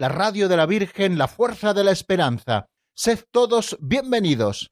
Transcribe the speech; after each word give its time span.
la 0.00 0.08
radio 0.08 0.48
de 0.48 0.56
la 0.56 0.64
Virgen, 0.64 1.18
la 1.18 1.28
fuerza 1.28 1.74
de 1.74 1.84
la 1.84 1.90
esperanza. 1.90 2.70
Sed 2.94 3.18
todos 3.30 3.76
bienvenidos. 3.82 4.66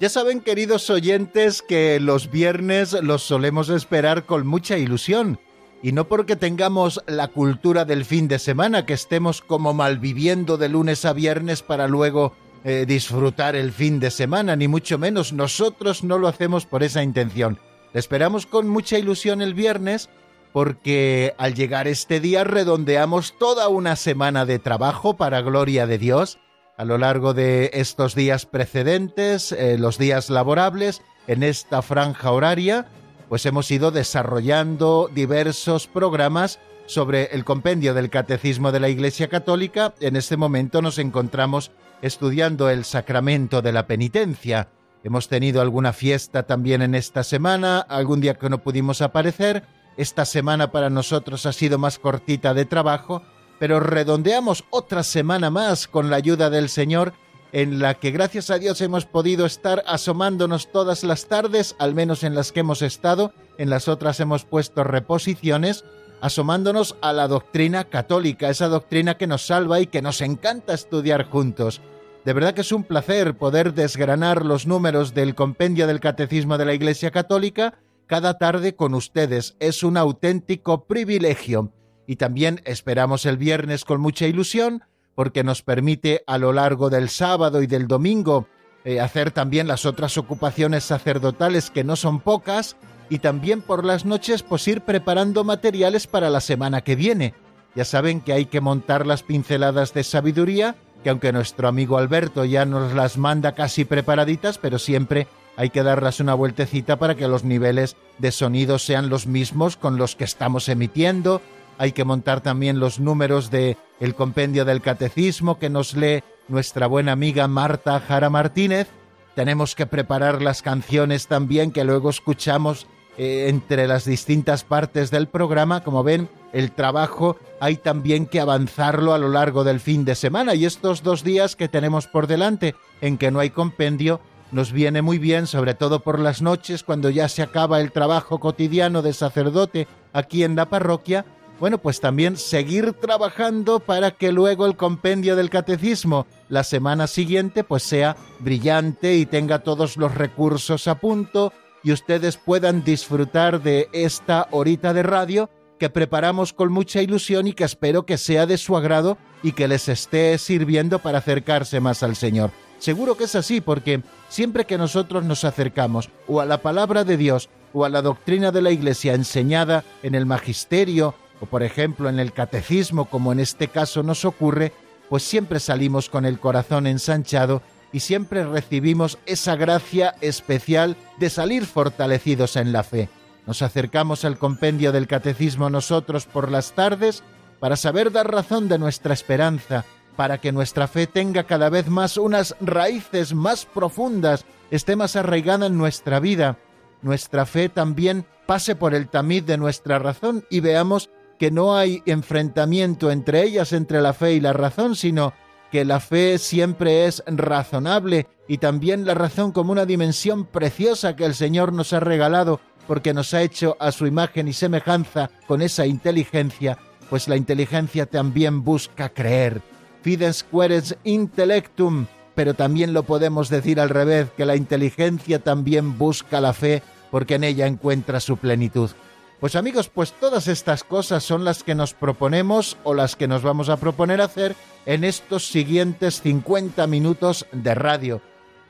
Ya 0.00 0.08
saben, 0.08 0.40
queridos 0.40 0.88
oyentes, 0.88 1.60
que 1.60 2.00
los 2.00 2.30
viernes 2.30 2.94
los 2.94 3.22
solemos 3.24 3.68
esperar 3.68 4.24
con 4.24 4.46
mucha 4.46 4.78
ilusión. 4.78 5.38
Y 5.82 5.92
no 5.92 6.08
porque 6.08 6.36
tengamos 6.36 7.02
la 7.06 7.28
cultura 7.28 7.84
del 7.84 8.06
fin 8.06 8.26
de 8.26 8.38
semana, 8.38 8.86
que 8.86 8.94
estemos 8.94 9.42
como 9.42 9.74
malviviendo 9.74 10.56
de 10.56 10.70
lunes 10.70 11.04
a 11.04 11.12
viernes 11.12 11.62
para 11.62 11.88
luego 11.88 12.34
eh, 12.64 12.84
disfrutar 12.86 13.56
el 13.56 13.72
fin 13.72 14.00
de 14.00 14.10
semana, 14.10 14.56
ni 14.56 14.68
mucho 14.68 14.98
menos. 14.98 15.32
Nosotros 15.32 16.04
no 16.04 16.18
lo 16.18 16.28
hacemos 16.28 16.66
por 16.66 16.82
esa 16.82 17.02
intención. 17.02 17.58
Esperamos 17.94 18.46
con 18.46 18.68
mucha 18.68 18.98
ilusión 18.98 19.42
el 19.42 19.54
viernes 19.54 20.08
porque 20.52 21.34
al 21.38 21.54
llegar 21.54 21.88
este 21.88 22.20
día 22.20 22.44
redondeamos 22.44 23.38
toda 23.38 23.68
una 23.68 23.96
semana 23.96 24.44
de 24.46 24.58
trabajo 24.58 25.16
para 25.16 25.40
gloria 25.42 25.86
de 25.86 25.98
Dios 25.98 26.38
a 26.78 26.84
lo 26.84 26.96
largo 26.96 27.34
de 27.34 27.70
estos 27.74 28.14
días 28.14 28.46
precedentes, 28.46 29.50
eh, 29.50 29.76
los 29.78 29.98
días 29.98 30.30
laborables, 30.30 31.02
en 31.26 31.42
esta 31.42 31.82
franja 31.82 32.30
horaria, 32.30 32.86
pues 33.28 33.44
hemos 33.46 33.68
ido 33.72 33.90
desarrollando 33.90 35.10
diversos 35.12 35.88
programas 35.88 36.60
sobre 36.86 37.24
el 37.34 37.44
compendio 37.44 37.94
del 37.94 38.10
Catecismo 38.10 38.70
de 38.70 38.78
la 38.78 38.88
Iglesia 38.88 39.28
Católica. 39.28 39.92
En 40.00 40.14
este 40.14 40.36
momento 40.36 40.80
nos 40.80 40.98
encontramos 40.98 41.72
estudiando 42.02 42.70
el 42.70 42.84
sacramento 42.84 43.62
de 43.62 43.72
la 43.72 43.86
penitencia. 43.86 44.68
Hemos 45.04 45.28
tenido 45.28 45.60
alguna 45.60 45.92
fiesta 45.92 46.44
también 46.44 46.82
en 46.82 46.94
esta 46.94 47.24
semana, 47.24 47.80
algún 47.80 48.20
día 48.20 48.34
que 48.34 48.50
no 48.50 48.58
pudimos 48.58 49.00
aparecer. 49.00 49.64
Esta 49.96 50.24
semana 50.24 50.70
para 50.70 50.90
nosotros 50.90 51.46
ha 51.46 51.52
sido 51.52 51.78
más 51.78 51.98
cortita 51.98 52.54
de 52.54 52.64
trabajo, 52.64 53.22
pero 53.58 53.80
redondeamos 53.80 54.64
otra 54.70 55.02
semana 55.02 55.50
más 55.50 55.88
con 55.88 56.10
la 56.10 56.16
ayuda 56.16 56.50
del 56.50 56.68
Señor 56.68 57.14
en 57.52 57.78
la 57.78 57.94
que 57.94 58.10
gracias 58.10 58.50
a 58.50 58.58
Dios 58.58 58.80
hemos 58.80 59.06
podido 59.06 59.46
estar 59.46 59.82
asomándonos 59.86 60.70
todas 60.70 61.02
las 61.04 61.26
tardes, 61.26 61.76
al 61.78 61.94
menos 61.94 62.22
en 62.22 62.34
las 62.34 62.52
que 62.52 62.60
hemos 62.60 62.82
estado, 62.82 63.32
en 63.56 63.70
las 63.70 63.88
otras 63.88 64.20
hemos 64.20 64.44
puesto 64.44 64.84
reposiciones, 64.84 65.84
asomándonos 66.20 66.96
a 67.00 67.12
la 67.12 67.28
doctrina 67.28 67.84
católica, 67.84 68.50
esa 68.50 68.68
doctrina 68.68 69.16
que 69.16 69.26
nos 69.26 69.46
salva 69.46 69.80
y 69.80 69.86
que 69.86 70.02
nos 70.02 70.20
encanta 70.20 70.74
estudiar 70.74 71.24
juntos. 71.24 71.80
De 72.24 72.32
verdad 72.32 72.54
que 72.54 72.60
es 72.60 72.72
un 72.72 72.84
placer 72.84 73.36
poder 73.36 73.74
desgranar 73.74 74.44
los 74.44 74.66
números 74.66 75.14
del 75.14 75.34
compendio 75.34 75.86
del 75.86 76.00
Catecismo 76.00 76.58
de 76.58 76.66
la 76.66 76.74
Iglesia 76.74 77.10
Católica 77.10 77.78
cada 78.06 78.38
tarde 78.38 78.74
con 78.74 78.94
ustedes. 78.94 79.56
Es 79.60 79.82
un 79.82 79.96
auténtico 79.96 80.86
privilegio 80.86 81.72
y 82.06 82.16
también 82.16 82.60
esperamos 82.64 83.26
el 83.26 83.36
viernes 83.36 83.84
con 83.84 84.00
mucha 84.00 84.26
ilusión 84.26 84.82
porque 85.14 85.44
nos 85.44 85.62
permite 85.62 86.22
a 86.26 86.38
lo 86.38 86.52
largo 86.52 86.90
del 86.90 87.08
sábado 87.08 87.62
y 87.62 87.66
del 87.66 87.86
domingo 87.86 88.46
eh, 88.84 89.00
hacer 89.00 89.30
también 89.30 89.66
las 89.66 89.84
otras 89.84 90.16
ocupaciones 90.16 90.84
sacerdotales 90.84 91.70
que 91.70 91.84
no 91.84 91.96
son 91.96 92.20
pocas 92.20 92.76
y 93.10 93.18
también 93.18 93.62
por 93.62 93.84
las 93.84 94.04
noches 94.04 94.42
pues 94.42 94.66
ir 94.68 94.82
preparando 94.82 95.44
materiales 95.44 96.06
para 96.06 96.30
la 96.30 96.40
semana 96.40 96.82
que 96.82 96.96
viene. 96.96 97.34
Ya 97.74 97.84
saben 97.84 98.20
que 98.20 98.32
hay 98.32 98.46
que 98.46 98.60
montar 98.60 99.06
las 99.06 99.22
pinceladas 99.22 99.94
de 99.94 100.04
sabiduría, 100.04 100.76
que 101.02 101.10
aunque 101.10 101.32
nuestro 101.32 101.68
amigo 101.68 101.98
Alberto 101.98 102.44
ya 102.44 102.64
nos 102.64 102.92
las 102.94 103.18
manda 103.18 103.52
casi 103.52 103.84
preparaditas, 103.84 104.58
pero 104.58 104.78
siempre 104.78 105.28
hay 105.56 105.70
que 105.70 105.82
darlas 105.82 106.20
una 106.20 106.34
vueltecita 106.34 106.98
para 106.98 107.14
que 107.14 107.28
los 107.28 107.44
niveles 107.44 107.96
de 108.18 108.32
sonido 108.32 108.78
sean 108.78 109.08
los 109.08 109.26
mismos 109.26 109.76
con 109.76 109.96
los 109.96 110.16
que 110.16 110.24
estamos 110.24 110.68
emitiendo, 110.68 111.40
hay 111.78 111.92
que 111.92 112.04
montar 112.04 112.40
también 112.40 112.80
los 112.80 112.98
números 112.98 113.50
de 113.50 113.76
el 114.00 114.16
compendio 114.16 114.64
del 114.64 114.82
catecismo 114.82 115.58
que 115.58 115.70
nos 115.70 115.94
lee 115.94 116.24
nuestra 116.48 116.88
buena 116.88 117.12
amiga 117.12 117.46
Marta 117.46 118.00
Jara 118.00 118.28
Martínez. 118.30 118.88
Tenemos 119.36 119.76
que 119.76 119.86
preparar 119.86 120.42
las 120.42 120.60
canciones 120.60 121.28
también 121.28 121.70
que 121.70 121.84
luego 121.84 122.10
escuchamos 122.10 122.88
eh, 123.18 123.48
entre 123.48 123.86
las 123.88 124.04
distintas 124.04 124.64
partes 124.64 125.10
del 125.10 125.26
programa. 125.26 125.82
Como 125.82 126.02
ven, 126.02 126.28
el 126.52 126.72
trabajo 126.72 127.36
hay 127.60 127.76
también 127.76 128.26
que 128.26 128.40
avanzarlo 128.40 129.12
a 129.12 129.18
lo 129.18 129.28
largo 129.28 129.64
del 129.64 129.80
fin 129.80 130.04
de 130.04 130.14
semana 130.14 130.54
y 130.54 130.64
estos 130.64 131.02
dos 131.02 131.24
días 131.24 131.56
que 131.56 131.68
tenemos 131.68 132.06
por 132.06 132.28
delante 132.28 132.74
en 133.00 133.18
que 133.18 133.30
no 133.30 133.40
hay 133.40 133.50
compendio 133.50 134.20
nos 134.50 134.72
viene 134.72 135.02
muy 135.02 135.18
bien, 135.18 135.46
sobre 135.46 135.74
todo 135.74 136.00
por 136.00 136.18
las 136.18 136.40
noches 136.40 136.82
cuando 136.82 137.10
ya 137.10 137.28
se 137.28 137.42
acaba 137.42 137.80
el 137.80 137.92
trabajo 137.92 138.40
cotidiano 138.40 139.02
de 139.02 139.12
sacerdote 139.12 139.86
aquí 140.12 140.42
en 140.42 140.56
la 140.56 140.70
parroquia, 140.70 141.26
bueno, 141.60 141.78
pues 141.78 142.00
también 142.00 142.36
seguir 142.36 142.92
trabajando 142.92 143.80
para 143.80 144.12
que 144.12 144.30
luego 144.30 144.64
el 144.64 144.76
compendio 144.76 145.34
del 145.34 145.50
catecismo 145.50 146.26
la 146.48 146.62
semana 146.62 147.08
siguiente 147.08 147.64
pues 147.64 147.82
sea 147.82 148.16
brillante 148.38 149.16
y 149.16 149.26
tenga 149.26 149.58
todos 149.58 149.96
los 149.96 150.14
recursos 150.14 150.86
a 150.86 150.94
punto 150.94 151.52
y 151.82 151.92
ustedes 151.92 152.36
puedan 152.36 152.84
disfrutar 152.84 153.62
de 153.62 153.88
esta 153.92 154.48
horita 154.50 154.92
de 154.92 155.02
radio 155.02 155.50
que 155.78 155.90
preparamos 155.90 156.52
con 156.52 156.72
mucha 156.72 157.00
ilusión 157.02 157.46
y 157.46 157.52
que 157.52 157.64
espero 157.64 158.04
que 158.04 158.18
sea 158.18 158.46
de 158.46 158.58
su 158.58 158.76
agrado 158.76 159.16
y 159.42 159.52
que 159.52 159.68
les 159.68 159.88
esté 159.88 160.36
sirviendo 160.38 160.98
para 160.98 161.18
acercarse 161.18 161.80
más 161.80 162.02
al 162.02 162.16
Señor. 162.16 162.50
Seguro 162.78 163.16
que 163.16 163.24
es 163.24 163.34
así 163.34 163.60
porque 163.60 164.02
siempre 164.28 164.64
que 164.64 164.78
nosotros 164.78 165.24
nos 165.24 165.44
acercamos 165.44 166.10
o 166.26 166.40
a 166.40 166.46
la 166.46 166.58
palabra 166.58 167.04
de 167.04 167.16
Dios 167.16 167.48
o 167.72 167.84
a 167.84 167.88
la 167.88 168.02
doctrina 168.02 168.50
de 168.50 168.62
la 168.62 168.70
Iglesia 168.70 169.14
enseñada 169.14 169.84
en 170.02 170.14
el 170.14 170.26
magisterio 170.26 171.14
o 171.40 171.46
por 171.46 171.62
ejemplo 171.62 172.08
en 172.08 172.18
el 172.18 172.32
catecismo, 172.32 173.04
como 173.04 173.32
en 173.32 173.40
este 173.40 173.68
caso 173.68 174.02
nos 174.02 174.24
ocurre, 174.24 174.72
pues 175.08 175.22
siempre 175.22 175.60
salimos 175.60 176.08
con 176.08 176.24
el 176.24 176.40
corazón 176.40 176.86
ensanchado 176.86 177.62
y 177.92 178.00
siempre 178.00 178.44
recibimos 178.44 179.18
esa 179.26 179.56
gracia 179.56 180.14
especial 180.20 180.96
de 181.18 181.30
salir 181.30 181.66
fortalecidos 181.66 182.56
en 182.56 182.72
la 182.72 182.82
fe. 182.82 183.08
Nos 183.46 183.62
acercamos 183.62 184.24
al 184.24 184.38
compendio 184.38 184.92
del 184.92 185.06
catecismo 185.06 185.70
nosotros 185.70 186.26
por 186.26 186.50
las 186.50 186.72
tardes 186.72 187.22
para 187.60 187.76
saber 187.76 188.12
dar 188.12 188.30
razón 188.30 188.68
de 188.68 188.78
nuestra 188.78 189.14
esperanza, 189.14 189.84
para 190.16 190.38
que 190.38 190.52
nuestra 190.52 190.88
fe 190.88 191.06
tenga 191.06 191.44
cada 191.44 191.70
vez 191.70 191.88
más 191.88 192.16
unas 192.16 192.56
raíces 192.60 193.34
más 193.34 193.64
profundas, 193.66 194.44
esté 194.70 194.96
más 194.96 195.16
arraigada 195.16 195.66
en 195.66 195.78
nuestra 195.78 196.20
vida, 196.20 196.58
nuestra 197.02 197.46
fe 197.46 197.68
también 197.68 198.26
pase 198.46 198.74
por 198.74 198.94
el 198.94 199.08
tamiz 199.08 199.46
de 199.46 199.56
nuestra 199.56 199.98
razón 199.98 200.44
y 200.50 200.60
veamos 200.60 201.10
que 201.38 201.50
no 201.50 201.76
hay 201.76 202.02
enfrentamiento 202.06 203.10
entre 203.10 203.44
ellas, 203.44 203.72
entre 203.72 204.02
la 204.02 204.12
fe 204.12 204.32
y 204.32 204.40
la 204.40 204.52
razón, 204.52 204.96
sino 204.96 205.32
que 205.70 205.84
la 205.84 206.00
fe 206.00 206.38
siempre 206.38 207.06
es 207.06 207.22
razonable 207.26 208.26
y 208.46 208.58
también 208.58 209.04
la 209.04 209.14
razón 209.14 209.52
como 209.52 209.72
una 209.72 209.86
dimensión 209.86 210.44
preciosa 210.44 211.16
que 211.16 211.24
el 211.24 211.34
Señor 211.34 211.72
nos 211.72 211.92
ha 211.92 212.00
regalado 212.00 212.60
porque 212.86 213.12
nos 213.12 213.34
ha 213.34 213.42
hecho 213.42 213.76
a 213.78 213.92
su 213.92 214.06
imagen 214.06 214.48
y 214.48 214.54
semejanza 214.54 215.30
con 215.46 215.60
esa 215.60 215.86
inteligencia, 215.86 216.78
pues 217.10 217.28
la 217.28 217.36
inteligencia 217.36 218.06
también 218.06 218.64
busca 218.64 219.10
creer. 219.10 219.60
Fides 220.02 220.42
queres 220.44 220.96
intellectum, 221.04 222.06
pero 222.34 222.54
también 222.54 222.94
lo 222.94 223.02
podemos 223.02 223.50
decir 223.50 223.78
al 223.78 223.90
revés, 223.90 224.28
que 224.36 224.46
la 224.46 224.56
inteligencia 224.56 225.38
también 225.38 225.98
busca 225.98 226.40
la 226.40 226.54
fe 226.54 226.82
porque 227.10 227.34
en 227.34 227.44
ella 227.44 227.66
encuentra 227.66 228.20
su 228.20 228.38
plenitud. 228.38 228.90
Pues 229.40 229.54
amigos, 229.54 229.88
pues 229.88 230.12
todas 230.12 230.48
estas 230.48 230.82
cosas 230.82 231.22
son 231.22 231.44
las 231.44 231.62
que 231.62 231.76
nos 231.76 231.94
proponemos 231.94 232.76
o 232.82 232.92
las 232.92 233.14
que 233.14 233.28
nos 233.28 233.42
vamos 233.42 233.68
a 233.68 233.76
proponer 233.76 234.20
hacer 234.20 234.56
en 234.84 235.04
estos 235.04 235.46
siguientes 235.46 236.20
50 236.22 236.84
minutos 236.88 237.46
de 237.52 237.72
radio. 237.76 238.20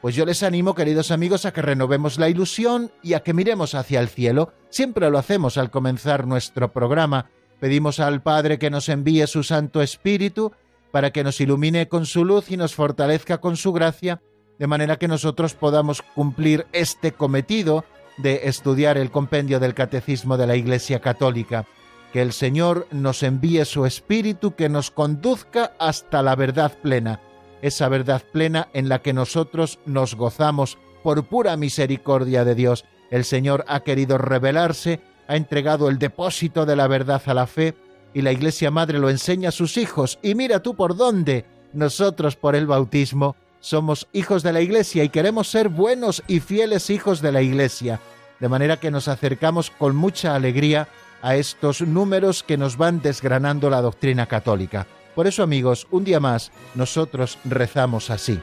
Pues 0.03 0.15
yo 0.15 0.27
les 0.27 0.43
animo, 0.43 0.75
queridos 0.75 1.11
amigos, 1.11 1.47
a 1.47 1.55
que 1.55 1.63
renovemos 1.63 2.19
la 2.19 2.29
ilusión 2.29 2.93
y 3.03 3.15
a 3.15 3.21
que 3.21 3.33
miremos 3.33 3.75
hacia 3.75 4.01
el 4.01 4.09
cielo. 4.09 4.53
Siempre 4.69 5.09
lo 5.11 5.19
hacemos 5.19 5.57
al 5.57 5.71
comenzar 5.71 6.27
nuestro 6.27 6.71
programa. 6.71 7.31
Pedimos 7.61 7.99
al 7.99 8.21
Padre 8.21 8.59
que 8.59 8.69
nos 8.69 8.91
envíe 8.91 9.27
su 9.27 9.45
Santo 9.45 9.81
Espíritu 9.81 10.53
para 10.93 11.13
que 11.13 11.25
nos 11.25 11.41
ilumine 11.41 11.89
con 11.89 12.05
su 12.05 12.27
luz 12.27 12.51
y 12.51 12.59
nos 12.59 12.75
fortalezca 12.75 13.39
con 13.39 13.57
su 13.57 13.73
gracia 13.73 14.21
de 14.59 14.67
manera 14.67 14.99
que 14.99 15.09
nosotros 15.09 15.55
podamos 15.55 16.03
cumplir 16.03 16.67
este 16.73 17.13
cometido 17.13 17.85
de 18.19 18.43
estudiar 18.45 18.99
el 18.99 19.11
compendio 19.11 19.61
del 19.61 19.75
Catecismo 19.75 20.37
de 20.37 20.47
la 20.47 20.57
Iglesia 20.57 21.01
Católica. 21.01 21.67
Que 22.13 22.23
el 22.23 22.33
Señor 22.33 22.87
nos 22.91 23.23
envíe 23.23 23.65
su 23.65 23.87
Espíritu 23.87 24.55
que 24.55 24.69
nos 24.69 24.91
conduzca 24.91 25.73
hasta 25.79 26.23
la 26.23 26.37
verdad 26.37 26.73
plena, 26.83 27.21
esa 27.63 27.89
verdad 27.89 28.23
plena 28.33 28.69
en 28.73 28.89
la 28.89 29.01
que 29.01 29.13
nosotros 29.13 29.79
nos 29.85 30.15
gozamos 30.15 30.79
por 31.03 31.25
pura 31.25 31.57
misericordia 31.57 32.45
de 32.45 32.55
Dios. 32.55 32.85
El 33.11 33.25
Señor 33.25 33.65
ha 33.69 33.81
querido 33.81 34.19
revelarse, 34.19 35.01
ha 35.27 35.37
entregado 35.37 35.89
el 35.89 35.99
depósito 35.99 36.67
de 36.67 36.77
la 36.77 36.87
verdad 36.87 37.23
a 37.27 37.35
la 37.35 37.47
fe, 37.47 37.75
y 38.15 38.23
la 38.23 38.33
Iglesia 38.33 38.71
Madre 38.71 38.99
lo 38.99 39.11
enseña 39.11 39.51
a 39.51 39.53
sus 39.53 39.77
hijos. 39.77 40.19
Y 40.23 40.35
mira 40.35 40.61
tú 40.63 40.75
por 40.75 40.97
dónde. 40.97 41.45
Nosotros 41.75 42.37
por 42.37 42.57
el 42.57 42.67
bautismo 42.67 43.37
somos 43.61 44.09
hijos 44.13 44.43
de 44.43 44.53
la 44.53 44.61
Iglesia 44.61 45.05
y 45.05 45.09
queremos 45.09 45.49
ser 45.49 45.69
buenos 45.69 46.23
y 46.27 46.41
fieles 46.41 46.91
hijos 46.91 47.21
de 47.21 47.33
la 47.33 47.43
Iglesia, 47.43 48.01
de 48.41 48.49
manera 48.49 48.79
que 48.79 48.91
nos 48.91 49.09
acercamos 49.09 49.71
con 49.71 49.97
mucha 49.97 50.35
alegría 50.35 50.89
a 51.23 51.37
estos 51.37 51.81
números 51.81 52.43
que 52.43 52.57
nos 52.57 52.77
van 52.77 53.03
desgranando 53.03 53.71
la 53.71 53.81
doctrina 53.81 54.27
católica. 54.27 54.87
Por 55.15 55.27
eso 55.27 55.43
amigos, 55.43 55.89
un 55.91 56.05
día 56.05 56.21
más 56.21 56.53
nosotros 56.75 57.39
rezamos 57.45 58.11
así. 58.11 58.41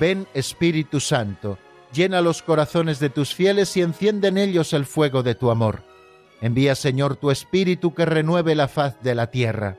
Ven 0.00 0.26
Espíritu 0.34 1.00
Santo, 1.00 1.58
llena 1.92 2.20
los 2.20 2.42
corazones 2.42 2.98
de 2.98 3.08
tus 3.08 3.34
fieles 3.34 3.76
y 3.76 3.82
enciende 3.82 4.28
en 4.28 4.36
ellos 4.36 4.72
el 4.72 4.84
fuego 4.84 5.22
de 5.22 5.34
tu 5.34 5.50
amor. 5.50 5.82
Envía 6.40 6.74
Señor 6.74 7.16
tu 7.16 7.30
Espíritu 7.30 7.94
que 7.94 8.04
renueve 8.04 8.54
la 8.54 8.68
faz 8.68 9.00
de 9.02 9.14
la 9.14 9.28
tierra. 9.30 9.78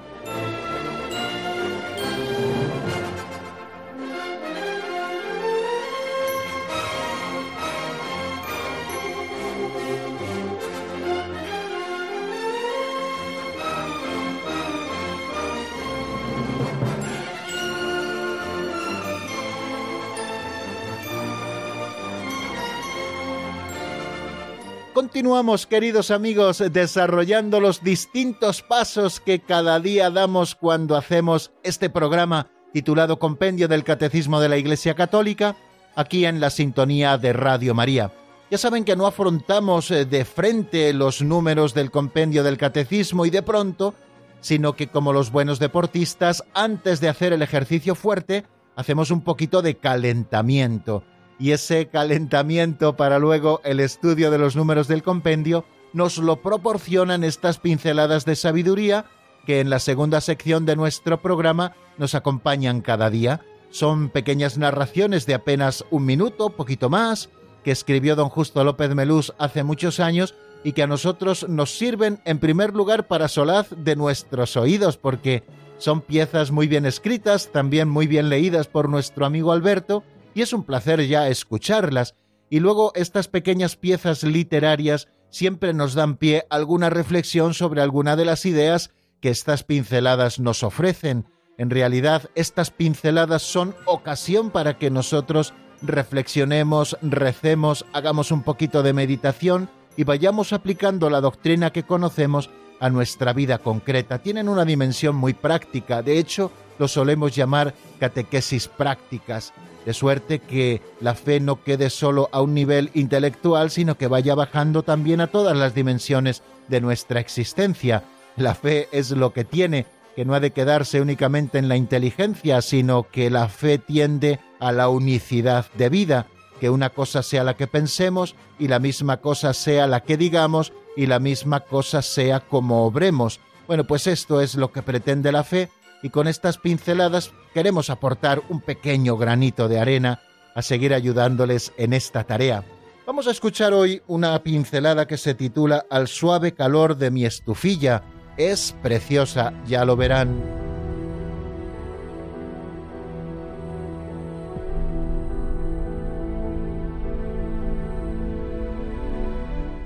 Continuamos, 25.21 25.67
queridos 25.67 26.09
amigos, 26.09 26.63
desarrollando 26.71 27.59
los 27.59 27.83
distintos 27.83 28.63
pasos 28.63 29.19
que 29.19 29.39
cada 29.39 29.79
día 29.79 30.09
damos 30.09 30.55
cuando 30.55 30.97
hacemos 30.97 31.51
este 31.61 31.91
programa 31.91 32.47
titulado 32.73 33.19
Compendio 33.19 33.67
del 33.67 33.83
Catecismo 33.83 34.41
de 34.41 34.49
la 34.49 34.57
Iglesia 34.57 34.95
Católica, 34.95 35.55
aquí 35.95 36.25
en 36.25 36.39
la 36.39 36.49
sintonía 36.49 37.19
de 37.19 37.33
Radio 37.33 37.75
María. 37.75 38.11
Ya 38.49 38.57
saben 38.57 38.83
que 38.83 38.95
no 38.95 39.05
afrontamos 39.05 39.91
eh, 39.91 40.05
de 40.05 40.25
frente 40.25 40.91
los 40.91 41.21
números 41.21 41.75
del 41.75 41.91
Compendio 41.91 42.43
del 42.43 42.57
Catecismo 42.57 43.27
y 43.27 43.29
de 43.29 43.43
pronto, 43.43 43.93
sino 44.39 44.75
que 44.75 44.87
como 44.87 45.13
los 45.13 45.31
buenos 45.31 45.59
deportistas, 45.59 46.43
antes 46.55 46.99
de 46.99 47.09
hacer 47.09 47.31
el 47.31 47.43
ejercicio 47.43 47.93
fuerte, 47.93 48.43
hacemos 48.75 49.11
un 49.11 49.21
poquito 49.21 49.61
de 49.61 49.75
calentamiento 49.75 51.03
y 51.41 51.53
ese 51.53 51.87
calentamiento 51.87 52.95
para 52.95 53.17
luego 53.17 53.61
el 53.63 53.79
estudio 53.79 54.29
de 54.29 54.37
los 54.37 54.55
números 54.55 54.87
del 54.87 55.01
compendio 55.01 55.65
nos 55.91 56.19
lo 56.19 56.35
proporcionan 56.43 57.23
estas 57.23 57.57
pinceladas 57.57 58.25
de 58.25 58.35
sabiduría 58.35 59.05
que 59.47 59.59
en 59.59 59.71
la 59.71 59.79
segunda 59.79 60.21
sección 60.21 60.67
de 60.67 60.75
nuestro 60.75 61.19
programa 61.23 61.75
nos 61.97 62.13
acompañan 62.13 62.81
cada 62.81 63.09
día. 63.09 63.41
Son 63.71 64.09
pequeñas 64.09 64.59
narraciones 64.59 65.25
de 65.25 65.33
apenas 65.33 65.83
un 65.89 66.05
minuto, 66.05 66.51
poquito 66.51 66.91
más, 66.91 67.29
que 67.63 67.71
escribió 67.71 68.15
don 68.15 68.29
Justo 68.29 68.63
López 68.63 68.93
Melús 68.93 69.33
hace 69.39 69.63
muchos 69.63 69.99
años 69.99 70.35
y 70.63 70.73
que 70.73 70.83
a 70.83 70.87
nosotros 70.87 71.49
nos 71.49 71.75
sirven 71.75 72.21
en 72.23 72.37
primer 72.37 72.75
lugar 72.75 73.07
para 73.07 73.27
solaz 73.27 73.67
de 73.75 73.95
nuestros 73.95 74.55
oídos, 74.57 74.97
porque 74.97 75.43
son 75.79 76.01
piezas 76.01 76.51
muy 76.51 76.67
bien 76.67 76.85
escritas, 76.85 77.51
también 77.51 77.89
muy 77.89 78.05
bien 78.05 78.29
leídas 78.29 78.67
por 78.67 78.89
nuestro 78.89 79.25
amigo 79.25 79.51
Alberto, 79.51 80.03
y 80.33 80.41
es 80.41 80.53
un 80.53 80.63
placer 80.63 81.05
ya 81.07 81.27
escucharlas, 81.27 82.15
y 82.49 82.59
luego 82.59 82.91
estas 82.95 83.27
pequeñas 83.27 83.75
piezas 83.75 84.23
literarias 84.23 85.07
siempre 85.29 85.73
nos 85.73 85.93
dan 85.93 86.17
pie 86.17 86.45
a 86.49 86.55
alguna 86.55 86.89
reflexión 86.89 87.53
sobre 87.53 87.81
alguna 87.81 88.15
de 88.15 88.25
las 88.25 88.45
ideas 88.45 88.91
que 89.21 89.29
estas 89.29 89.63
pinceladas 89.63 90.39
nos 90.39 90.63
ofrecen. 90.63 91.25
En 91.57 91.69
realidad, 91.69 92.29
estas 92.35 92.71
pinceladas 92.71 93.41
son 93.41 93.75
ocasión 93.85 94.49
para 94.49 94.77
que 94.77 94.89
nosotros 94.89 95.53
reflexionemos, 95.81 96.97
recemos, 97.01 97.85
hagamos 97.93 98.31
un 98.31 98.43
poquito 98.43 98.83
de 98.83 98.93
meditación 98.93 99.69
y 99.95 100.03
vayamos 100.03 100.53
aplicando 100.53 101.09
la 101.09 101.21
doctrina 101.21 101.71
que 101.71 101.83
conocemos 101.83 102.49
a 102.79 102.89
nuestra 102.89 103.31
vida 103.31 103.59
concreta. 103.59 104.19
Tienen 104.19 104.49
una 104.49 104.65
dimensión 104.65 105.15
muy 105.15 105.33
práctica, 105.33 106.01
de 106.01 106.17
hecho, 106.17 106.51
lo 106.79 106.87
solemos 106.87 107.35
llamar 107.35 107.75
catequesis 107.99 108.67
prácticas 108.67 109.53
de 109.85 109.93
suerte 109.93 110.39
que 110.39 110.81
la 110.99 111.15
fe 111.15 111.39
no 111.39 111.63
quede 111.63 111.89
solo 111.89 112.29
a 112.31 112.41
un 112.41 112.53
nivel 112.53 112.91
intelectual, 112.93 113.71
sino 113.71 113.97
que 113.97 114.07
vaya 114.07 114.35
bajando 114.35 114.83
también 114.83 115.21
a 115.21 115.27
todas 115.27 115.57
las 115.57 115.73
dimensiones 115.73 116.43
de 116.67 116.81
nuestra 116.81 117.19
existencia. 117.19 118.03
La 118.37 118.55
fe 118.55 118.87
es 118.91 119.11
lo 119.11 119.33
que 119.33 119.43
tiene, 119.43 119.85
que 120.15 120.25
no 120.25 120.33
ha 120.33 120.39
de 120.39 120.51
quedarse 120.51 121.01
únicamente 121.01 121.57
en 121.57 121.67
la 121.67 121.75
inteligencia, 121.75 122.61
sino 122.61 123.07
que 123.09 123.29
la 123.29 123.47
fe 123.47 123.77
tiende 123.77 124.39
a 124.59 124.71
la 124.71 124.89
unicidad 124.89 125.65
de 125.73 125.89
vida, 125.89 126.27
que 126.59 126.69
una 126.69 126.91
cosa 126.91 127.23
sea 127.23 127.43
la 127.43 127.55
que 127.55 127.67
pensemos 127.67 128.35
y 128.59 128.67
la 128.67 128.79
misma 128.79 129.17
cosa 129.17 129.53
sea 129.53 129.87
la 129.87 130.01
que 130.01 130.17
digamos 130.17 130.73
y 130.95 131.07
la 131.07 131.19
misma 131.19 131.61
cosa 131.61 132.01
sea 132.01 132.39
como 132.41 132.85
obremos. 132.85 133.39
Bueno, 133.67 133.85
pues 133.85 134.05
esto 134.07 134.41
es 134.41 134.55
lo 134.55 134.71
que 134.71 134.81
pretende 134.81 135.31
la 135.31 135.43
fe 135.43 135.69
y 136.01 136.09
con 136.09 136.27
estas 136.27 136.57
pinceladas 136.57 137.31
queremos 137.53 137.89
aportar 137.89 138.41
un 138.49 138.61
pequeño 138.61 139.17
granito 139.17 139.67
de 139.67 139.79
arena 139.79 140.21
a 140.55 140.61
seguir 140.61 140.93
ayudándoles 140.93 141.73
en 141.77 141.93
esta 141.93 142.23
tarea. 142.23 142.63
Vamos 143.05 143.27
a 143.27 143.31
escuchar 143.31 143.73
hoy 143.73 144.01
una 144.07 144.41
pincelada 144.43 145.07
que 145.07 145.17
se 145.17 145.33
titula 145.33 145.85
Al 145.89 146.07
suave 146.07 146.53
calor 146.53 146.97
de 146.97 147.11
mi 147.11 147.25
estufilla. 147.25 148.03
Es 148.37 148.75
preciosa, 148.81 149.53
ya 149.65 149.85
lo 149.85 149.95
verán. 149.95 150.41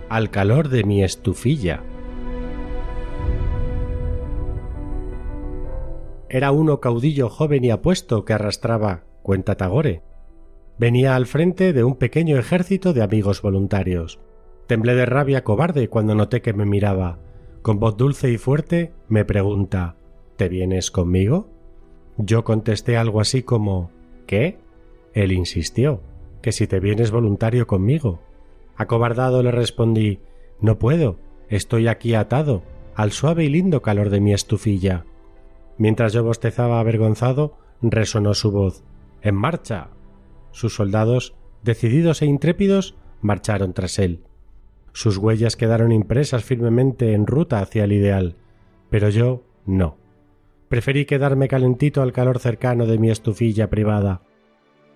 Al 0.10 0.30
calor 0.30 0.70
de 0.70 0.84
mi 0.84 1.04
estufilla. 1.04 1.82
Era 6.36 6.52
uno 6.52 6.82
caudillo 6.82 7.30
joven 7.30 7.64
y 7.64 7.72
apuesto 7.72 8.26
que 8.26 8.34
arrastraba, 8.34 9.06
cuenta 9.22 9.56
Tagore. 9.56 10.02
Venía 10.78 11.16
al 11.16 11.28
frente 11.28 11.72
de 11.72 11.86
un 11.86 11.96
pequeño 11.96 12.38
ejército 12.38 12.92
de 12.92 13.02
amigos 13.02 13.42
voluntarios. 13.42 14.20
Temblé 14.68 14.96
de 14.96 15.06
rabia 15.06 15.46
cobarde 15.46 15.88
cuando 15.88 16.14
noté 16.14 16.42
que 16.42 16.52
me 16.52 16.66
miraba. 16.66 17.20
Con 17.62 17.80
voz 17.80 17.96
dulce 17.96 18.32
y 18.32 18.38
fuerte 18.38 18.92
me 19.08 19.24
pregunta 19.24 19.96
¿Te 20.36 20.50
vienes 20.50 20.92
conmigo? 20.92 21.48
Yo 22.18 22.44
contesté 22.44 22.98
algo 22.98 23.22
así 23.22 23.42
como 23.42 23.90
¿Qué? 24.28 24.58
Él 25.14 25.32
insistió 25.32 26.02
que 26.42 26.52
si 26.52 26.68
te 26.68 26.82
vienes 26.82 27.12
voluntario 27.12 27.66
conmigo. 27.66 28.20
Acobardado 28.76 29.42
le 29.42 29.52
respondí 29.52 30.20
No 30.60 30.80
puedo, 30.80 31.16
estoy 31.48 31.88
aquí 31.88 32.14
atado 32.14 32.62
al 32.94 33.14
suave 33.14 33.46
y 33.46 33.48
lindo 33.48 33.82
calor 33.82 34.10
de 34.10 34.20
mi 34.20 34.34
estufilla. 34.34 35.06
Mientras 35.78 36.14
yo 36.14 36.24
bostezaba 36.24 36.80
avergonzado, 36.80 37.58
resonó 37.82 38.34
su 38.34 38.52
voz 38.52 38.84
En 39.22 39.36
marcha. 39.36 39.90
Sus 40.52 40.76
soldados, 40.76 41.36
decididos 41.64 42.22
e 42.22 42.26
intrépidos, 42.26 42.96
marcharon 43.22 43.74
tras 43.74 44.00
él. 44.00 44.24
Sus 44.94 45.18
huellas 45.18 45.58
quedaron 45.58 45.92
impresas 45.92 46.46
firmemente 46.46 47.14
en 47.14 47.28
ruta 47.28 47.60
hacia 47.60 47.84
el 47.84 47.92
ideal, 47.92 48.38
pero 48.90 49.10
yo 49.10 49.44
no. 49.66 49.98
Preferí 50.70 51.06
quedarme 51.06 51.50
calentito 51.50 52.02
al 52.02 52.14
calor 52.14 52.40
cercano 52.40 52.86
de 52.86 52.98
mi 52.98 53.10
estufilla 53.10 53.70
privada. 53.70 54.22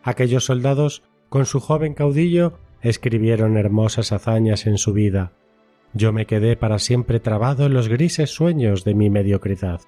Aquellos 0.04 0.46
soldados, 0.46 1.04
con 1.28 1.46
su 1.46 1.60
joven 1.60 1.94
caudillo, 1.94 2.60
escribieron 2.82 3.58
hermosas 3.58 4.14
hazañas 4.14 4.66
en 4.68 4.78
su 4.78 4.94
vida. 4.94 5.34
Yo 5.94 6.14
me 6.14 6.26
quedé 6.26 6.56
para 6.56 6.80
siempre 6.80 7.20
trabado 7.20 7.66
en 7.66 7.74
los 7.74 7.90
grises 7.90 8.30
sueños 8.30 8.86
de 8.86 8.94
mi 8.94 9.10
mediocridad. 9.10 9.82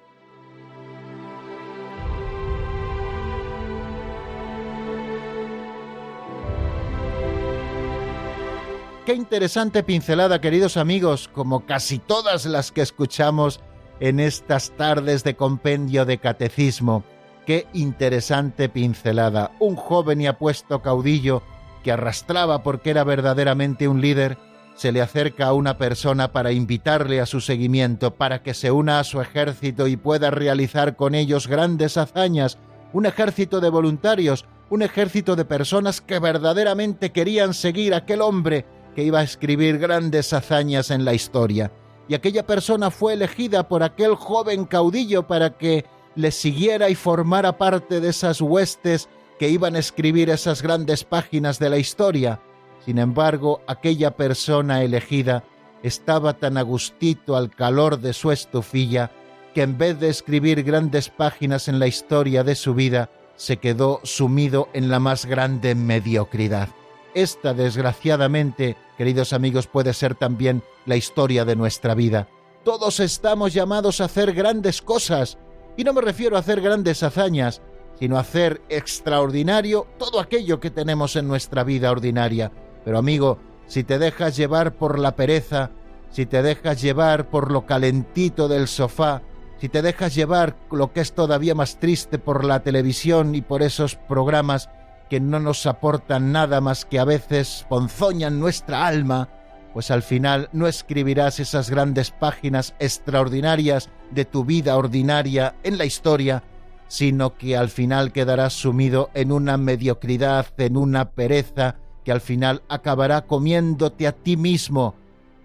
Qué 9.04 9.14
interesante 9.14 9.82
pincelada, 9.82 10.40
queridos 10.40 10.76
amigos, 10.76 11.26
como 11.26 11.66
casi 11.66 11.98
todas 11.98 12.46
las 12.46 12.70
que 12.70 12.82
escuchamos 12.82 13.58
en 13.98 14.20
estas 14.20 14.70
tardes 14.76 15.24
de 15.24 15.34
compendio 15.34 16.04
de 16.04 16.18
catecismo. 16.18 17.02
Qué 17.44 17.66
interesante 17.72 18.68
pincelada. 18.68 19.50
Un 19.58 19.74
joven 19.74 20.20
y 20.20 20.28
apuesto 20.28 20.82
caudillo 20.82 21.42
que 21.82 21.90
arrastraba 21.90 22.62
porque 22.62 22.90
era 22.90 23.02
verdaderamente 23.02 23.88
un 23.88 24.00
líder, 24.00 24.38
se 24.76 24.92
le 24.92 25.02
acerca 25.02 25.46
a 25.48 25.52
una 25.52 25.78
persona 25.78 26.30
para 26.30 26.52
invitarle 26.52 27.20
a 27.20 27.26
su 27.26 27.40
seguimiento, 27.40 28.14
para 28.14 28.44
que 28.44 28.54
se 28.54 28.70
una 28.70 29.00
a 29.00 29.04
su 29.04 29.20
ejército 29.20 29.88
y 29.88 29.96
pueda 29.96 30.30
realizar 30.30 30.94
con 30.94 31.16
ellos 31.16 31.48
grandes 31.48 31.96
hazañas, 31.96 32.56
un 32.92 33.06
ejército 33.06 33.60
de 33.60 33.68
voluntarios, 33.68 34.44
un 34.70 34.82
ejército 34.82 35.34
de 35.34 35.44
personas 35.44 36.00
que 36.00 36.20
verdaderamente 36.20 37.10
querían 37.10 37.52
seguir 37.52 37.94
a 37.94 37.98
aquel 37.98 38.20
hombre 38.20 38.64
que 38.94 39.02
iba 39.02 39.20
a 39.20 39.24
escribir 39.24 39.78
grandes 39.78 40.32
hazañas 40.32 40.90
en 40.90 41.04
la 41.04 41.14
historia. 41.14 41.72
Y 42.08 42.14
aquella 42.14 42.46
persona 42.46 42.90
fue 42.90 43.14
elegida 43.14 43.68
por 43.68 43.82
aquel 43.82 44.14
joven 44.14 44.64
caudillo 44.64 45.26
para 45.26 45.56
que 45.56 45.84
le 46.14 46.30
siguiera 46.30 46.90
y 46.90 46.94
formara 46.94 47.56
parte 47.56 48.00
de 48.00 48.10
esas 48.10 48.40
huestes 48.40 49.08
que 49.38 49.48
iban 49.48 49.76
a 49.76 49.78
escribir 49.78 50.30
esas 50.30 50.62
grandes 50.62 51.04
páginas 51.04 51.58
de 51.58 51.70
la 51.70 51.78
historia. 51.78 52.40
Sin 52.84 52.98
embargo, 52.98 53.60
aquella 53.66 54.16
persona 54.16 54.82
elegida 54.82 55.44
estaba 55.82 56.34
tan 56.34 56.56
agustito 56.58 57.36
al 57.36 57.50
calor 57.50 58.00
de 58.00 58.12
su 58.12 58.30
estufilla 58.30 59.10
que 59.54 59.62
en 59.62 59.78
vez 59.78 59.98
de 60.00 60.08
escribir 60.08 60.62
grandes 60.62 61.08
páginas 61.08 61.68
en 61.68 61.78
la 61.78 61.86
historia 61.86 62.44
de 62.44 62.54
su 62.54 62.74
vida, 62.74 63.10
se 63.36 63.56
quedó 63.56 64.00
sumido 64.02 64.68
en 64.72 64.88
la 64.88 65.00
más 65.00 65.26
grande 65.26 65.74
mediocridad. 65.74 66.68
Esta, 67.14 67.52
desgraciadamente, 67.52 68.76
queridos 68.96 69.34
amigos, 69.34 69.66
puede 69.66 69.92
ser 69.92 70.14
también 70.14 70.62
la 70.86 70.96
historia 70.96 71.44
de 71.44 71.56
nuestra 71.56 71.94
vida. 71.94 72.28
Todos 72.64 73.00
estamos 73.00 73.52
llamados 73.52 74.00
a 74.00 74.06
hacer 74.06 74.32
grandes 74.32 74.80
cosas, 74.80 75.36
y 75.76 75.84
no 75.84 75.92
me 75.92 76.00
refiero 76.00 76.36
a 76.36 76.40
hacer 76.40 76.62
grandes 76.62 77.02
hazañas, 77.02 77.60
sino 77.98 78.16
a 78.16 78.20
hacer 78.20 78.62
extraordinario 78.70 79.86
todo 79.98 80.20
aquello 80.20 80.58
que 80.58 80.70
tenemos 80.70 81.16
en 81.16 81.28
nuestra 81.28 81.64
vida 81.64 81.90
ordinaria. 81.90 82.50
Pero 82.84 82.98
amigo, 82.98 83.38
si 83.66 83.84
te 83.84 83.98
dejas 83.98 84.36
llevar 84.36 84.74
por 84.76 84.98
la 84.98 85.14
pereza, 85.14 85.70
si 86.10 86.24
te 86.24 86.42
dejas 86.42 86.80
llevar 86.80 87.28
por 87.28 87.50
lo 87.50 87.66
calentito 87.66 88.48
del 88.48 88.68
sofá, 88.68 89.22
si 89.60 89.68
te 89.68 89.82
dejas 89.82 90.14
llevar 90.14 90.56
lo 90.70 90.92
que 90.92 91.00
es 91.00 91.12
todavía 91.12 91.54
más 91.54 91.78
triste 91.78 92.18
por 92.18 92.44
la 92.44 92.62
televisión 92.62 93.34
y 93.34 93.42
por 93.42 93.62
esos 93.62 93.96
programas 93.96 94.68
que 95.12 95.20
no 95.20 95.40
nos 95.40 95.66
aportan 95.66 96.32
nada 96.32 96.62
más 96.62 96.86
que 96.86 96.98
a 96.98 97.04
veces 97.04 97.66
ponzoñan 97.68 98.40
nuestra 98.40 98.86
alma, 98.86 99.28
pues 99.74 99.90
al 99.90 100.02
final 100.02 100.48
no 100.54 100.66
escribirás 100.66 101.38
esas 101.38 101.68
grandes 101.68 102.10
páginas 102.10 102.74
extraordinarias 102.78 103.90
de 104.10 104.24
tu 104.24 104.46
vida 104.46 104.74
ordinaria 104.74 105.54
en 105.64 105.76
la 105.76 105.84
historia, 105.84 106.44
sino 106.88 107.36
que 107.36 107.58
al 107.58 107.68
final 107.68 108.10
quedarás 108.10 108.54
sumido 108.54 109.10
en 109.12 109.32
una 109.32 109.58
mediocridad, 109.58 110.46
en 110.56 110.78
una 110.78 111.10
pereza, 111.10 111.76
que 112.06 112.12
al 112.12 112.22
final 112.22 112.62
acabará 112.70 113.26
comiéndote 113.26 114.06
a 114.06 114.12
ti 114.12 114.38
mismo. 114.38 114.94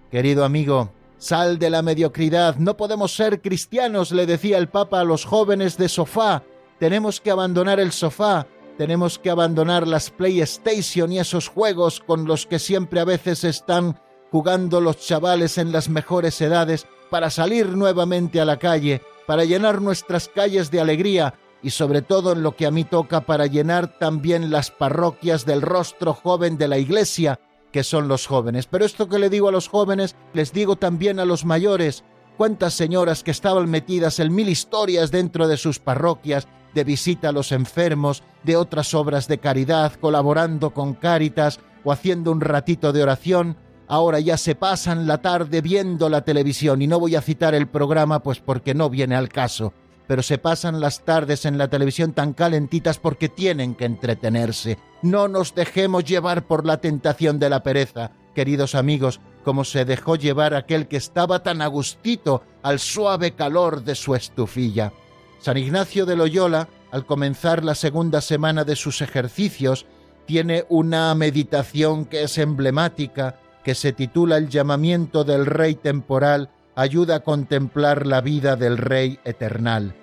Querido 0.09 0.45
amigo, 0.45 0.93
sal 1.17 1.59
de 1.59 1.69
la 1.71 1.81
mediocridad, 1.81 2.55
no 2.55 2.77
podemos 2.77 3.13
ser 3.13 3.41
cristianos, 3.41 4.13
le 4.13 4.27
decía 4.27 4.59
el 4.59 4.69
Papa 4.69 5.01
a 5.01 5.03
los 5.03 5.25
jóvenes 5.25 5.77
de 5.77 5.89
sofá, 5.89 6.43
tenemos 6.79 7.19
que 7.19 7.31
abandonar 7.31 7.81
el 7.81 7.91
sofá, 7.91 8.47
tenemos 8.77 9.19
que 9.19 9.29
abandonar 9.29 9.88
las 9.88 10.12
PlayStation 10.12 11.12
y 11.12 11.19
esos 11.19 11.48
juegos 11.48 12.00
con 12.00 12.25
los 12.25 12.46
que 12.46 12.60
siempre 12.60 13.00
a 13.00 13.05
veces 13.05 13.43
están 13.43 14.00
jugando 14.31 14.81
los 14.81 14.98
chavales 14.98 15.57
en 15.57 15.72
las 15.72 15.89
mejores 15.89 16.39
edades 16.41 16.86
para 17.10 17.29
salir 17.29 17.69
nuevamente 17.69 18.39
a 18.39 18.46
la 18.46 18.57
calle, 18.57 19.01
para 19.25 19.46
llenar 19.46 19.81
nuestras 19.81 20.27
calles 20.27 20.69
de 20.69 20.79
alegría 20.79 21.34
y 21.63 21.72
sobre 21.72 22.01
todo 22.01 22.34
en 22.34 22.43
lo 22.43 22.55
que 22.55 22.67
a 22.67 22.72
mí 22.72 22.84
toca 22.84 23.22
para 23.22 23.48
llenar 23.48 23.98
también 23.98 24.51
las 24.51 24.69
parroquias 24.69 25.46
del 25.46 25.62
rostro 25.62 26.13
joven 26.13 26.57
de 26.57 26.67
la 26.67 26.77
iglesia, 26.77 27.39
que 27.72 27.84
son 27.84 28.07
los 28.07 28.27
jóvenes. 28.27 28.67
Pero 28.67 28.86
esto 28.86 29.10
que 29.10 29.19
le 29.19 29.29
digo 29.29 29.50
a 29.50 29.51
los 29.51 29.67
jóvenes, 29.67 30.15
les 30.34 30.53
digo 30.53 30.75
también 30.75 31.19
a 31.19 31.25
los 31.25 31.46
mayores. 31.46 32.03
Cuántas 32.38 32.75
señoras 32.75 33.24
que 33.24 33.31
estaban 33.31 33.69
metidas 33.69 34.19
en 34.19 34.36
mil 34.36 34.48
historias 34.48 35.10
dentro 35.10 35.48
de 35.48 35.57
sus 35.57 35.79
parroquias, 35.79 36.48
de 36.77 36.84
visita 36.84 37.29
a 37.29 37.31
los 37.31 37.51
enfermos, 37.51 38.22
de 38.43 38.55
otras 38.55 38.93
obras 38.93 39.27
de 39.27 39.39
caridad, 39.39 39.93
colaborando 40.00 40.75
con 40.75 40.93
Cáritas 40.93 41.60
o 41.84 41.91
haciendo 41.91 42.31
un 42.31 42.39
ratito 42.39 42.93
de 42.93 43.01
oración, 43.01 43.57
ahora 43.88 44.19
ya 44.19 44.38
se 44.38 44.53
pasan 44.53 45.07
la 45.07 45.17
tarde 45.24 45.62
viendo 45.62 46.07
la 46.07 46.22
televisión 46.22 46.84
y 46.84 46.88
no 46.88 47.00
voy 47.00 47.15
a 47.15 47.22
citar 47.22 47.55
el 47.55 47.67
programa 47.67 48.22
pues 48.22 48.39
porque 48.41 48.75
no 48.75 48.91
viene 48.91 49.15
al 49.15 49.29
caso, 49.29 49.74
pero 50.05 50.22
se 50.22 50.38
pasan 50.38 50.79
las 50.79 51.03
tardes 51.03 51.46
en 51.46 51.57
la 51.57 51.67
televisión 51.67 52.13
tan 52.13 52.34
calentitas 52.34 53.00
porque 53.00 53.27
tienen 53.27 53.74
que 53.74 53.86
entretenerse. 53.86 54.77
No 55.01 55.27
nos 55.27 55.55
dejemos 55.55 56.03
llevar 56.03 56.46
por 56.46 56.63
la 56.63 56.77
tentación 56.77 57.39
de 57.39 57.50
la 57.50 57.63
pereza, 57.63 58.12
queridos 58.36 58.75
amigos, 58.75 59.19
como 59.43 59.63
se 59.63 59.84
dejó 59.84 60.15
llevar 60.15 60.53
aquel 60.53 60.88
que 60.88 60.98
estaba 60.98 61.41
tan 61.41 61.63
agustito 61.63 62.43
al 62.62 62.77
suave 62.77 63.31
calor 63.31 63.84
de 63.84 63.96
su 63.96 64.13
estufilla. 64.13 64.93
San 65.39 65.58
Ignacio 65.58 66.06
de 66.06 66.15
Loyola, 66.15 66.67
al 66.91 67.06
comenzar 67.06 67.63
la 67.63 67.75
segunda 67.75 68.22
semana 68.22 68.63
de 68.63 68.75
sus 68.75 69.01
ejercicios, 69.01 69.86
tiene 70.25 70.65
una 70.70 71.13
meditación 71.15 72.06
que 72.06 72.24
es 72.24 72.38
emblemática, 72.38 73.39
que 73.63 73.75
se 73.75 73.94
titula 73.94 74.38
El 74.38 74.50
llamamiento 74.50 75.24
del 75.24 75.46
Rey 75.46 75.75
temporal, 75.75 76.50
ayuda 76.75 77.15
a 77.15 77.20
contemplar 77.22 78.06
la 78.06 78.22
vida 78.22 78.56
del 78.56 78.77
Rey 78.77 79.20
eternal. 79.24 79.96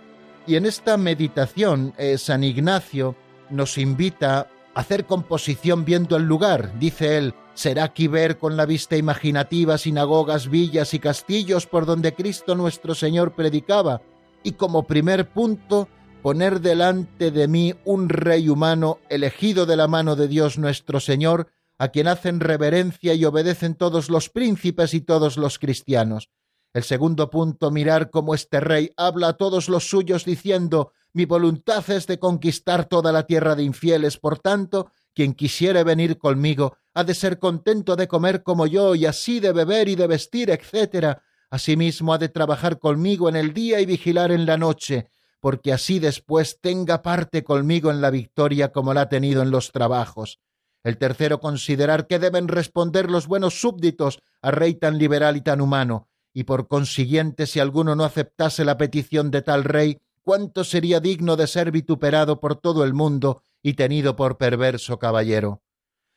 Y 0.47 0.57
en 0.57 0.67
esta 0.67 0.97
meditación, 0.97 1.95
eh, 1.97 2.19
San 2.19 2.45
Ignacio 2.45 3.17
nos 3.51 3.79
invita 3.79 4.41
a 4.75 4.81
hacer 4.81 5.05
composición 5.05 5.85
viendo 5.85 6.17
el 6.17 6.25
lugar. 6.25 6.79
Dice 6.79 7.17
él, 7.17 7.35
será 7.55 7.85
aquí 7.85 8.09
ver 8.09 8.39
con 8.39 8.57
la 8.57 8.67
vista 8.67 8.97
imaginativa 8.97 9.79
sinagogas, 9.79 10.49
villas 10.49 10.93
y 10.95 10.99
castillos 10.99 11.67
por 11.67 11.87
donde 11.87 12.15
Cristo 12.15 12.55
nuestro 12.55 12.95
Señor 12.95 13.35
predicaba, 13.35 14.03
y 14.45 14.53
como 14.53 14.87
primer 14.87 15.29
punto 15.29 15.89
poner 16.23 16.61
delante 16.61 17.33
de 17.33 17.49
mí 17.49 17.75
un 17.85 18.09
rey 18.09 18.49
humano 18.49 19.01
elegido 19.09 19.67
de 19.67 19.77
la 19.77 19.89
mano 19.89 20.15
de 20.15 20.29
Dios 20.29 20.59
nuestro 20.59 21.01
Señor, 21.01 21.49
a 21.77 21.89
quien 21.89 22.07
hacen 22.07 22.39
reverencia 22.39 23.15
y 23.15 23.25
obedecen 23.25 23.75
todos 23.75 24.09
los 24.09 24.31
príncipes 24.31 24.95
y 24.95 25.01
todos 25.01 25.37
los 25.37 25.59
cristianos. 25.59 26.31
El 26.73 26.85
segundo 26.85 27.31
punto, 27.31 27.71
mirar 27.71 28.11
cómo 28.11 28.35
este 28.35 28.61
rey 28.61 28.91
habla 28.97 29.29
a 29.29 29.33
todos 29.33 29.69
los 29.69 29.89
suyos 29.89 30.25
diciendo 30.25 30.93
mi 31.13 31.25
voluntad 31.25 31.89
es 31.91 32.07
de 32.07 32.19
conquistar 32.19 32.87
toda 32.87 33.13
la 33.13 33.25
tierra 33.25 33.55
de 33.55 33.63
infieles, 33.63 34.19
por 34.19 34.41
tanto, 34.41 34.91
quien 35.15 35.35
quisiere 35.35 35.85
venir 35.85 36.19
conmigo 36.19 36.77
ha 36.93 37.05
de 37.05 37.15
ser 37.15 37.39
contento 37.39 37.95
de 37.95 38.09
comer 38.09 38.43
como 38.43 38.67
yo 38.67 38.95
y 38.95 39.07
así 39.07 39.41
de 39.41 39.53
beber 39.53 39.89
y 39.89 39.95
de 39.95 40.09
vestir, 40.09 40.51
etc. 40.51 41.19
Asimismo 41.55 42.13
ha 42.13 42.19
de 42.19 42.29
trabajar 42.29 42.81
conmigo 42.81 43.29
en 43.29 43.37
el 43.37 43.55
día 43.55 43.79
y 43.79 43.87
vigilar 43.87 44.33
en 44.33 44.45
la 44.45 44.57
noche, 44.57 45.07
porque 45.39 45.73
así 45.73 46.01
después 46.01 46.59
tenga 46.61 47.01
parte 47.01 47.45
conmigo 47.45 47.93
en 47.93 48.01
la 48.01 48.11
victoria 48.11 48.73
como 48.73 48.93
la 48.93 49.03
ha 49.03 49.09
tenido 49.09 49.41
en 49.41 49.53
los 49.53 49.71
trabajos. 49.71 50.41
El 50.83 50.99
tercero, 50.99 51.39
considerar 51.39 52.09
que 52.09 52.19
deben 52.19 52.49
responder 52.49 53.09
los 53.09 53.29
buenos 53.29 53.61
súbditos 53.61 54.19
a 54.43 54.51
rey 54.51 54.75
tan 54.75 54.99
liberal 54.99 55.37
y 55.37 55.43
tan 55.43 55.61
humano, 55.61 56.09
y 56.33 56.43
por 56.43 56.67
consiguiente 56.67 57.47
si 57.47 57.61
alguno 57.61 57.95
no 57.95 58.03
aceptase 58.03 58.65
la 58.65 58.77
petición 58.77 59.31
de 59.31 59.43
tal 59.43 59.63
rey, 59.63 60.01
cuánto 60.23 60.65
sería 60.65 60.99
digno 60.99 61.37
de 61.37 61.47
ser 61.47 61.71
vituperado 61.71 62.41
por 62.41 62.57
todo 62.57 62.83
el 62.83 62.95
mundo 62.95 63.43
y 63.63 63.75
tenido 63.75 64.17
por 64.17 64.39
perverso 64.39 64.99
caballero. 64.99 65.63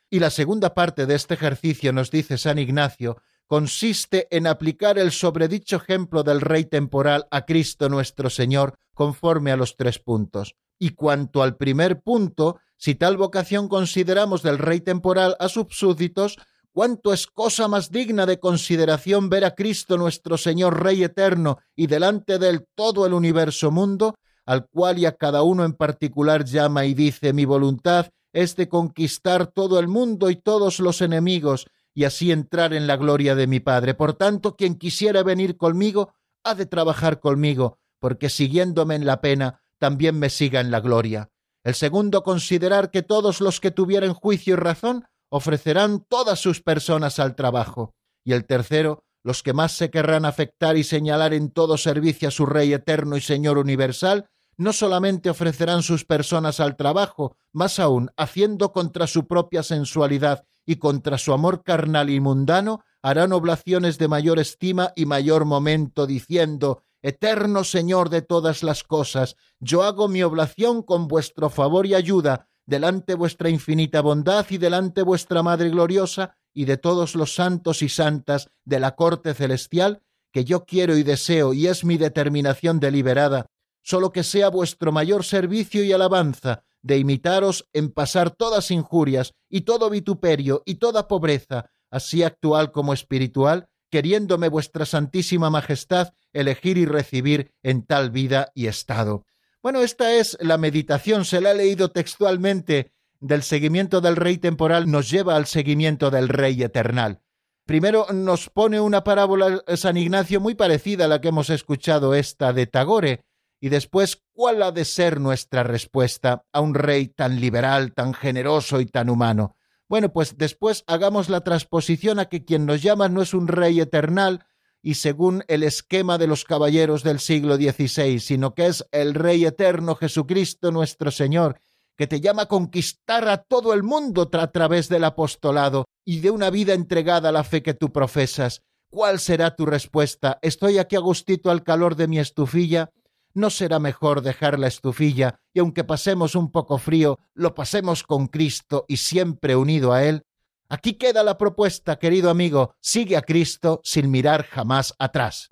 Y 0.09 0.17
la 0.17 0.31
segunda 0.31 0.73
parte 0.73 1.05
de 1.05 1.13
este 1.13 1.35
ejercicio, 1.35 1.93
nos 1.93 2.09
dice 2.09 2.39
San 2.39 2.57
Ignacio, 2.57 3.17
consiste 3.47 4.27
en 4.29 4.45
aplicar 4.45 4.99
el 4.99 5.11
sobredicho 5.11 5.77
ejemplo 5.77 6.23
del 6.23 6.41
Rey 6.41 6.65
temporal 6.65 7.27
a 7.31 7.45
Cristo 7.45 7.89
nuestro 7.89 8.29
Señor 8.29 8.75
conforme 8.93 9.51
a 9.51 9.57
los 9.57 9.77
tres 9.77 9.99
puntos. 9.99 10.55
Y 10.77 10.91
cuanto 10.91 11.41
al 11.41 11.55
primer 11.55 12.01
punto, 12.01 12.59
si 12.77 12.95
tal 12.95 13.17
vocación 13.17 13.67
consideramos 13.67 14.43
del 14.43 14.57
Rey 14.59 14.81
temporal 14.81 15.35
a 15.39 15.49
sus 15.49 15.67
súbditos, 15.69 16.37
cuánto 16.71 17.13
es 17.13 17.25
cosa 17.25 17.67
más 17.67 17.89
digna 17.89 18.25
de 18.25 18.39
consideración 18.39 19.29
ver 19.29 19.45
a 19.45 19.55
Cristo 19.55 19.97
nuestro 19.97 20.37
Señor 20.37 20.83
Rey 20.83 21.03
eterno 21.03 21.57
y 21.75 21.87
delante 21.87 22.37
de 22.37 22.49
él 22.49 22.67
todo 22.75 23.05
el 23.05 23.13
universo 23.13 23.71
mundo, 23.71 24.15
al 24.45 24.67
cual 24.67 24.99
y 24.99 25.05
a 25.05 25.13
cada 25.13 25.41
uno 25.41 25.65
en 25.65 25.73
particular 25.73 26.45
llama 26.45 26.85
y 26.85 26.93
dice 26.93 27.33
mi 27.33 27.45
voluntad 27.45 28.09
es 28.33 28.55
de 28.55 28.69
conquistar 28.69 29.47
todo 29.47 29.79
el 29.79 29.87
mundo 29.87 30.29
y 30.29 30.35
todos 30.35 30.79
los 30.79 31.01
enemigos, 31.01 31.65
y 31.97 32.03
así 32.03 32.31
entrar 32.31 32.75
en 32.75 32.85
la 32.85 32.95
gloria 32.95 33.33
de 33.33 33.47
mi 33.47 33.59
Padre. 33.59 33.95
Por 33.95 34.13
tanto, 34.13 34.55
quien 34.55 34.75
quisiera 34.75 35.23
venir 35.23 35.57
conmigo, 35.57 36.13
ha 36.43 36.53
de 36.53 36.67
trabajar 36.67 37.19
conmigo, 37.19 37.79
porque 37.97 38.29
siguiéndome 38.29 38.93
en 38.93 39.07
la 39.07 39.19
pena, 39.19 39.63
también 39.79 40.19
me 40.19 40.29
siga 40.29 40.59
en 40.59 40.69
la 40.69 40.79
gloria. 40.79 41.31
El 41.63 41.73
segundo, 41.73 42.21
considerar 42.21 42.91
que 42.91 43.01
todos 43.01 43.41
los 43.41 43.59
que 43.59 43.71
tuvieren 43.71 44.13
juicio 44.13 44.53
y 44.53 44.57
razón 44.57 45.05
ofrecerán 45.29 46.05
todas 46.07 46.39
sus 46.39 46.61
personas 46.61 47.17
al 47.17 47.35
trabajo, 47.35 47.95
y 48.23 48.33
el 48.33 48.45
tercero, 48.45 49.03
los 49.23 49.41
que 49.41 49.53
más 49.53 49.71
se 49.71 49.89
querrán 49.89 50.25
afectar 50.25 50.77
y 50.77 50.83
señalar 50.83 51.33
en 51.33 51.49
todo 51.49 51.77
servicio 51.77 52.27
a 52.27 52.31
su 52.31 52.45
Rey 52.45 52.73
eterno 52.73 53.17
y 53.17 53.21
Señor 53.21 53.57
universal, 53.57 54.29
no 54.55 54.71
solamente 54.71 55.31
ofrecerán 55.31 55.81
sus 55.81 56.05
personas 56.05 56.59
al 56.59 56.75
trabajo, 56.75 57.35
más 57.53 57.79
aún, 57.79 58.11
haciendo 58.17 58.71
contra 58.71 59.07
su 59.07 59.25
propia 59.25 59.63
sensualidad 59.63 60.45
y 60.67 60.75
contra 60.75 61.17
su 61.17 61.33
amor 61.33 61.63
carnal 61.63 62.11
y 62.11 62.19
mundano, 62.19 62.81
harán 63.01 63.31
oblaciones 63.31 63.97
de 63.97 64.09
mayor 64.09 64.37
estima 64.37 64.91
y 64.95 65.05
mayor 65.05 65.45
momento, 65.45 66.05
diciendo 66.05 66.83
Eterno 67.01 67.63
Señor 67.63 68.09
de 68.09 68.21
todas 68.21 68.63
las 68.63 68.83
cosas, 68.83 69.37
yo 69.59 69.83
hago 69.83 70.09
mi 70.09 70.21
oblación 70.23 70.83
con 70.83 71.07
vuestro 71.07 71.49
favor 71.49 71.85
y 71.85 71.95
ayuda, 71.95 72.49
delante 72.65 73.15
vuestra 73.15 73.49
infinita 73.49 74.01
bondad 74.01 74.45
y 74.49 74.57
delante 74.57 75.03
vuestra 75.03 75.41
Madre 75.41 75.69
gloriosa 75.69 76.35
y 76.53 76.65
de 76.65 76.75
todos 76.75 77.15
los 77.15 77.33
santos 77.33 77.81
y 77.81 77.87
santas 77.87 78.49
de 78.65 78.81
la 78.81 78.95
corte 78.95 79.33
celestial, 79.33 80.01
que 80.33 80.43
yo 80.43 80.65
quiero 80.65 80.97
y 80.97 81.03
deseo 81.03 81.53
y 81.53 81.67
es 81.67 81.85
mi 81.85 81.97
determinación 81.97 82.81
deliberada, 82.81 83.45
solo 83.83 84.11
que 84.11 84.23
sea 84.23 84.49
vuestro 84.49 84.91
mayor 84.91 85.23
servicio 85.23 85.81
y 85.85 85.93
alabanza, 85.93 86.65
de 86.81 86.97
imitaros 86.97 87.67
en 87.73 87.91
pasar 87.91 88.31
todas 88.31 88.71
injurias 88.71 89.33
y 89.49 89.61
todo 89.61 89.89
vituperio 89.89 90.63
y 90.65 90.75
toda 90.75 91.07
pobreza, 91.07 91.69
así 91.89 92.23
actual 92.23 92.71
como 92.71 92.93
espiritual, 92.93 93.69
queriéndome 93.89 94.49
vuestra 94.49 94.85
santísima 94.85 95.49
majestad 95.49 96.13
elegir 96.33 96.77
y 96.77 96.85
recibir 96.85 97.51
en 97.63 97.85
tal 97.85 98.11
vida 98.11 98.51
y 98.53 98.67
estado. 98.67 99.25
Bueno, 99.63 99.81
esta 99.81 100.13
es 100.13 100.37
la 100.39 100.57
meditación, 100.57 101.25
se 101.25 101.41
la 101.41 101.51
ha 101.51 101.53
leído 101.53 101.91
textualmente 101.91 102.93
del 103.19 103.43
seguimiento 103.43 104.01
del 104.01 104.15
rey 104.15 104.37
temporal, 104.37 104.89
nos 104.89 105.09
lleva 105.09 105.35
al 105.35 105.47
seguimiento 105.47 106.11
del 106.11 106.29
rey 106.29 106.61
eternal. 106.61 107.21
Primero 107.65 108.07
nos 108.13 108.49
pone 108.49 108.79
una 108.79 109.03
parábola 109.03 109.61
San 109.75 109.97
Ignacio 109.97 110.39
muy 110.39 110.55
parecida 110.55 111.05
a 111.05 111.07
la 111.07 111.19
que 111.19 111.29
hemos 111.29 111.49
escuchado 111.49 112.13
esta 112.13 112.53
de 112.53 112.65
Tagore, 112.65 113.25
y 113.59 113.69
después 113.69 114.23
cuál 114.33 114.61
ha 114.63 114.71
de 114.71 114.85
ser 114.85 115.19
nuestra 115.19 115.63
respuesta 115.63 116.45
a 116.51 116.61
un 116.61 116.73
rey 116.73 117.07
tan 117.07 117.39
liberal, 117.39 117.93
tan 117.93 118.13
generoso 118.13 118.79
y 118.81 118.85
tan 118.85 119.09
humano. 119.09 119.55
Bueno, 119.89 120.11
pues 120.11 120.37
después 120.37 120.83
hagamos 120.87 121.29
la 121.29 121.41
transposición 121.41 122.19
a 122.19 122.25
que 122.25 122.43
quien 122.43 122.65
nos 122.65 122.81
llama 122.81 123.09
no 123.09 123.21
es 123.21 123.33
un 123.33 123.47
rey 123.47 123.79
eternal 123.79 124.45
y 124.81 124.95
según 124.95 125.43
el 125.47 125.63
esquema 125.63 126.17
de 126.17 126.27
los 126.27 126.43
caballeros 126.43 127.03
del 127.03 127.19
siglo 127.19 127.55
XVI, 127.55 128.19
sino 128.19 128.53
que 128.53 128.67
es 128.67 128.85
el 128.91 129.13
Rey 129.13 129.45
eterno 129.45 129.95
Jesucristo 129.95 130.71
nuestro 130.71 131.11
Señor, 131.11 131.59
que 131.97 132.07
te 132.07 132.21
llama 132.21 132.43
a 132.43 132.47
conquistar 132.47 133.27
a 133.27 133.37
todo 133.37 133.73
el 133.73 133.83
mundo 133.83 134.29
a 134.31 134.51
través 134.51 134.87
del 134.87 135.03
apostolado 135.03 135.85
y 136.05 136.19
de 136.19 136.31
una 136.31 136.49
vida 136.51 136.73
entregada 136.73 137.29
a 137.29 137.31
la 137.33 137.43
fe 137.43 137.63
que 137.63 137.73
tú 137.73 137.91
profesas. 137.91 138.61
¿Cuál 138.89 139.19
será 139.19 139.55
tu 139.55 139.65
respuesta? 139.65 140.39
¿Estoy 140.41 140.77
aquí 140.77 140.95
a 140.95 140.99
gustito 140.99 141.51
al 141.51 141.63
calor 141.63 141.95
de 141.95 142.07
mi 142.07 142.19
estufilla? 142.19 142.91
¿No 143.37 143.51
será 143.51 143.77
mejor 143.77 144.23
dejar 144.23 144.57
la 144.57 144.65
estufilla 144.65 145.39
y 145.53 145.59
aunque 145.59 145.83
pasemos 145.83 146.33
un 146.33 146.51
poco 146.51 146.79
frío, 146.79 147.19
lo 147.35 147.53
pasemos 147.53 148.01
con 148.01 148.25
Cristo 148.25 148.85
y 148.87 148.97
siempre 148.97 149.55
unido 149.55 149.93
a 149.93 150.03
Él? 150.03 150.23
Aquí 150.69 150.95
queda 150.95 151.21
la 151.21 151.37
propuesta, 151.37 151.99
querido 151.99 152.31
amigo, 152.31 152.73
sigue 152.81 153.15
a 153.15 153.21
Cristo 153.21 153.79
sin 153.83 154.09
mirar 154.09 154.43
jamás 154.43 154.95
atrás. 154.97 155.49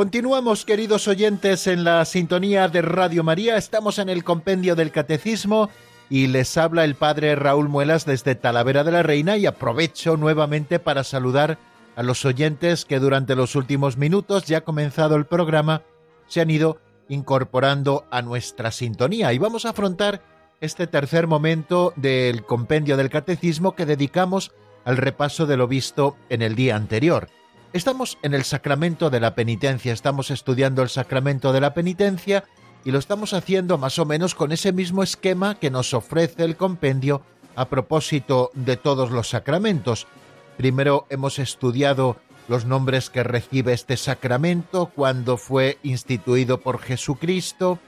Continuamos, 0.00 0.64
queridos 0.64 1.08
oyentes, 1.08 1.66
en 1.66 1.84
la 1.84 2.02
sintonía 2.06 2.68
de 2.68 2.80
Radio 2.80 3.22
María. 3.22 3.58
Estamos 3.58 3.98
en 3.98 4.08
el 4.08 4.24
compendio 4.24 4.74
del 4.74 4.92
Catecismo 4.92 5.68
y 6.08 6.28
les 6.28 6.56
habla 6.56 6.84
el 6.84 6.94
padre 6.94 7.36
Raúl 7.36 7.68
Muelas 7.68 8.06
desde 8.06 8.34
Talavera 8.34 8.82
de 8.82 8.92
la 8.92 9.02
Reina 9.02 9.36
y 9.36 9.44
aprovecho 9.44 10.16
nuevamente 10.16 10.78
para 10.78 11.04
saludar 11.04 11.58
a 11.96 12.02
los 12.02 12.24
oyentes 12.24 12.86
que 12.86 12.98
durante 12.98 13.36
los 13.36 13.54
últimos 13.56 13.98
minutos, 13.98 14.46
ya 14.46 14.62
comenzado 14.62 15.16
el 15.16 15.26
programa, 15.26 15.82
se 16.28 16.40
han 16.40 16.48
ido 16.48 16.78
incorporando 17.10 18.06
a 18.10 18.22
nuestra 18.22 18.70
sintonía. 18.70 19.34
Y 19.34 19.38
vamos 19.38 19.66
a 19.66 19.70
afrontar 19.70 20.22
este 20.62 20.86
tercer 20.86 21.26
momento 21.26 21.92
del 21.96 22.46
compendio 22.46 22.96
del 22.96 23.10
Catecismo 23.10 23.74
que 23.74 23.84
dedicamos 23.84 24.50
al 24.86 24.96
repaso 24.96 25.44
de 25.44 25.58
lo 25.58 25.68
visto 25.68 26.16
en 26.30 26.40
el 26.40 26.54
día 26.54 26.74
anterior. 26.74 27.28
Estamos 27.72 28.18
en 28.22 28.34
el 28.34 28.42
sacramento 28.42 29.10
de 29.10 29.20
la 29.20 29.36
penitencia, 29.36 29.92
estamos 29.92 30.32
estudiando 30.32 30.82
el 30.82 30.88
sacramento 30.88 31.52
de 31.52 31.60
la 31.60 31.72
penitencia 31.72 32.42
y 32.84 32.90
lo 32.90 32.98
estamos 32.98 33.32
haciendo 33.32 33.78
más 33.78 34.00
o 34.00 34.04
menos 34.04 34.34
con 34.34 34.50
ese 34.50 34.72
mismo 34.72 35.04
esquema 35.04 35.54
que 35.54 35.70
nos 35.70 35.94
ofrece 35.94 36.42
el 36.42 36.56
compendio 36.56 37.22
a 37.54 37.68
propósito 37.68 38.50
de 38.54 38.76
todos 38.76 39.12
los 39.12 39.28
sacramentos. 39.28 40.08
Primero 40.56 41.06
hemos 41.10 41.38
estudiado 41.38 42.16
los 42.48 42.64
nombres 42.64 43.08
que 43.08 43.22
recibe 43.22 43.72
este 43.72 43.96
sacramento, 43.96 44.86
cuándo 44.86 45.36
fue 45.36 45.78
instituido 45.84 46.60
por 46.60 46.80
Jesucristo, 46.80 47.78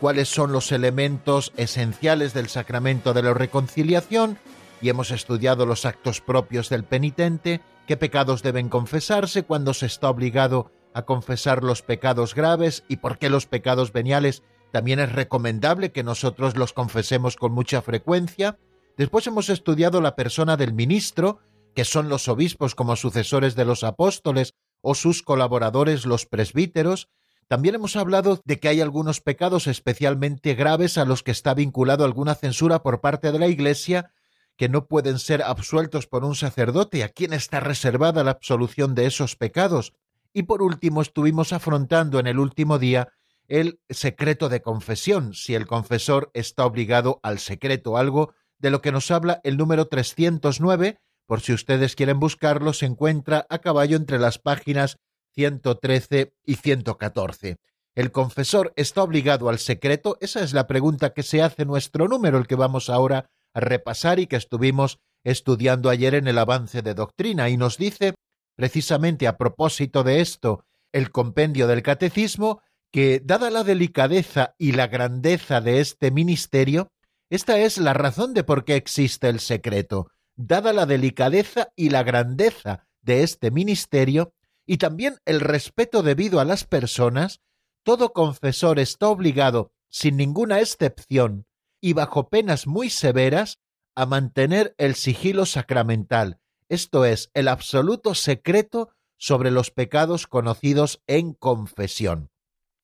cuáles 0.00 0.28
son 0.28 0.52
los 0.52 0.70
elementos 0.70 1.52
esenciales 1.56 2.34
del 2.34 2.50
sacramento 2.50 3.14
de 3.14 3.22
la 3.22 3.32
reconciliación, 3.32 4.36
y 4.80 4.88
hemos 4.88 5.10
estudiado 5.10 5.66
los 5.66 5.84
actos 5.84 6.20
propios 6.20 6.68
del 6.68 6.84
penitente, 6.84 7.60
qué 7.86 7.96
pecados 7.96 8.42
deben 8.42 8.68
confesarse, 8.68 9.44
cuando 9.44 9.74
se 9.74 9.86
está 9.86 10.08
obligado 10.10 10.70
a 10.94 11.02
confesar 11.02 11.62
los 11.62 11.82
pecados 11.82 12.34
graves 12.34 12.84
y 12.88 12.96
por 12.96 13.18
qué 13.18 13.30
los 13.30 13.46
pecados 13.46 13.92
veniales 13.92 14.42
también 14.72 15.00
es 15.00 15.12
recomendable 15.12 15.92
que 15.92 16.02
nosotros 16.02 16.56
los 16.56 16.72
confesemos 16.72 17.36
con 17.36 17.52
mucha 17.52 17.82
frecuencia. 17.82 18.58
Después 18.96 19.26
hemos 19.26 19.48
estudiado 19.50 20.00
la 20.00 20.14
persona 20.14 20.56
del 20.56 20.72
ministro, 20.72 21.40
que 21.74 21.84
son 21.84 22.08
los 22.08 22.28
obispos 22.28 22.74
como 22.74 22.96
sucesores 22.96 23.54
de 23.54 23.64
los 23.64 23.84
apóstoles 23.84 24.54
o 24.80 24.94
sus 24.94 25.22
colaboradores 25.22 26.06
los 26.06 26.26
presbíteros. 26.26 27.08
También 27.48 27.74
hemos 27.74 27.96
hablado 27.96 28.40
de 28.44 28.60
que 28.60 28.68
hay 28.68 28.80
algunos 28.80 29.20
pecados 29.20 29.66
especialmente 29.66 30.54
graves 30.54 30.98
a 30.98 31.04
los 31.04 31.22
que 31.22 31.32
está 31.32 31.54
vinculado 31.54 32.04
alguna 32.04 32.34
censura 32.34 32.82
por 32.82 33.00
parte 33.00 33.32
de 33.32 33.38
la 33.38 33.48
Iglesia 33.48 34.12
que 34.60 34.68
no 34.68 34.88
pueden 34.88 35.18
ser 35.18 35.42
absueltos 35.42 36.06
por 36.06 36.22
un 36.22 36.34
sacerdote, 36.34 37.02
a 37.02 37.08
quien 37.08 37.32
está 37.32 37.60
reservada 37.60 38.22
la 38.24 38.32
absolución 38.32 38.94
de 38.94 39.06
esos 39.06 39.34
pecados. 39.34 39.94
Y 40.34 40.42
por 40.42 40.60
último 40.60 41.00
estuvimos 41.00 41.54
afrontando 41.54 42.18
en 42.18 42.26
el 42.26 42.38
último 42.38 42.78
día 42.78 43.08
el 43.48 43.80
secreto 43.88 44.50
de 44.50 44.60
confesión, 44.60 45.32
si 45.32 45.54
el 45.54 45.66
confesor 45.66 46.30
está 46.34 46.66
obligado 46.66 47.20
al 47.22 47.38
secreto, 47.38 47.96
algo 47.96 48.34
de 48.58 48.70
lo 48.70 48.82
que 48.82 48.92
nos 48.92 49.10
habla 49.10 49.40
el 49.44 49.56
número 49.56 49.86
309, 49.88 51.00
por 51.24 51.40
si 51.40 51.54
ustedes 51.54 51.96
quieren 51.96 52.20
buscarlo, 52.20 52.74
se 52.74 52.84
encuentra 52.84 53.46
a 53.48 53.60
caballo 53.60 53.96
entre 53.96 54.18
las 54.18 54.38
páginas 54.38 54.98
113 55.36 56.34
y 56.44 56.56
114. 56.56 57.56
¿El 57.94 58.12
confesor 58.12 58.74
está 58.76 59.02
obligado 59.02 59.48
al 59.48 59.58
secreto? 59.58 60.18
Esa 60.20 60.42
es 60.42 60.52
la 60.52 60.66
pregunta 60.66 61.14
que 61.14 61.22
se 61.22 61.40
hace 61.40 61.64
nuestro 61.64 62.08
número, 62.08 62.36
el 62.36 62.46
que 62.46 62.56
vamos 62.56 62.90
ahora 62.90 63.30
repasar 63.54 64.18
y 64.20 64.26
que 64.26 64.36
estuvimos 64.36 64.98
estudiando 65.24 65.90
ayer 65.90 66.14
en 66.14 66.28
el 66.28 66.38
avance 66.38 66.82
de 66.82 66.94
doctrina. 66.94 67.48
Y 67.48 67.56
nos 67.56 67.76
dice 67.76 68.14
precisamente 68.56 69.26
a 69.26 69.36
propósito 69.36 70.02
de 70.02 70.20
esto 70.20 70.64
el 70.92 71.10
compendio 71.10 71.66
del 71.66 71.82
catecismo 71.82 72.62
que 72.92 73.20
dada 73.24 73.50
la 73.50 73.64
delicadeza 73.64 74.54
y 74.58 74.72
la 74.72 74.88
grandeza 74.88 75.60
de 75.60 75.80
este 75.80 76.10
ministerio, 76.10 76.90
esta 77.30 77.58
es 77.58 77.78
la 77.78 77.92
razón 77.92 78.34
de 78.34 78.42
por 78.42 78.64
qué 78.64 78.74
existe 78.74 79.28
el 79.28 79.38
secreto, 79.38 80.10
dada 80.36 80.72
la 80.72 80.86
delicadeza 80.86 81.68
y 81.76 81.90
la 81.90 82.02
grandeza 82.02 82.86
de 83.02 83.22
este 83.22 83.50
ministerio 83.50 84.32
y 84.66 84.78
también 84.78 85.18
el 85.24 85.40
respeto 85.40 86.02
debido 86.02 86.40
a 86.40 86.44
las 86.44 86.64
personas, 86.64 87.40
todo 87.82 88.12
confesor 88.12 88.78
está 88.78 89.08
obligado, 89.08 89.72
sin 89.88 90.16
ninguna 90.16 90.60
excepción, 90.60 91.46
y 91.80 91.92
bajo 91.92 92.28
penas 92.28 92.66
muy 92.66 92.90
severas 92.90 93.58
a 93.94 94.06
mantener 94.06 94.74
el 94.78 94.94
sigilo 94.94 95.46
sacramental, 95.46 96.40
esto 96.68 97.04
es, 97.04 97.30
el 97.34 97.48
absoluto 97.48 98.14
secreto 98.14 98.90
sobre 99.16 99.50
los 99.50 99.70
pecados 99.70 100.26
conocidos 100.26 101.02
en 101.06 101.34
confesión. 101.34 102.30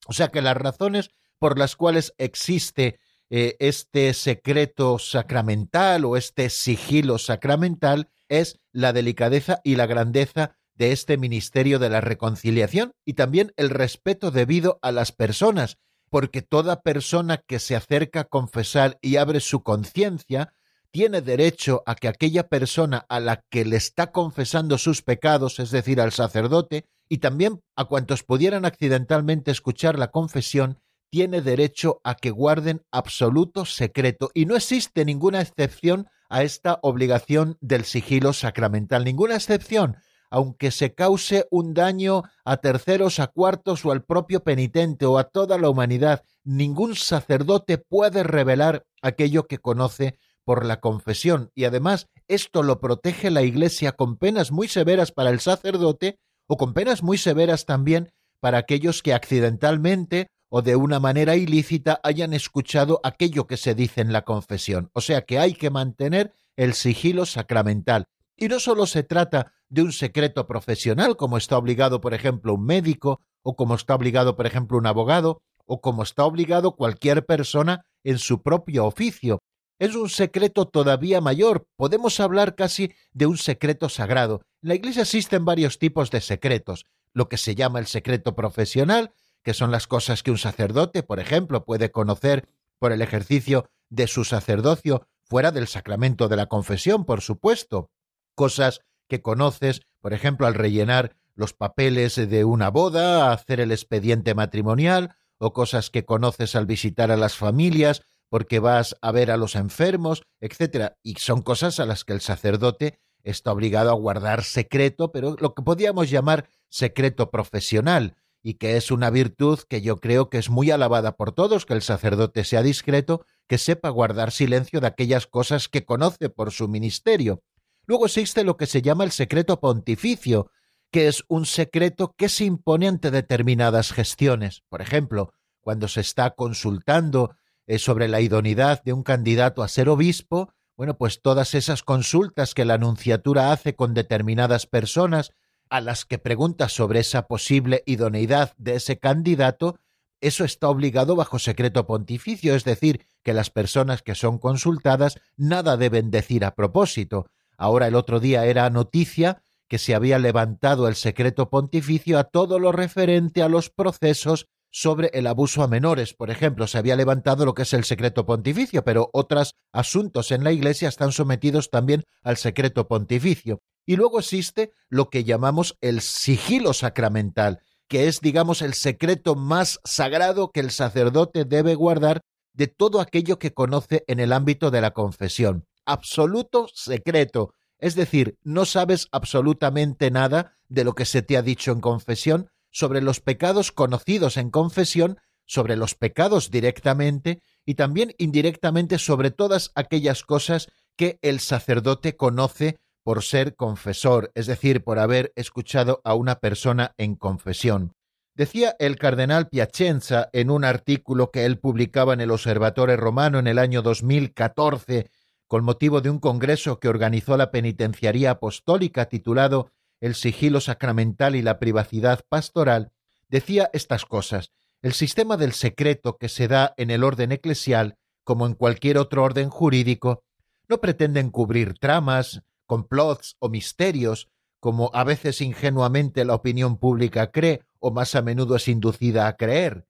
O 0.06 0.12
sea 0.12 0.28
que 0.28 0.42
las 0.42 0.56
razones 0.56 1.10
por 1.38 1.58
las 1.58 1.76
cuales 1.76 2.14
existe 2.18 2.98
eh, 3.30 3.56
este 3.58 4.12
secreto 4.14 4.98
sacramental 4.98 6.04
o 6.04 6.16
este 6.16 6.50
sigilo 6.50 7.18
sacramental 7.18 8.10
es 8.28 8.60
la 8.72 8.92
delicadeza 8.92 9.60
y 9.64 9.76
la 9.76 9.86
grandeza 9.86 10.56
de 10.74 10.92
este 10.92 11.16
ministerio 11.16 11.78
de 11.78 11.88
la 11.88 12.00
reconciliación 12.00 12.92
y 13.04 13.14
también 13.14 13.52
el 13.56 13.70
respeto 13.70 14.30
debido 14.30 14.78
a 14.82 14.92
las 14.92 15.10
personas, 15.10 15.78
porque 16.10 16.42
toda 16.42 16.82
persona 16.82 17.38
que 17.38 17.58
se 17.58 17.76
acerca 17.76 18.20
a 18.20 18.24
confesar 18.24 18.98
y 19.00 19.16
abre 19.16 19.40
su 19.40 19.62
conciencia 19.62 20.52
tiene 20.90 21.20
derecho 21.20 21.82
a 21.84 21.94
que 21.94 22.08
aquella 22.08 22.48
persona 22.48 23.04
a 23.08 23.20
la 23.20 23.44
que 23.50 23.64
le 23.64 23.76
está 23.76 24.12
confesando 24.12 24.78
sus 24.78 25.02
pecados, 25.02 25.58
es 25.58 25.70
decir, 25.70 26.00
al 26.00 26.12
sacerdote, 26.12 26.86
y 27.08 27.18
también 27.18 27.60
a 27.76 27.84
cuantos 27.84 28.22
pudieran 28.22 28.64
accidentalmente 28.64 29.50
escuchar 29.50 29.98
la 29.98 30.10
confesión, 30.10 30.80
tiene 31.10 31.40
derecho 31.40 32.00
a 32.02 32.14
que 32.14 32.30
guarden 32.30 32.82
absoluto 32.90 33.64
secreto. 33.64 34.30
Y 34.34 34.46
no 34.46 34.56
existe 34.56 35.04
ninguna 35.04 35.40
excepción 35.40 36.08
a 36.28 36.42
esta 36.42 36.78
obligación 36.82 37.58
del 37.60 37.84
sigilo 37.84 38.32
sacramental, 38.32 39.04
ninguna 39.04 39.36
excepción, 39.36 39.96
aunque 40.30 40.70
se 40.70 40.94
cause 40.94 41.46
un 41.50 41.74
daño 41.74 42.22
a 42.44 42.58
terceros, 42.58 43.20
a 43.20 43.26
cuartos 43.26 43.84
o 43.84 43.92
al 43.92 44.04
propio 44.04 44.42
penitente 44.42 45.06
o 45.06 45.18
a 45.18 45.24
toda 45.24 45.58
la 45.58 45.70
humanidad, 45.70 46.22
ningún 46.44 46.94
sacerdote 46.96 47.78
puede 47.78 48.22
revelar 48.22 48.84
aquello 49.02 49.46
que 49.46 49.58
conoce 49.58 50.18
por 50.44 50.64
la 50.64 50.80
confesión 50.80 51.50
y 51.54 51.64
además 51.64 52.08
esto 52.28 52.62
lo 52.62 52.80
protege 52.80 53.30
la 53.30 53.42
Iglesia 53.42 53.92
con 53.92 54.16
penas 54.16 54.52
muy 54.52 54.68
severas 54.68 55.10
para 55.10 55.30
el 55.30 55.40
sacerdote 55.40 56.20
o 56.46 56.56
con 56.56 56.72
penas 56.72 57.02
muy 57.02 57.18
severas 57.18 57.66
también 57.66 58.12
para 58.40 58.58
aquellos 58.58 59.02
que 59.02 59.12
accidentalmente 59.12 60.28
o 60.48 60.62
de 60.62 60.76
una 60.76 61.00
manera 61.00 61.36
ilícita 61.36 62.00
hayan 62.04 62.32
escuchado 62.32 63.00
aquello 63.02 63.46
que 63.46 63.56
se 63.56 63.74
dice 63.74 64.00
en 64.00 64.12
la 64.12 64.22
confesión. 64.22 64.90
O 64.92 65.00
sea 65.00 65.22
que 65.22 65.38
hay 65.38 65.54
que 65.54 65.70
mantener 65.70 66.32
el 66.56 66.74
sigilo 66.74 67.26
sacramental. 67.26 68.06
Y 68.36 68.48
no 68.48 68.60
solo 68.60 68.86
se 68.86 69.02
trata 69.02 69.52
de 69.68 69.82
un 69.82 69.92
secreto 69.92 70.46
profesional, 70.46 71.16
como 71.16 71.38
está 71.38 71.56
obligado, 71.56 72.00
por 72.00 72.12
ejemplo, 72.12 72.54
un 72.54 72.64
médico, 72.64 73.20
o 73.42 73.56
como 73.56 73.74
está 73.74 73.94
obligado, 73.94 74.36
por 74.36 74.46
ejemplo, 74.46 74.76
un 74.76 74.86
abogado, 74.86 75.42
o 75.64 75.80
como 75.80 76.02
está 76.02 76.24
obligado 76.24 76.76
cualquier 76.76 77.24
persona 77.24 77.86
en 78.04 78.18
su 78.18 78.42
propio 78.42 78.86
oficio. 78.86 79.40
Es 79.78 79.94
un 79.94 80.08
secreto 80.08 80.66
todavía 80.66 81.20
mayor. 81.20 81.66
Podemos 81.76 82.20
hablar 82.20 82.54
casi 82.54 82.92
de 83.12 83.26
un 83.26 83.36
secreto 83.36 83.88
sagrado. 83.88 84.42
En 84.62 84.70
la 84.70 84.74
Iglesia 84.74 85.02
existen 85.02 85.44
varios 85.44 85.78
tipos 85.78 86.10
de 86.10 86.20
secretos. 86.20 86.86
Lo 87.12 87.28
que 87.28 87.36
se 87.36 87.54
llama 87.54 87.78
el 87.78 87.86
secreto 87.86 88.34
profesional, 88.34 89.12
que 89.42 89.54
son 89.54 89.70
las 89.70 89.86
cosas 89.86 90.22
que 90.22 90.30
un 90.30 90.38
sacerdote, 90.38 91.02
por 91.02 91.20
ejemplo, 91.20 91.64
puede 91.64 91.90
conocer 91.90 92.48
por 92.78 92.92
el 92.92 93.02
ejercicio 93.02 93.68
de 93.88 94.06
su 94.06 94.24
sacerdocio 94.24 95.06
fuera 95.24 95.50
del 95.50 95.66
sacramento 95.66 96.28
de 96.28 96.36
la 96.36 96.46
confesión, 96.46 97.04
por 97.04 97.20
supuesto. 97.20 97.90
Cosas 98.36 98.82
que 99.08 99.22
conoces, 99.22 99.80
por 100.00 100.12
ejemplo, 100.12 100.46
al 100.46 100.54
rellenar 100.54 101.16
los 101.34 101.52
papeles 101.52 102.14
de 102.14 102.44
una 102.44 102.70
boda, 102.70 103.32
hacer 103.32 103.58
el 103.60 103.72
expediente 103.72 104.34
matrimonial, 104.34 105.16
o 105.38 105.52
cosas 105.52 105.90
que 105.90 106.04
conoces 106.04 106.54
al 106.54 106.66
visitar 106.66 107.10
a 107.10 107.16
las 107.16 107.36
familias, 107.36 108.02
porque 108.28 108.58
vas 108.58 108.96
a 109.00 109.10
ver 109.10 109.30
a 109.30 109.36
los 109.36 109.56
enfermos, 109.56 110.22
etcétera, 110.40 110.98
y 111.02 111.14
son 111.14 111.42
cosas 111.42 111.80
a 111.80 111.86
las 111.86 112.04
que 112.04 112.12
el 112.12 112.20
sacerdote 112.20 112.98
está 113.22 113.52
obligado 113.52 113.90
a 113.90 113.94
guardar 113.94 114.44
secreto, 114.44 115.12
pero 115.12 115.36
lo 115.40 115.54
que 115.54 115.62
podríamos 115.62 116.10
llamar 116.10 116.48
secreto 116.68 117.30
profesional, 117.30 118.16
y 118.42 118.54
que 118.54 118.76
es 118.76 118.90
una 118.90 119.10
virtud 119.10 119.60
que 119.68 119.80
yo 119.80 119.96
creo 119.96 120.30
que 120.30 120.38
es 120.38 120.50
muy 120.50 120.70
alabada 120.70 121.16
por 121.16 121.32
todos, 121.32 121.66
que 121.66 121.74
el 121.74 121.82
sacerdote 121.82 122.44
sea 122.44 122.62
discreto, 122.62 123.24
que 123.48 123.58
sepa 123.58 123.88
guardar 123.88 124.30
silencio 124.30 124.80
de 124.80 124.86
aquellas 124.86 125.26
cosas 125.26 125.68
que 125.68 125.84
conoce 125.84 126.28
por 126.28 126.52
su 126.52 126.68
ministerio. 126.68 127.42
Luego 127.86 128.06
existe 128.06 128.44
lo 128.44 128.56
que 128.56 128.66
se 128.66 128.82
llama 128.82 129.04
el 129.04 129.12
secreto 129.12 129.60
pontificio, 129.60 130.50
que 130.90 131.08
es 131.08 131.24
un 131.28 131.46
secreto 131.46 132.14
que 132.16 132.28
se 132.28 132.44
impone 132.44 132.88
ante 132.88 133.10
determinadas 133.10 133.92
gestiones. 133.92 134.62
Por 134.68 134.82
ejemplo, 134.82 135.32
cuando 135.60 135.88
se 135.88 136.00
está 136.00 136.30
consultando 136.30 137.34
eh, 137.66 137.78
sobre 137.78 138.08
la 138.08 138.20
idoneidad 138.20 138.82
de 138.84 138.92
un 138.92 139.02
candidato 139.02 139.62
a 139.62 139.68
ser 139.68 139.88
obispo, 139.88 140.52
bueno, 140.76 140.98
pues 140.98 141.22
todas 141.22 141.54
esas 141.54 141.82
consultas 141.82 142.54
que 142.54 142.64
la 142.64 142.74
Anunciatura 142.74 143.50
hace 143.50 143.74
con 143.74 143.94
determinadas 143.94 144.66
personas 144.66 145.32
a 145.70 145.80
las 145.80 146.04
que 146.04 146.18
pregunta 146.18 146.68
sobre 146.68 147.00
esa 147.00 147.26
posible 147.26 147.82
idoneidad 147.86 148.54
de 148.56 148.76
ese 148.76 148.98
candidato, 148.98 149.78
eso 150.20 150.44
está 150.44 150.68
obligado 150.68 151.16
bajo 151.16 151.38
secreto 151.38 151.86
pontificio, 151.86 152.54
es 152.54 152.64
decir, 152.64 153.06
que 153.22 153.34
las 153.34 153.50
personas 153.50 154.02
que 154.02 154.14
son 154.14 154.38
consultadas 154.38 155.18
nada 155.36 155.76
deben 155.76 156.10
decir 156.10 156.44
a 156.44 156.54
propósito. 156.54 157.26
Ahora 157.56 157.86
el 157.86 157.94
otro 157.94 158.20
día 158.20 158.46
era 158.46 158.68
noticia 158.70 159.42
que 159.68 159.78
se 159.78 159.94
había 159.94 160.18
levantado 160.18 160.88
el 160.88 160.94
secreto 160.94 161.50
pontificio 161.50 162.18
a 162.18 162.24
todo 162.24 162.58
lo 162.58 162.72
referente 162.72 163.42
a 163.42 163.48
los 163.48 163.70
procesos 163.70 164.46
sobre 164.70 165.10
el 165.14 165.26
abuso 165.26 165.62
a 165.62 165.68
menores. 165.68 166.12
Por 166.12 166.30
ejemplo, 166.30 166.66
se 166.66 166.78
había 166.78 166.96
levantado 166.96 167.44
lo 167.44 167.54
que 167.54 167.62
es 167.62 167.72
el 167.72 167.84
secreto 167.84 168.26
pontificio, 168.26 168.84
pero 168.84 169.08
otros 169.12 169.54
asuntos 169.72 170.30
en 170.30 170.44
la 170.44 170.52
Iglesia 170.52 170.88
están 170.88 171.12
sometidos 171.12 171.70
también 171.70 172.04
al 172.22 172.36
secreto 172.36 172.86
pontificio. 172.86 173.60
Y 173.86 173.96
luego 173.96 174.18
existe 174.18 174.72
lo 174.88 175.08
que 175.08 175.24
llamamos 175.24 175.76
el 175.80 176.00
sigilo 176.00 176.74
sacramental, 176.74 177.60
que 177.88 178.08
es, 178.08 178.20
digamos, 178.20 178.62
el 178.62 178.74
secreto 178.74 179.34
más 179.34 179.80
sagrado 179.84 180.50
que 180.50 180.60
el 180.60 180.70
sacerdote 180.70 181.44
debe 181.44 181.74
guardar 181.74 182.20
de 182.52 182.66
todo 182.66 183.00
aquello 183.00 183.38
que 183.38 183.54
conoce 183.54 184.04
en 184.08 184.18
el 184.18 184.32
ámbito 184.32 184.70
de 184.70 184.80
la 184.80 184.90
confesión. 184.90 185.66
Absoluto 185.86 186.68
secreto. 186.74 187.54
Es 187.78 187.94
decir, 187.94 188.36
no 188.42 188.64
sabes 188.64 189.08
absolutamente 189.12 190.10
nada 190.10 190.56
de 190.68 190.84
lo 190.84 190.94
que 190.94 191.04
se 191.04 191.22
te 191.22 191.36
ha 191.36 191.42
dicho 191.42 191.72
en 191.72 191.80
confesión, 191.80 192.50
sobre 192.70 193.00
los 193.00 193.20
pecados 193.20 193.72
conocidos 193.72 194.36
en 194.36 194.50
confesión, 194.50 195.18
sobre 195.46 195.76
los 195.76 195.94
pecados 195.94 196.50
directamente 196.50 197.40
y 197.64 197.74
también 197.74 198.14
indirectamente 198.18 198.98
sobre 198.98 199.30
todas 199.30 199.70
aquellas 199.74 200.24
cosas 200.24 200.68
que 200.96 201.18
el 201.22 201.40
sacerdote 201.40 202.16
conoce 202.16 202.78
por 203.02 203.22
ser 203.22 203.54
confesor, 203.54 204.32
es 204.34 204.46
decir, 204.46 204.82
por 204.82 204.98
haber 204.98 205.32
escuchado 205.36 206.00
a 206.04 206.14
una 206.14 206.40
persona 206.40 206.92
en 206.98 207.14
confesión. 207.14 207.92
Decía 208.34 208.74
el 208.78 208.98
cardenal 208.98 209.48
Piacenza 209.48 210.28
en 210.32 210.50
un 210.50 210.64
artículo 210.64 211.30
que 211.30 211.46
él 211.46 211.58
publicaba 211.58 212.12
en 212.12 212.20
el 212.20 212.30
Observatorio 212.30 212.96
Romano 212.96 213.38
en 213.38 213.46
el 213.46 213.58
año 213.58 213.80
2014 213.80 215.08
con 215.46 215.64
motivo 215.64 216.00
de 216.00 216.10
un 216.10 216.18
congreso 216.18 216.80
que 216.80 216.88
organizó 216.88 217.36
la 217.36 217.50
Penitenciaría 217.50 218.32
Apostólica 218.32 219.08
titulado 219.08 219.70
El 220.00 220.14
sigilo 220.14 220.60
sacramental 220.60 221.36
y 221.36 221.42
la 221.42 221.58
privacidad 221.58 222.24
pastoral, 222.28 222.92
decía 223.28 223.70
estas 223.72 224.04
cosas. 224.04 224.52
El 224.82 224.92
sistema 224.92 225.36
del 225.36 225.52
secreto 225.52 226.16
que 226.18 226.28
se 226.28 226.48
da 226.48 226.74
en 226.76 226.90
el 226.90 227.04
orden 227.04 227.32
eclesial, 227.32 227.96
como 228.24 228.46
en 228.46 228.54
cualquier 228.54 228.98
otro 228.98 229.22
orden 229.22 229.48
jurídico, 229.48 230.24
no 230.68 230.78
pretende 230.78 231.20
encubrir 231.20 231.74
tramas, 231.78 232.42
complots 232.66 233.36
o 233.38 233.48
misterios, 233.48 234.28
como 234.60 234.90
a 234.94 235.04
veces 235.04 235.40
ingenuamente 235.40 236.24
la 236.24 236.34
opinión 236.34 236.76
pública 236.78 237.30
cree 237.30 237.62
o 237.78 237.92
más 237.92 238.14
a 238.16 238.22
menudo 238.22 238.56
es 238.56 238.66
inducida 238.68 239.28
a 239.28 239.36
creer. 239.36 239.86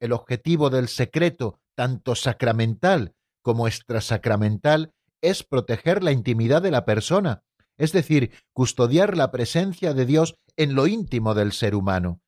El 0.00 0.12
objetivo 0.12 0.68
del 0.68 0.88
secreto, 0.88 1.60
tanto 1.74 2.14
sacramental 2.14 3.14
como 3.42 3.68
extrasacramental, 3.68 4.92
es 5.20 5.42
proteger 5.42 6.02
la 6.02 6.12
intimidad 6.12 6.62
de 6.62 6.70
la 6.70 6.84
persona, 6.84 7.42
es 7.76 7.92
decir, 7.92 8.32
custodiar 8.52 9.16
la 9.16 9.30
presencia 9.30 9.94
de 9.94 10.06
Dios 10.06 10.36
en 10.56 10.74
lo 10.74 10.86
íntimo 10.86 11.34
del 11.34 11.52
ser 11.52 11.74
humano. 11.74 12.20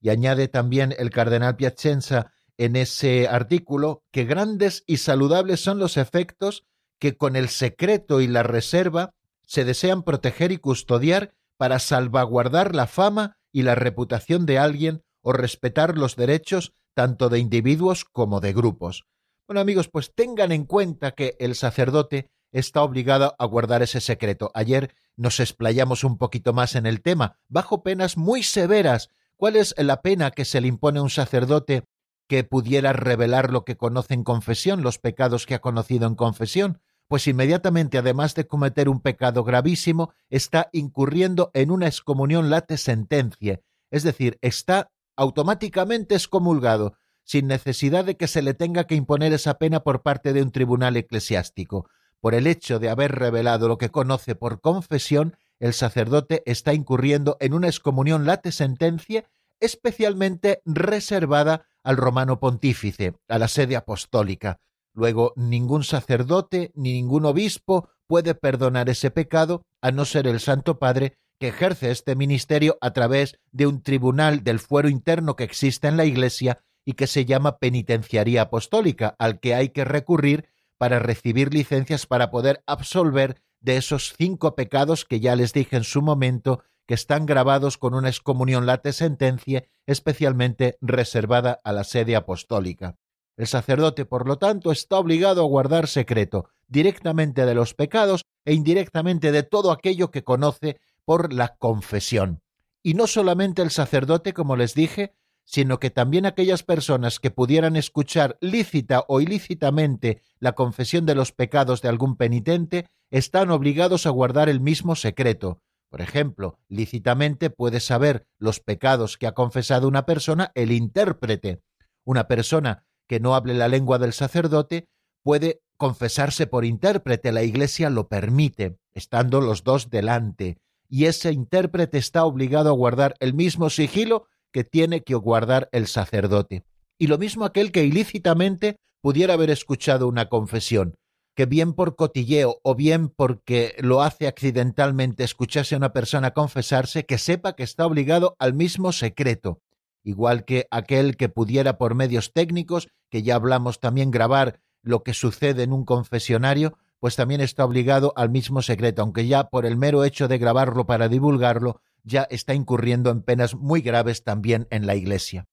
Y 0.00 0.10
añade 0.10 0.48
también 0.48 0.94
el 0.98 1.10
cardenal 1.10 1.56
Piacenza 1.56 2.32
en 2.56 2.76
ese 2.76 3.28
artículo 3.28 4.02
que 4.12 4.24
grandes 4.24 4.84
y 4.86 4.98
saludables 4.98 5.60
son 5.60 5.78
los 5.78 5.96
efectos 5.96 6.64
que 6.98 7.16
con 7.16 7.36
el 7.36 7.48
secreto 7.48 8.20
y 8.20 8.26
la 8.26 8.42
reserva 8.42 9.14
se 9.46 9.64
desean 9.64 10.02
proteger 10.02 10.52
y 10.52 10.58
custodiar 10.58 11.34
para 11.56 11.78
salvaguardar 11.78 12.74
la 12.74 12.86
fama 12.86 13.36
y 13.52 13.62
la 13.62 13.74
reputación 13.74 14.46
de 14.46 14.58
alguien 14.58 15.02
o 15.22 15.32
respetar 15.32 15.96
los 15.96 16.16
derechos 16.16 16.74
tanto 16.94 17.28
de 17.28 17.38
individuos 17.38 18.04
como 18.04 18.40
de 18.40 18.52
grupos. 18.52 19.04
Bueno 19.46 19.60
amigos, 19.60 19.88
pues 19.88 20.14
tengan 20.14 20.52
en 20.52 20.64
cuenta 20.64 21.12
que 21.12 21.36
el 21.38 21.54
sacerdote 21.54 22.30
está 22.54 22.82
obligado 22.82 23.34
a 23.38 23.44
guardar 23.44 23.82
ese 23.82 24.00
secreto. 24.00 24.50
Ayer 24.54 24.94
nos 25.16 25.40
explayamos 25.40 26.04
un 26.04 26.16
poquito 26.16 26.54
más 26.54 26.74
en 26.74 26.86
el 26.86 27.02
tema, 27.02 27.38
bajo 27.48 27.82
penas 27.82 28.16
muy 28.16 28.42
severas. 28.42 29.10
¿Cuál 29.36 29.56
es 29.56 29.74
la 29.76 30.00
pena 30.00 30.30
que 30.30 30.46
se 30.46 30.62
le 30.62 30.68
impone 30.68 31.00
a 31.00 31.02
un 31.02 31.10
sacerdote 31.10 31.84
que 32.28 32.44
pudiera 32.44 32.92
revelar 32.92 33.50
lo 33.50 33.64
que 33.64 33.76
conoce 33.76 34.14
en 34.14 34.24
confesión, 34.24 34.82
los 34.82 34.98
pecados 34.98 35.44
que 35.44 35.54
ha 35.54 35.60
conocido 35.60 36.06
en 36.06 36.14
confesión? 36.14 36.80
pues 37.08 37.26
inmediatamente, 37.26 37.98
además 37.98 38.34
de 38.34 38.46
cometer 38.46 38.88
un 38.88 39.00
pecado 39.00 39.44
gravísimo, 39.44 40.12
está 40.30 40.68
incurriendo 40.72 41.50
en 41.54 41.70
una 41.70 41.86
excomunión 41.86 42.50
late 42.50 42.78
sentencia, 42.78 43.60
es 43.90 44.02
decir, 44.02 44.38
está 44.40 44.90
automáticamente 45.16 46.14
excomulgado, 46.14 46.96
sin 47.22 47.46
necesidad 47.46 48.04
de 48.04 48.16
que 48.16 48.26
se 48.26 48.42
le 48.42 48.54
tenga 48.54 48.86
que 48.86 48.94
imponer 48.94 49.32
esa 49.32 49.58
pena 49.58 49.80
por 49.80 50.02
parte 50.02 50.32
de 50.32 50.42
un 50.42 50.50
tribunal 50.50 50.96
eclesiástico. 50.96 51.88
Por 52.24 52.34
el 52.34 52.46
hecho 52.46 52.78
de 52.78 52.88
haber 52.88 53.12
revelado 53.12 53.68
lo 53.68 53.76
que 53.76 53.90
conoce 53.90 54.34
por 54.34 54.62
confesión, 54.62 55.36
el 55.58 55.74
sacerdote 55.74 56.42
está 56.46 56.72
incurriendo 56.72 57.36
en 57.38 57.52
una 57.52 57.66
excomunión 57.66 58.24
late 58.24 58.50
sentencia 58.50 59.26
especialmente 59.60 60.62
reservada 60.64 61.66
al 61.82 61.98
romano 61.98 62.40
pontífice, 62.40 63.12
a 63.28 63.38
la 63.38 63.46
sede 63.46 63.76
apostólica. 63.76 64.58
Luego, 64.94 65.34
ningún 65.36 65.84
sacerdote 65.84 66.72
ni 66.74 66.94
ningún 66.94 67.26
obispo 67.26 67.90
puede 68.06 68.34
perdonar 68.34 68.88
ese 68.88 69.10
pecado 69.10 69.66
a 69.82 69.90
no 69.92 70.06
ser 70.06 70.26
el 70.26 70.40
Santo 70.40 70.78
Padre 70.78 71.18
que 71.38 71.48
ejerce 71.48 71.90
este 71.90 72.16
ministerio 72.16 72.78
a 72.80 72.94
través 72.94 73.38
de 73.52 73.66
un 73.66 73.82
tribunal 73.82 74.42
del 74.42 74.60
fuero 74.60 74.88
interno 74.88 75.36
que 75.36 75.44
existe 75.44 75.88
en 75.88 75.98
la 75.98 76.06
Iglesia 76.06 76.64
y 76.86 76.94
que 76.94 77.06
se 77.06 77.26
llama 77.26 77.58
penitenciaría 77.58 78.40
apostólica, 78.40 79.14
al 79.18 79.40
que 79.40 79.54
hay 79.54 79.68
que 79.68 79.84
recurrir 79.84 80.53
para 80.78 80.98
recibir 80.98 81.52
licencias 81.52 82.06
para 82.06 82.30
poder 82.30 82.62
absolver 82.66 83.40
de 83.60 83.76
esos 83.76 84.14
cinco 84.16 84.54
pecados 84.54 85.04
que 85.04 85.20
ya 85.20 85.36
les 85.36 85.52
dije 85.52 85.76
en 85.76 85.84
su 85.84 86.02
momento 86.02 86.62
que 86.86 86.94
están 86.94 87.26
grabados 87.26 87.78
con 87.78 87.94
una 87.94 88.08
excomunión 88.08 88.66
late 88.66 88.92
sentencia 88.92 89.64
especialmente 89.86 90.76
reservada 90.80 91.60
a 91.64 91.72
la 91.72 91.84
sede 91.84 92.16
apostólica. 92.16 92.98
El 93.36 93.46
sacerdote, 93.46 94.04
por 94.04 94.28
lo 94.28 94.38
tanto, 94.38 94.70
está 94.70 94.98
obligado 94.98 95.42
a 95.42 95.46
guardar 95.46 95.88
secreto 95.88 96.50
directamente 96.68 97.46
de 97.46 97.54
los 97.54 97.74
pecados 97.74 98.26
e 98.44 98.54
indirectamente 98.54 99.32
de 99.32 99.42
todo 99.42 99.72
aquello 99.72 100.10
que 100.10 100.24
conoce 100.24 100.78
por 101.04 101.32
la 101.32 101.56
confesión. 101.56 102.42
Y 102.82 102.94
no 102.94 103.06
solamente 103.06 103.62
el 103.62 103.70
sacerdote, 103.70 104.34
como 104.34 104.56
les 104.56 104.74
dije, 104.74 105.14
sino 105.44 105.78
que 105.78 105.90
también 105.90 106.26
aquellas 106.26 106.62
personas 106.62 107.20
que 107.20 107.30
pudieran 107.30 107.76
escuchar 107.76 108.38
lícita 108.40 109.04
o 109.08 109.20
ilícitamente 109.20 110.22
la 110.38 110.52
confesión 110.52 111.06
de 111.06 111.14
los 111.14 111.32
pecados 111.32 111.82
de 111.82 111.88
algún 111.88 112.16
penitente 112.16 112.86
están 113.10 113.50
obligados 113.50 114.06
a 114.06 114.10
guardar 114.10 114.48
el 114.48 114.60
mismo 114.60 114.96
secreto. 114.96 115.60
Por 115.90 116.00
ejemplo, 116.00 116.58
lícitamente 116.68 117.50
puede 117.50 117.78
saber 117.78 118.26
los 118.38 118.58
pecados 118.58 119.16
que 119.16 119.26
ha 119.26 119.32
confesado 119.32 119.86
una 119.86 120.06
persona 120.06 120.50
el 120.54 120.72
intérprete. 120.72 121.62
Una 122.04 122.26
persona 122.26 122.84
que 123.06 123.20
no 123.20 123.34
hable 123.34 123.54
la 123.54 123.68
lengua 123.68 123.98
del 123.98 124.12
sacerdote 124.12 124.88
puede 125.22 125.62
confesarse 125.76 126.46
por 126.46 126.64
intérprete, 126.64 127.32
la 127.32 127.42
Iglesia 127.42 127.90
lo 127.90 128.08
permite, 128.08 128.78
estando 128.92 129.40
los 129.40 129.64
dos 129.64 129.90
delante, 129.90 130.58
y 130.88 131.06
ese 131.06 131.32
intérprete 131.32 131.98
está 131.98 132.24
obligado 132.24 132.70
a 132.70 132.74
guardar 132.74 133.14
el 133.20 133.34
mismo 133.34 133.70
sigilo 133.70 134.26
que 134.54 134.62
tiene 134.62 135.02
que 135.02 135.16
guardar 135.16 135.68
el 135.72 135.88
sacerdote. 135.88 136.62
Y 136.96 137.08
lo 137.08 137.18
mismo 137.18 137.44
aquel 137.44 137.72
que 137.72 137.84
ilícitamente 137.84 138.76
pudiera 139.02 139.34
haber 139.34 139.50
escuchado 139.50 140.06
una 140.06 140.28
confesión, 140.28 140.94
que 141.34 141.44
bien 141.44 141.72
por 141.72 141.96
cotilleo 141.96 142.60
o 142.62 142.76
bien 142.76 143.08
porque 143.08 143.74
lo 143.80 144.00
hace 144.00 144.28
accidentalmente 144.28 145.24
escuchase 145.24 145.74
a 145.74 145.78
una 145.78 145.92
persona 145.92 146.30
confesarse, 146.30 147.04
que 147.04 147.18
sepa 147.18 147.56
que 147.56 147.64
está 147.64 147.84
obligado 147.84 148.36
al 148.38 148.54
mismo 148.54 148.92
secreto, 148.92 149.60
igual 150.04 150.44
que 150.44 150.68
aquel 150.70 151.16
que 151.16 151.28
pudiera 151.28 151.76
por 151.76 151.96
medios 151.96 152.32
técnicos, 152.32 152.86
que 153.10 153.24
ya 153.24 153.34
hablamos 153.34 153.80
también 153.80 154.12
grabar 154.12 154.60
lo 154.82 155.02
que 155.02 155.14
sucede 155.14 155.64
en 155.64 155.72
un 155.72 155.84
confesionario, 155.84 156.78
pues 157.00 157.16
también 157.16 157.40
está 157.40 157.64
obligado 157.64 158.12
al 158.14 158.30
mismo 158.30 158.62
secreto, 158.62 159.02
aunque 159.02 159.26
ya 159.26 159.48
por 159.48 159.66
el 159.66 159.76
mero 159.76 160.04
hecho 160.04 160.28
de 160.28 160.38
grabarlo 160.38 160.86
para 160.86 161.08
divulgarlo, 161.08 161.80
ya 162.04 162.22
está 162.30 162.54
incurriendo 162.54 163.10
en 163.10 163.22
penas 163.22 163.54
muy 163.54 163.80
graves 163.80 164.22
también 164.22 164.68
en 164.70 164.86
la 164.86 164.94
Iglesia. 164.94 165.46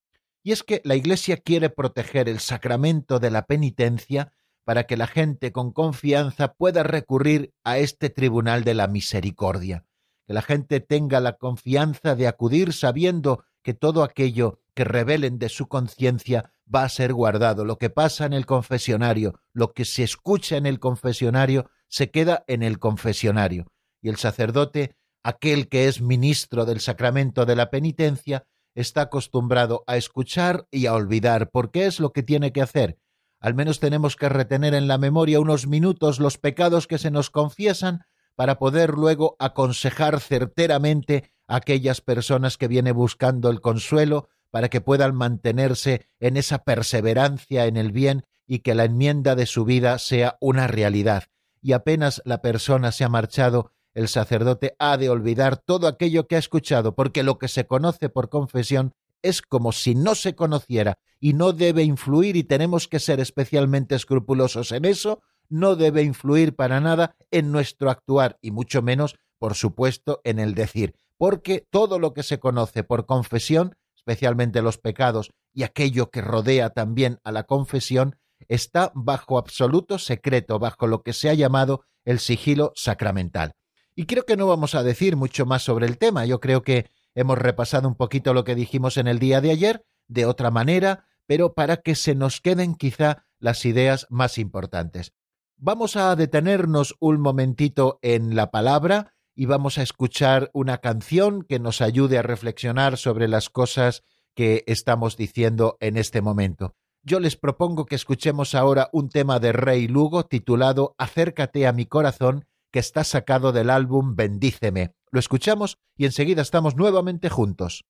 Y 0.43 0.51
es 0.51 0.63
que 0.63 0.81
la 0.83 0.95
Iglesia 0.95 1.37
quiere 1.37 1.69
proteger 1.69 2.29
el 2.29 2.39
sacramento 2.39 3.19
de 3.19 3.31
la 3.31 3.45
penitencia 3.45 4.33
para 4.63 4.83
que 4.85 4.97
la 4.97 5.07
gente 5.07 5.51
con 5.51 5.71
confianza 5.71 6.53
pueda 6.53 6.83
recurrir 6.83 7.53
a 7.63 7.77
este 7.77 8.09
tribunal 8.09 8.63
de 8.63 8.73
la 8.73 8.87
misericordia, 8.87 9.85
que 10.27 10.33
la 10.33 10.41
gente 10.41 10.79
tenga 10.79 11.19
la 11.19 11.37
confianza 11.37 12.15
de 12.15 12.27
acudir 12.27 12.73
sabiendo 12.73 13.43
que 13.63 13.73
todo 13.73 14.03
aquello 14.03 14.59
que 14.73 14.83
revelen 14.83 15.39
de 15.39 15.49
su 15.49 15.67
conciencia 15.67 16.51
va 16.73 16.83
a 16.83 16.89
ser 16.89 17.13
guardado. 17.13 17.65
Lo 17.65 17.77
que 17.77 17.89
pasa 17.89 18.25
en 18.25 18.33
el 18.33 18.45
confesionario, 18.45 19.39
lo 19.53 19.73
que 19.73 19.85
se 19.85 20.03
escucha 20.03 20.57
en 20.57 20.65
el 20.65 20.79
confesionario, 20.79 21.69
se 21.87 22.09
queda 22.09 22.43
en 22.47 22.63
el 22.63 22.79
confesionario. 22.79 23.67
Y 24.01 24.09
el 24.09 24.15
sacerdote 24.15 24.95
aquel 25.23 25.67
que 25.69 25.87
es 25.87 26.01
ministro 26.01 26.65
del 26.65 26.79
sacramento 26.79 27.45
de 27.45 27.55
la 27.55 27.69
penitencia 27.69 28.45
está 28.75 29.01
acostumbrado 29.01 29.83
a 29.87 29.97
escuchar 29.97 30.67
y 30.71 30.85
a 30.85 30.93
olvidar, 30.93 31.49
porque 31.51 31.85
es 31.85 31.99
lo 31.99 32.11
que 32.11 32.23
tiene 32.23 32.51
que 32.51 32.61
hacer. 32.61 32.97
Al 33.39 33.53
menos 33.53 33.79
tenemos 33.79 34.15
que 34.15 34.29
retener 34.29 34.73
en 34.73 34.87
la 34.87 34.97
memoria 34.97 35.39
unos 35.39 35.67
minutos 35.67 36.19
los 36.19 36.37
pecados 36.37 36.87
que 36.87 36.97
se 36.97 37.11
nos 37.11 37.29
confiesan 37.29 38.05
para 38.35 38.59
poder 38.59 38.91
luego 38.91 39.35
aconsejar 39.39 40.19
certeramente 40.19 41.31
a 41.47 41.57
aquellas 41.57 42.01
personas 42.01 42.57
que 42.57 42.67
viene 42.67 42.91
buscando 42.91 43.49
el 43.49 43.59
consuelo 43.61 44.29
para 44.51 44.69
que 44.69 44.81
puedan 44.81 45.15
mantenerse 45.15 46.07
en 46.19 46.37
esa 46.37 46.59
perseverancia 46.59 47.65
en 47.65 47.77
el 47.77 47.91
bien 47.91 48.25
y 48.45 48.59
que 48.59 48.75
la 48.75 48.85
enmienda 48.85 49.35
de 49.35 49.45
su 49.45 49.65
vida 49.65 49.97
sea 49.97 50.37
una 50.39 50.67
realidad. 50.67 51.25
Y 51.61 51.73
apenas 51.73 52.21
la 52.25 52.41
persona 52.41 52.91
se 52.91 53.03
ha 53.03 53.09
marchado, 53.09 53.71
el 53.93 54.07
sacerdote 54.07 54.75
ha 54.79 54.97
de 54.97 55.09
olvidar 55.09 55.57
todo 55.57 55.87
aquello 55.87 56.27
que 56.27 56.35
ha 56.35 56.39
escuchado, 56.39 56.95
porque 56.95 57.23
lo 57.23 57.37
que 57.37 57.47
se 57.47 57.65
conoce 57.65 58.09
por 58.09 58.29
confesión 58.29 58.93
es 59.21 59.41
como 59.41 59.71
si 59.71 59.95
no 59.95 60.15
se 60.15 60.35
conociera 60.35 60.97
y 61.19 61.33
no 61.33 61.53
debe 61.53 61.83
influir, 61.83 62.35
y 62.35 62.43
tenemos 62.43 62.87
que 62.87 62.99
ser 62.99 63.19
especialmente 63.19 63.95
escrupulosos 63.95 64.71
en 64.71 64.85
eso, 64.85 65.21
no 65.49 65.75
debe 65.75 66.01
influir 66.03 66.55
para 66.55 66.79
nada 66.79 67.15
en 67.29 67.51
nuestro 67.51 67.91
actuar 67.91 68.37
y 68.41 68.51
mucho 68.51 68.81
menos, 68.81 69.15
por 69.37 69.55
supuesto, 69.55 70.21
en 70.23 70.39
el 70.39 70.55
decir, 70.55 70.95
porque 71.17 71.67
todo 71.69 71.99
lo 71.99 72.13
que 72.13 72.23
se 72.23 72.39
conoce 72.39 72.83
por 72.83 73.05
confesión, 73.05 73.75
especialmente 73.95 74.61
los 74.61 74.77
pecados 74.77 75.31
y 75.53 75.63
aquello 75.63 76.09
que 76.09 76.21
rodea 76.21 76.71
también 76.71 77.19
a 77.23 77.31
la 77.31 77.43
confesión, 77.43 78.15
está 78.47 78.91
bajo 78.95 79.37
absoluto 79.37 79.99
secreto, 79.99 80.57
bajo 80.57 80.87
lo 80.87 81.03
que 81.03 81.13
se 81.13 81.29
ha 81.29 81.33
llamado 81.33 81.83
el 82.05 82.19
sigilo 82.19 82.71
sacramental. 82.75 83.51
Y 83.95 84.05
creo 84.05 84.25
que 84.25 84.37
no 84.37 84.47
vamos 84.47 84.75
a 84.75 84.83
decir 84.83 85.15
mucho 85.15 85.45
más 85.45 85.63
sobre 85.63 85.85
el 85.85 85.97
tema. 85.97 86.25
Yo 86.25 86.39
creo 86.39 86.63
que 86.63 86.89
hemos 87.15 87.37
repasado 87.37 87.87
un 87.87 87.95
poquito 87.95 88.33
lo 88.33 88.43
que 88.43 88.55
dijimos 88.55 88.97
en 88.97 89.07
el 89.07 89.19
día 89.19 89.41
de 89.41 89.51
ayer, 89.51 89.85
de 90.07 90.25
otra 90.25 90.51
manera, 90.51 91.05
pero 91.27 91.53
para 91.53 91.77
que 91.77 91.95
se 91.95 92.15
nos 92.15 92.41
queden 92.41 92.75
quizá 92.75 93.25
las 93.39 93.65
ideas 93.65 94.07
más 94.09 94.37
importantes. 94.37 95.13
Vamos 95.57 95.95
a 95.95 96.15
detenernos 96.15 96.95
un 96.99 97.21
momentito 97.21 97.99
en 98.01 98.35
la 98.35 98.51
palabra 98.51 99.13
y 99.35 99.45
vamos 99.45 99.77
a 99.77 99.83
escuchar 99.83 100.49
una 100.53 100.79
canción 100.79 101.43
que 101.43 101.59
nos 101.59 101.81
ayude 101.81 102.17
a 102.17 102.23
reflexionar 102.23 102.97
sobre 102.97 103.27
las 103.27 103.49
cosas 103.49 104.03
que 104.33 104.63
estamos 104.67 105.17
diciendo 105.17 105.77
en 105.79 105.97
este 105.97 106.21
momento. 106.21 106.75
Yo 107.03 107.19
les 107.19 107.35
propongo 107.35 107.85
que 107.85 107.95
escuchemos 107.95 108.53
ahora 108.55 108.89
un 108.91 109.09
tema 109.09 109.39
de 109.39 109.51
Rey 109.51 109.87
Lugo 109.87 110.25
titulado 110.25 110.95
Acércate 110.97 111.65
a 111.67 111.73
mi 111.73 111.85
corazón 111.85 112.45
que 112.71 112.79
está 112.79 113.03
sacado 113.03 113.51
del 113.51 113.69
álbum 113.69 114.15
Bendíceme. 114.15 114.93
Lo 115.11 115.19
escuchamos 115.19 115.77
y 115.97 116.05
enseguida 116.05 116.41
estamos 116.41 116.75
nuevamente 116.75 117.29
juntos. 117.29 117.83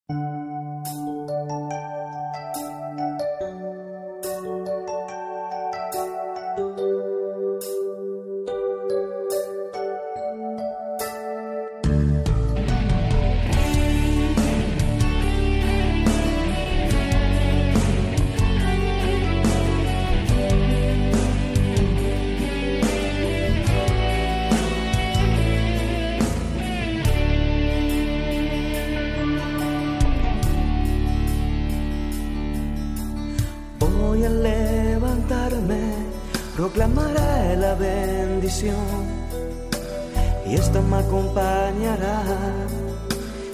Y 40.46 40.56
esto 40.56 40.82
me 40.82 40.98
acompañará. 40.98 42.24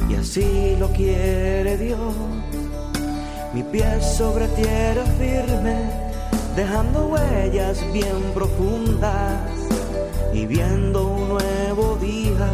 Y 0.09 0.15
así 0.15 0.75
lo 0.79 0.87
quiere 0.87 1.77
Dios. 1.77 2.15
Mi 3.53 3.61
pie 3.63 4.01
sobre 4.01 4.47
tierra 4.49 5.03
firme, 5.19 5.77
dejando 6.55 7.07
huellas 7.07 7.79
bien 7.93 8.21
profundas. 8.33 9.39
Y 10.33 10.45
viendo 10.47 11.07
un 11.07 11.29
nuevo 11.29 11.97
día, 12.01 12.49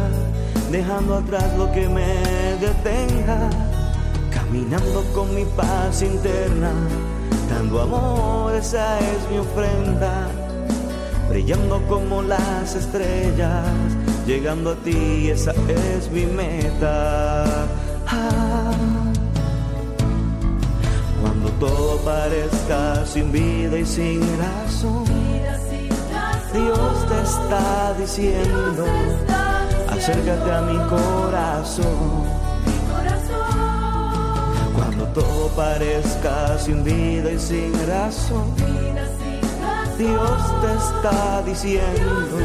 dejando 0.70 1.16
atrás 1.16 1.56
lo 1.56 1.72
que 1.72 1.88
me 1.88 2.14
detenga, 2.60 3.48
caminando 4.30 5.02
con 5.14 5.34
mi 5.34 5.44
paz 5.56 6.02
interna, 6.02 6.72
dando 7.50 7.80
amor, 7.80 8.54
esa 8.54 8.98
es 9.00 9.30
mi 9.30 9.38
ofrenda 9.38 10.30
brillando 11.34 11.82
como 11.88 12.22
las 12.22 12.76
estrellas, 12.76 13.66
llegando 14.24 14.70
a 14.70 14.76
ti, 14.76 15.30
esa 15.30 15.50
es 15.66 16.08
mi 16.12 16.26
meta. 16.26 17.66
Ah. 18.06 18.70
Cuando 21.20 21.50
todo 21.58 21.96
parezca 22.04 23.04
sin 23.04 23.32
vida 23.32 23.76
y 23.76 23.84
sin 23.84 24.20
razón, 24.38 25.04
Dios 26.52 27.08
te 27.08 27.22
está 27.22 27.94
diciendo, 27.98 28.84
acércate 29.88 30.52
a 30.52 30.60
mi 30.60 30.78
corazón 30.88 32.44
todo 35.14 35.48
parezca 35.54 36.58
sin 36.58 36.82
vida 36.82 37.30
y 37.30 37.38
sin 37.38 37.72
razón. 37.86 38.73
Dios 39.98 40.60
te 40.60 40.74
está 40.74 41.42
diciendo, 41.42 42.38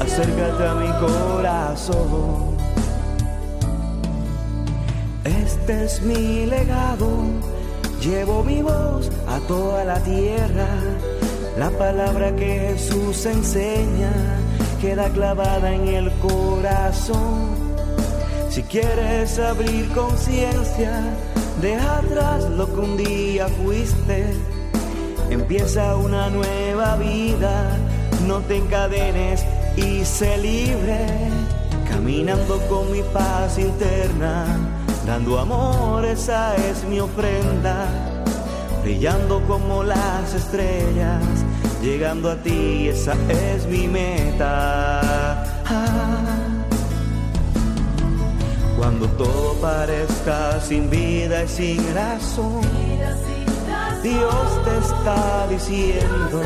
acércate 0.00 0.66
a 0.66 0.74
mi 0.74 0.90
corazón. 1.06 2.56
Este 5.24 5.84
es 5.84 6.02
mi 6.02 6.46
legado, 6.46 7.08
llevo 8.00 8.44
mi 8.44 8.62
voz 8.62 9.10
a 9.28 9.38
toda 9.48 9.84
la 9.84 9.98
tierra. 10.00 10.68
La 11.58 11.70
palabra 11.70 12.34
que 12.34 12.74
Jesús 12.74 13.26
enseña 13.26 14.12
queda 14.80 15.08
clavada 15.10 15.72
en 15.72 15.88
el 15.88 16.10
corazón. 16.18 17.50
Si 18.50 18.62
quieres 18.62 19.38
abrir 19.38 19.88
conciencia, 19.92 21.02
Deja 21.60 21.98
atrás 21.98 22.50
lo 22.50 22.66
que 22.66 22.80
un 22.80 22.96
día 22.96 23.46
fuiste. 23.46 24.34
Empieza 25.32 25.96
una 25.96 26.28
nueva 26.28 26.96
vida. 26.96 27.78
No 28.26 28.40
te 28.40 28.58
encadenes 28.58 29.46
y 29.78 30.04
sé 30.04 30.36
libre. 30.36 31.06
Caminando 31.88 32.60
con 32.68 32.92
mi 32.92 33.00
paz 33.14 33.58
interna. 33.58 34.44
Dando 35.06 35.38
amor, 35.38 36.04
esa 36.04 36.54
es 36.56 36.84
mi 36.84 37.00
ofrenda. 37.00 37.88
Brillando 38.82 39.40
como 39.46 39.82
las 39.82 40.34
estrellas. 40.34 41.24
Llegando 41.82 42.30
a 42.30 42.36
ti, 42.36 42.88
esa 42.88 43.14
es 43.30 43.64
mi 43.66 43.88
meta. 43.88 45.00
Ah. 45.64 46.42
Cuando 48.76 49.06
todo 49.16 49.54
parezca 49.62 50.60
sin 50.60 50.90
vida 50.90 51.44
y 51.44 51.48
sin 51.48 51.94
razón, 51.94 52.60
Dios 54.02 54.64
te 54.64 54.78
está 54.78 55.46
diciendo, 55.48 56.42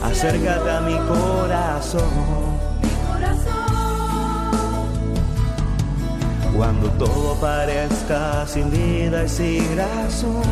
acércate 0.00 0.70
a 0.70 0.80
mi 0.80 0.96
corazón. 1.08 2.62
Cuando 6.56 6.88
todo 6.90 7.34
parezca 7.40 8.46
sin 8.46 8.70
vida 8.70 9.24
y 9.24 9.28
sin 9.28 9.76
razón, 9.76 10.42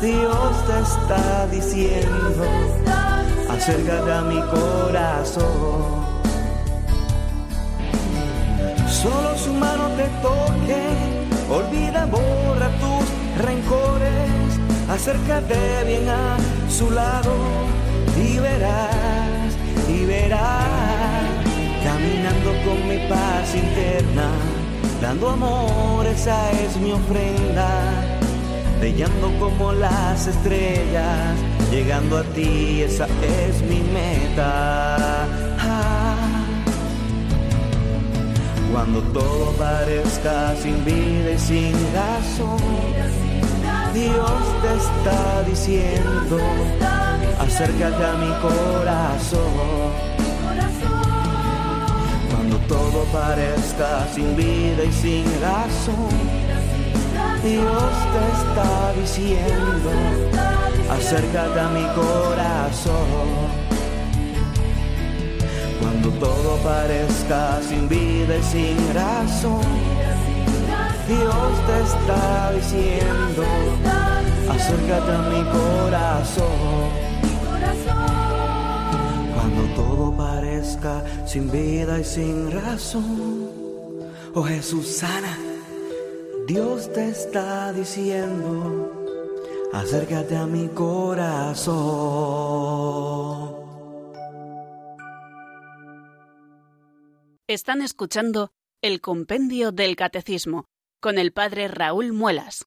Dios 0.00 0.66
te 0.66 0.80
está 0.80 1.46
diciendo, 1.46 2.44
acércate 3.48 4.12
a 4.12 4.22
mi 4.22 4.40
corazón. 4.40 6.02
Solo 8.88 9.38
su 9.38 9.52
mano 9.54 9.86
te 9.96 10.08
toque, 10.22 10.82
olvida, 11.48 12.04
borra 12.06 12.68
acércate 14.92 15.84
bien 15.86 16.08
a 16.08 16.36
su 16.70 16.90
lado 16.90 17.34
y 18.16 18.38
verás, 18.38 19.56
y 19.88 20.04
verás, 20.04 21.24
caminando 21.82 22.50
con 22.64 22.88
mi 22.88 22.98
paz 23.08 23.54
interna, 23.54 24.28
dando 25.00 25.30
amor, 25.30 26.06
esa 26.06 26.50
es 26.52 26.76
mi 26.76 26.92
ofrenda, 26.92 27.68
brillando 28.80 29.32
como 29.38 29.72
las 29.72 30.26
estrellas, 30.26 31.36
llegando 31.70 32.18
a 32.18 32.24
ti, 32.34 32.82
esa 32.82 33.06
es 33.22 33.62
mi 33.62 33.80
meta. 33.80 35.26
Cuando 38.72 39.00
todo 39.12 39.52
parezca 39.58 40.54
sin 40.56 40.82
vida 40.84 41.32
y 41.32 41.38
sin 41.38 41.72
razón, 41.94 42.58
Dios 43.92 44.31
te 44.62 44.76
está 44.76 45.42
diciendo, 45.42 46.38
acércate 47.38 48.04
a 48.04 48.14
mi 48.14 48.32
corazón. 48.40 49.90
Cuando 52.30 52.56
todo 52.68 53.04
parezca 53.12 54.06
sin 54.14 54.36
vida 54.36 54.84
y 54.84 54.92
sin 54.92 55.24
razón, 55.40 56.14
Dios 57.42 57.92
te 58.14 58.22
está 58.38 58.92
diciendo, 59.00 59.90
acércate 60.90 61.60
a 61.60 61.68
mi 61.68 61.86
corazón. 62.00 63.62
Cuando 65.80 66.08
todo 66.24 66.56
parezca 66.58 67.60
sin 67.68 67.88
vida 67.88 68.36
y 68.36 68.42
sin 68.44 68.94
razón, 68.94 69.66
Dios 71.08 71.52
te 71.66 71.76
está 71.82 72.52
diciendo, 72.52 73.42
acércate 74.54 75.10
a 75.10 75.22
mi 75.32 75.42
corazón. 75.58 76.90
Cuando 79.34 79.62
todo 79.74 80.16
parezca 80.16 81.04
sin 81.26 81.50
vida 81.50 81.98
y 82.00 82.04
sin 82.04 82.50
razón, 82.50 83.50
oh 84.34 84.42
Jesús 84.42 84.86
sana, 84.86 85.36
Dios 86.46 86.92
te 86.92 87.08
está 87.08 87.72
diciendo, 87.72 88.90
acércate 89.72 90.36
a 90.36 90.46
mi 90.46 90.68
corazón. 90.68 92.02
Están 97.48 97.82
escuchando 97.82 98.52
el 98.82 99.00
Compendio 99.00 99.72
del 99.72 99.94
Catecismo 99.96 100.66
con 101.00 101.18
el 101.18 101.32
Padre 101.32 101.68
Raúl 101.68 102.12
Muelas. 102.12 102.66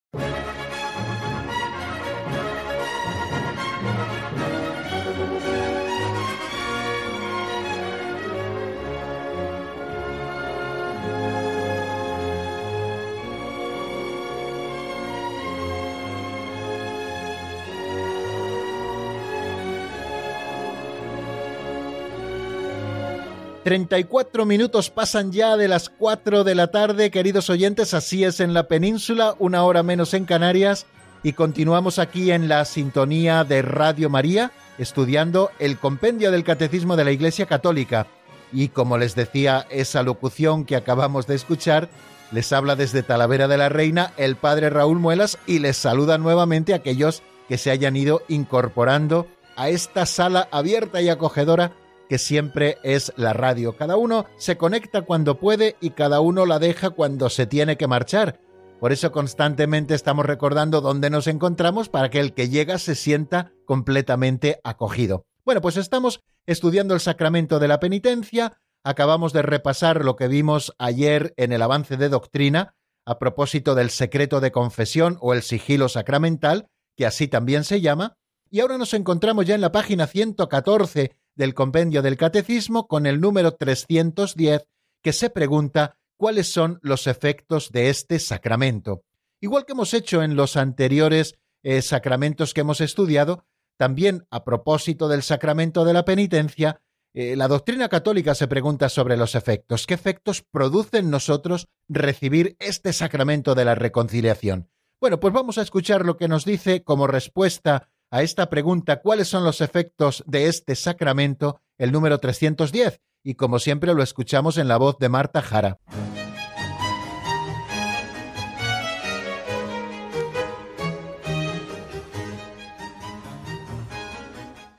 Cuatro 24.07 24.45
minutos 24.45 24.91
pasan 24.91 25.31
ya 25.31 25.57
de 25.57 25.67
las 25.67 25.89
4 25.89 26.43
de 26.43 26.53
la 26.53 26.67
tarde, 26.67 27.09
queridos 27.09 27.49
oyentes, 27.49 27.95
así 27.95 28.23
es 28.23 28.39
en 28.39 28.53
la 28.53 28.67
península, 28.67 29.35
una 29.39 29.63
hora 29.63 29.81
menos 29.81 30.13
en 30.13 30.25
Canarias, 30.25 30.85
y 31.23 31.33
continuamos 31.33 31.97
aquí 31.97 32.31
en 32.31 32.47
la 32.47 32.63
sintonía 32.65 33.43
de 33.43 33.63
Radio 33.63 34.07
María, 34.09 34.51
estudiando 34.77 35.49
el 35.57 35.79
compendio 35.79 36.31
del 36.31 36.43
Catecismo 36.43 36.95
de 36.95 37.05
la 37.05 37.11
Iglesia 37.11 37.47
Católica. 37.47 38.05
Y 38.53 38.67
como 38.67 38.99
les 38.99 39.15
decía 39.15 39.65
esa 39.71 40.03
locución 40.03 40.65
que 40.65 40.75
acabamos 40.75 41.25
de 41.25 41.33
escuchar, 41.33 41.89
les 42.31 42.53
habla 42.53 42.75
desde 42.75 43.01
Talavera 43.01 43.47
de 43.47 43.57
la 43.57 43.69
Reina 43.69 44.13
el 44.17 44.35
Padre 44.35 44.69
Raúl 44.69 44.99
Muelas 44.99 45.39
y 45.47 45.57
les 45.57 45.77
saluda 45.77 46.19
nuevamente 46.19 46.73
a 46.73 46.77
aquellos 46.77 47.23
que 47.49 47.57
se 47.57 47.71
hayan 47.71 47.95
ido 47.95 48.21
incorporando 48.27 49.25
a 49.55 49.69
esta 49.69 50.05
sala 50.05 50.47
abierta 50.51 51.01
y 51.01 51.09
acogedora 51.09 51.71
que 52.09 52.17
siempre 52.17 52.77
es 52.83 53.13
la 53.15 53.33
radio. 53.33 53.75
Cada 53.75 53.97
uno 53.97 54.25
se 54.37 54.57
conecta 54.57 55.03
cuando 55.03 55.39
puede 55.39 55.75
y 55.81 55.91
cada 55.91 56.19
uno 56.19 56.45
la 56.45 56.59
deja 56.59 56.91
cuando 56.91 57.29
se 57.29 57.47
tiene 57.47 57.77
que 57.77 57.87
marchar. 57.87 58.39
Por 58.79 58.91
eso 58.91 59.11
constantemente 59.11 59.93
estamos 59.95 60.25
recordando 60.25 60.81
dónde 60.81 61.09
nos 61.09 61.27
encontramos 61.27 61.89
para 61.89 62.09
que 62.09 62.19
el 62.19 62.33
que 62.33 62.49
llega 62.49 62.77
se 62.77 62.95
sienta 62.95 63.51
completamente 63.65 64.59
acogido. 64.63 65.25
Bueno, 65.45 65.61
pues 65.61 65.77
estamos 65.77 66.21
estudiando 66.45 66.93
el 66.93 66.99
sacramento 66.99 67.59
de 67.59 67.67
la 67.67 67.79
penitencia, 67.79 68.59
acabamos 68.83 69.33
de 69.33 69.41
repasar 69.41 70.03
lo 70.03 70.15
que 70.15 70.27
vimos 70.27 70.75
ayer 70.77 71.33
en 71.37 71.51
el 71.51 71.61
avance 71.61 71.97
de 71.97 72.09
doctrina 72.09 72.75
a 73.05 73.19
propósito 73.19 73.75
del 73.75 73.91
secreto 73.91 74.41
de 74.41 74.51
confesión 74.51 75.17
o 75.21 75.33
el 75.33 75.43
sigilo 75.43 75.89
sacramental, 75.89 76.67
que 76.97 77.05
así 77.05 77.27
también 77.27 77.63
se 77.63 77.81
llama, 77.81 78.17
y 78.49 78.59
ahora 78.59 78.77
nos 78.77 78.93
encontramos 78.93 79.45
ya 79.45 79.55
en 79.55 79.61
la 79.61 79.71
página 79.71 80.07
114 80.07 81.15
del 81.35 81.53
compendio 81.53 82.01
del 82.01 82.17
Catecismo 82.17 82.87
con 82.87 83.05
el 83.05 83.21
número 83.21 83.55
310 83.55 84.67
que 85.01 85.13
se 85.13 85.29
pregunta 85.29 85.97
cuáles 86.17 86.51
son 86.51 86.79
los 86.81 87.07
efectos 87.07 87.71
de 87.71 87.89
este 87.89 88.19
sacramento. 88.19 89.03
Igual 89.39 89.65
que 89.65 89.73
hemos 89.73 89.93
hecho 89.93 90.23
en 90.23 90.35
los 90.35 90.57
anteriores 90.57 91.35
eh, 91.63 91.81
sacramentos 91.81 92.53
que 92.53 92.61
hemos 92.61 92.81
estudiado, 92.81 93.45
también 93.77 94.25
a 94.31 94.43
propósito 94.43 95.07
del 95.07 95.23
sacramento 95.23 95.83
de 95.85 95.93
la 95.93 96.05
penitencia, 96.05 96.81
Eh, 97.17 97.37
la 97.37 97.47
doctrina 97.47 97.87
católica 97.87 98.35
se 98.35 98.49
pregunta 98.49 98.89
sobre 98.89 99.15
los 99.15 99.35
efectos. 99.35 99.87
¿Qué 99.87 99.93
efectos 99.93 100.41
produce 100.41 100.97
en 100.97 101.09
nosotros 101.09 101.69
recibir 101.87 102.57
este 102.59 102.91
sacramento 102.91 103.55
de 103.55 103.63
la 103.63 103.73
reconciliación? 103.73 104.69
Bueno, 104.99 105.21
pues 105.21 105.33
vamos 105.33 105.57
a 105.57 105.61
escuchar 105.61 106.05
lo 106.05 106.17
que 106.17 106.27
nos 106.27 106.43
dice 106.43 106.83
como 106.83 107.07
respuesta 107.07 107.89
a 108.11 108.21
esta 108.21 108.49
pregunta, 108.49 109.01
¿cuáles 109.01 109.27
son 109.27 109.43
los 109.43 109.61
efectos 109.61 110.23
de 110.27 110.47
este 110.47 110.75
sacramento? 110.75 111.61
El 111.77 111.91
número 111.91 112.19
310. 112.19 113.01
Y 113.23 113.35
como 113.35 113.59
siempre 113.59 113.93
lo 113.93 114.03
escuchamos 114.03 114.57
en 114.57 114.67
la 114.67 114.77
voz 114.77 114.97
de 114.99 115.09
Marta 115.09 115.41
Jara. 115.41 115.79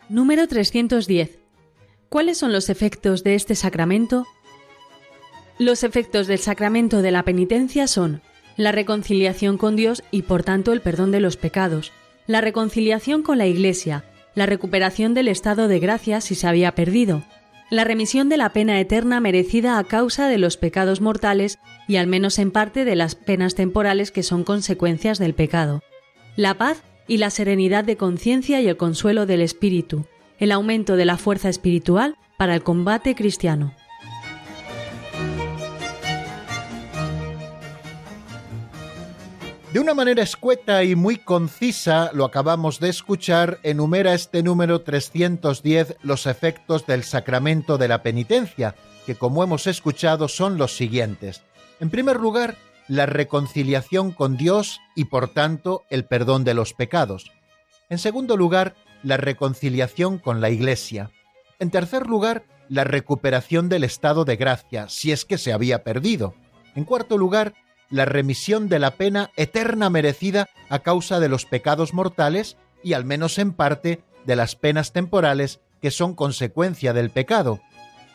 Número 0.09 0.47
310. 0.47 1.41
¿Cuáles 2.09 2.39
son 2.39 2.53
los 2.53 2.71
efectos 2.71 3.25
de 3.25 3.35
este 3.35 3.57
sacramento? 3.57 4.25
Los 5.59 5.83
efectos 5.83 6.29
del 6.29 6.39
sacramento 6.39 7.03
de 7.03 7.11
la 7.11 7.25
penitencia 7.25 7.89
son 7.89 8.23
la 8.57 8.73
reconciliación 8.73 9.59
con 9.59 9.75
Dios 9.75 10.03
y 10.11 10.23
por 10.23 10.45
tanto 10.45 10.73
el 10.73 10.81
perdón 10.81 11.11
de 11.11 11.21
los 11.21 11.37
pecados, 11.37 11.93
la 12.27 12.41
reconciliación 12.41 13.23
con 13.23 13.39
la 13.39 13.47
Iglesia, 13.47 14.05
la 14.35 14.47
recuperación 14.47 15.15
del 15.15 15.29
estado 15.29 15.69
de 15.69 15.79
gracia 15.79 16.21
si 16.21 16.35
se 16.35 16.47
había 16.47 16.75
perdido, 16.75 17.23
la 17.71 17.85
remisión 17.85 18.29
de 18.29 18.37
la 18.37 18.53
pena 18.53 18.79
eterna 18.81 19.21
merecida 19.21 19.79
a 19.79 19.85
causa 19.85 20.29
de 20.29 20.39
los 20.39 20.57
pecados 20.57 21.01
mortales 21.01 21.59
y 21.89 21.97
al 21.97 22.07
menos 22.07 22.39
en 22.39 22.53
parte 22.53 22.85
de 22.85 22.95
las 22.95 23.15
penas 23.15 23.55
temporales 23.55 24.13
que 24.13 24.23
son 24.23 24.45
consecuencias 24.45 25.19
del 25.19 25.35
pecado, 25.35 25.83
la 26.37 26.55
paz 26.55 26.83
y 27.09 27.19
la 27.19 27.31
serenidad 27.31 27.85
de 27.85 27.97
conciencia 27.97 28.61
y 28.61 28.69
el 28.69 28.77
consuelo 28.77 29.27
del 29.27 29.41
espíritu, 29.41 30.07
el 30.39 30.53
aumento 30.53 30.97
de 30.97 31.07
la 31.07 31.17
fuerza 31.17 31.49
espiritual 31.49 32.17
para 32.37 32.55
el 32.55 32.63
combate 32.63 33.15
cristiano. 33.15 33.75
De 39.77 39.81
una 39.81 39.93
manera 39.93 40.23
escueta 40.23 40.85
y 40.85 40.95
muy 40.97 41.19
concisa, 41.19 42.11
lo 42.15 42.25
acabamos 42.25 42.81
de 42.81 42.89
escuchar, 42.89 43.59
enumera 43.63 44.15
este 44.15 44.43
número 44.43 44.81
310 44.81 45.97
los 46.01 46.25
efectos 46.25 46.87
del 46.87 47.05
sacramento 47.05 47.77
de 47.77 47.87
la 47.87 48.03
penitencia, 48.03 48.75
que 49.05 49.17
como 49.17 49.45
hemos 49.45 49.67
escuchado 49.67 50.29
son 50.29 50.57
los 50.57 50.75
siguientes. 50.75 51.43
En 51.79 51.91
primer 51.91 52.19
lugar, 52.19 52.57
la 52.89 53.05
reconciliación 53.05 54.13
con 54.13 54.39
Dios 54.39 54.81
y 54.95 55.05
por 55.05 55.29
tanto 55.29 55.83
el 55.91 56.07
perdón 56.07 56.45
de 56.45 56.55
los 56.55 56.73
pecados. 56.73 57.31
En 57.91 57.99
segundo 57.99 58.39
lugar, 58.39 58.77
la 59.03 59.19
reconciliación 59.19 60.17
con 60.17 60.41
la 60.41 60.49
Iglesia. 60.49 61.11
En 61.59 61.71
tercer 61.71 62.07
lugar, 62.07 62.45
la 62.71 62.85
recuperación 62.85 63.69
del 63.69 63.85
estado 63.85 64.25
de 64.25 64.37
gracia, 64.37 64.89
si 64.89 65.13
es 65.13 65.27
que 65.27 65.37
se 65.37 65.53
había 65.53 65.85
perdido. 65.85 66.35
En 66.75 66.85
cuarto 66.85 67.19
lugar, 67.19 67.53
la 67.91 68.05
remisión 68.05 68.69
de 68.69 68.79
la 68.79 68.93
pena 68.93 69.31
eterna 69.37 69.91
merecida 69.91 70.49
a 70.69 70.81
causa 70.81 71.21
de 71.21 71.29
los 71.29 71.45
pecados 71.47 71.95
mortales 71.95 72.57
y 72.83 72.93
al 72.93 73.05
menos 73.05 73.39
en 73.39 73.53
parte 73.53 74.03
de 74.25 74.37
las 74.37 74.57
penas 74.57 74.93
temporales 74.93 75.61
que 75.81 75.91
son 75.91 76.15
consecuencia 76.15 76.93
del 76.93 77.11
pecado. 77.11 77.61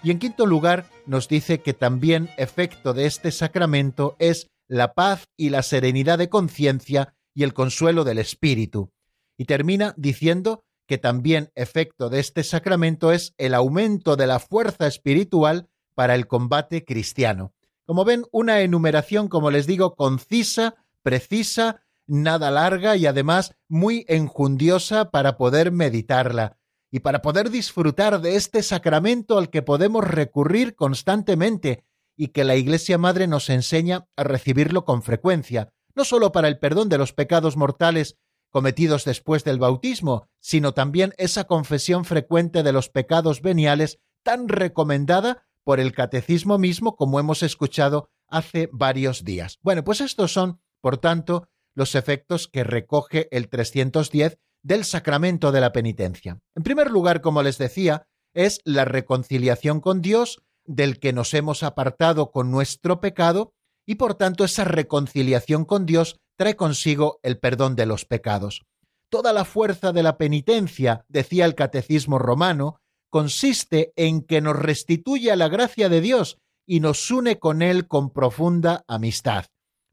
Y 0.04 0.12
en 0.12 0.20
quinto 0.20 0.46
lugar, 0.46 0.86
nos 1.06 1.28
dice 1.28 1.62
que 1.62 1.74
también 1.74 2.30
efecto 2.38 2.94
de 2.94 3.06
este 3.06 3.32
sacramento 3.32 4.16
es 4.20 4.48
la 4.68 4.94
paz 4.94 5.26
y 5.38 5.50
la 5.50 5.64
serenidad 5.64 6.18
de 6.18 6.30
conciencia 6.30 7.14
y 7.34 7.44
el 7.44 7.54
consuelo 7.54 8.04
del 8.04 8.18
espíritu. 8.18 8.92
Y 9.38 9.46
termina 9.46 9.94
diciendo 9.98 10.64
que 10.88 10.98
también 10.98 11.52
efecto 11.56 12.10
de 12.10 12.20
este 12.20 12.44
sacramento 12.44 13.12
es 13.12 13.34
el 13.38 13.54
aumento 13.54 14.16
de 14.16 14.28
la 14.28 14.40
fuerza 14.40 14.88
espiritual 14.88 15.70
para 15.96 16.16
el 16.16 16.28
combate 16.28 16.84
cristiano. 16.84 17.54
Como 17.86 18.06
ven, 18.06 18.26
una 18.32 18.62
enumeración, 18.62 19.28
como 19.28 19.52
les 19.52 19.68
digo, 19.68 19.96
concisa, 19.96 20.76
precisa, 21.02 21.84
nada 22.08 22.52
larga 22.52 22.96
y 22.96 23.06
además 23.06 23.56
muy 23.68 24.06
enjundiosa 24.08 25.12
para 25.12 25.38
poder 25.38 25.72
meditarla 25.72 26.58
y 26.92 27.00
para 27.00 27.22
poder 27.22 27.50
disfrutar 27.50 28.22
de 28.22 28.36
este 28.36 28.64
sacramento 28.64 29.38
al 29.38 29.50
que 29.50 29.62
podemos 29.62 30.04
recurrir 30.04 30.76
constantemente 30.76 31.86
y 32.18 32.28
que 32.28 32.44
la 32.44 32.56
Iglesia 32.56 32.98
Madre 32.98 33.28
nos 33.28 33.50
enseña 33.50 34.08
a 34.18 34.24
recibirlo 34.24 34.84
con 34.84 35.02
frecuencia, 35.02 35.74
no 35.96 36.04
solo 36.04 36.32
para 36.32 36.50
el 36.50 36.60
perdón 36.60 36.90
de 36.90 36.98
los 36.98 37.14
pecados 37.14 37.56
mortales 37.56 38.18
cometidos 38.50 39.06
después 39.06 39.46
del 39.46 39.60
bautismo, 39.60 40.28
sino 40.40 40.74
también 40.74 41.14
esa 41.18 41.46
confesión 41.46 42.04
frecuente 42.04 42.64
de 42.64 42.74
los 42.74 42.90
pecados 42.90 43.42
veniales 43.42 44.00
tan 44.24 44.50
recomendada 44.50 45.48
por 45.64 45.80
el 45.80 45.94
catecismo 45.94 46.58
mismo, 46.58 46.96
como 46.96 47.20
hemos 47.20 47.44
escuchado 47.44 48.10
hace 48.28 48.70
varios 48.72 49.24
días. 49.24 49.58
Bueno, 49.62 49.84
pues 49.84 50.02
estos 50.02 50.34
son, 50.34 50.62
por 50.82 50.98
tanto, 50.98 51.48
los 51.76 51.96
efectos 51.96 52.48
que 52.48 52.64
recoge 52.64 53.28
el 53.32 53.50
310 53.50 54.40
del 54.64 54.86
sacramento 54.86 55.52
de 55.52 55.62
la 55.62 55.72
penitencia. 55.72 56.40
En 56.56 56.64
primer 56.64 56.92
lugar, 56.92 57.22
como 57.22 57.44
les 57.44 57.58
decía, 57.58 58.08
es 58.34 58.62
la 58.64 58.86
reconciliación 58.86 59.82
con 59.82 60.02
Dios, 60.02 60.42
del 60.66 61.00
que 61.00 61.14
nos 61.14 61.34
hemos 61.34 61.64
apartado 61.64 62.32
con 62.32 62.52
nuestro 62.52 63.02
pecado, 63.02 63.54
y 63.86 63.96
por 63.96 64.14
tanto 64.16 64.44
esa 64.44 64.64
reconciliación 64.64 65.66
con 65.66 65.86
Dios 65.86 66.20
trae 66.38 66.56
consigo 66.56 67.20
el 67.24 67.40
perdón 67.40 67.76
de 67.76 67.86
los 67.86 68.06
pecados. 68.06 68.64
Toda 69.10 69.34
la 69.34 69.44
fuerza 69.44 69.92
de 69.92 70.04
la 70.04 70.18
penitencia, 70.18 71.06
decía 71.10 71.46
el 71.46 71.56
catecismo 71.56 72.20
romano, 72.20 72.80
consiste 73.12 73.94
en 73.96 74.22
que 74.22 74.42
nos 74.42 74.56
restituye 74.56 75.36
la 75.36 75.50
gracia 75.50 75.90
de 75.90 76.02
Dios 76.02 76.38
y 76.66 76.80
nos 76.80 77.12
une 77.12 77.38
con 77.38 77.62
Él 77.62 77.88
con 77.88 78.10
profunda 78.10 78.84
amistad. 78.88 79.46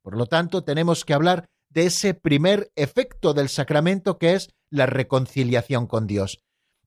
Por 0.02 0.16
lo 0.16 0.26
tanto, 0.26 0.62
tenemos 0.64 1.04
que 1.04 1.12
hablar 1.12 1.50
de 1.68 1.86
ese 1.86 2.14
primer 2.14 2.70
efecto 2.76 3.34
del 3.34 3.48
sacramento 3.48 4.18
que 4.18 4.34
es 4.34 4.50
la 4.70 4.86
reconciliación 4.86 5.86
con 5.86 6.06
Dios. 6.06 6.40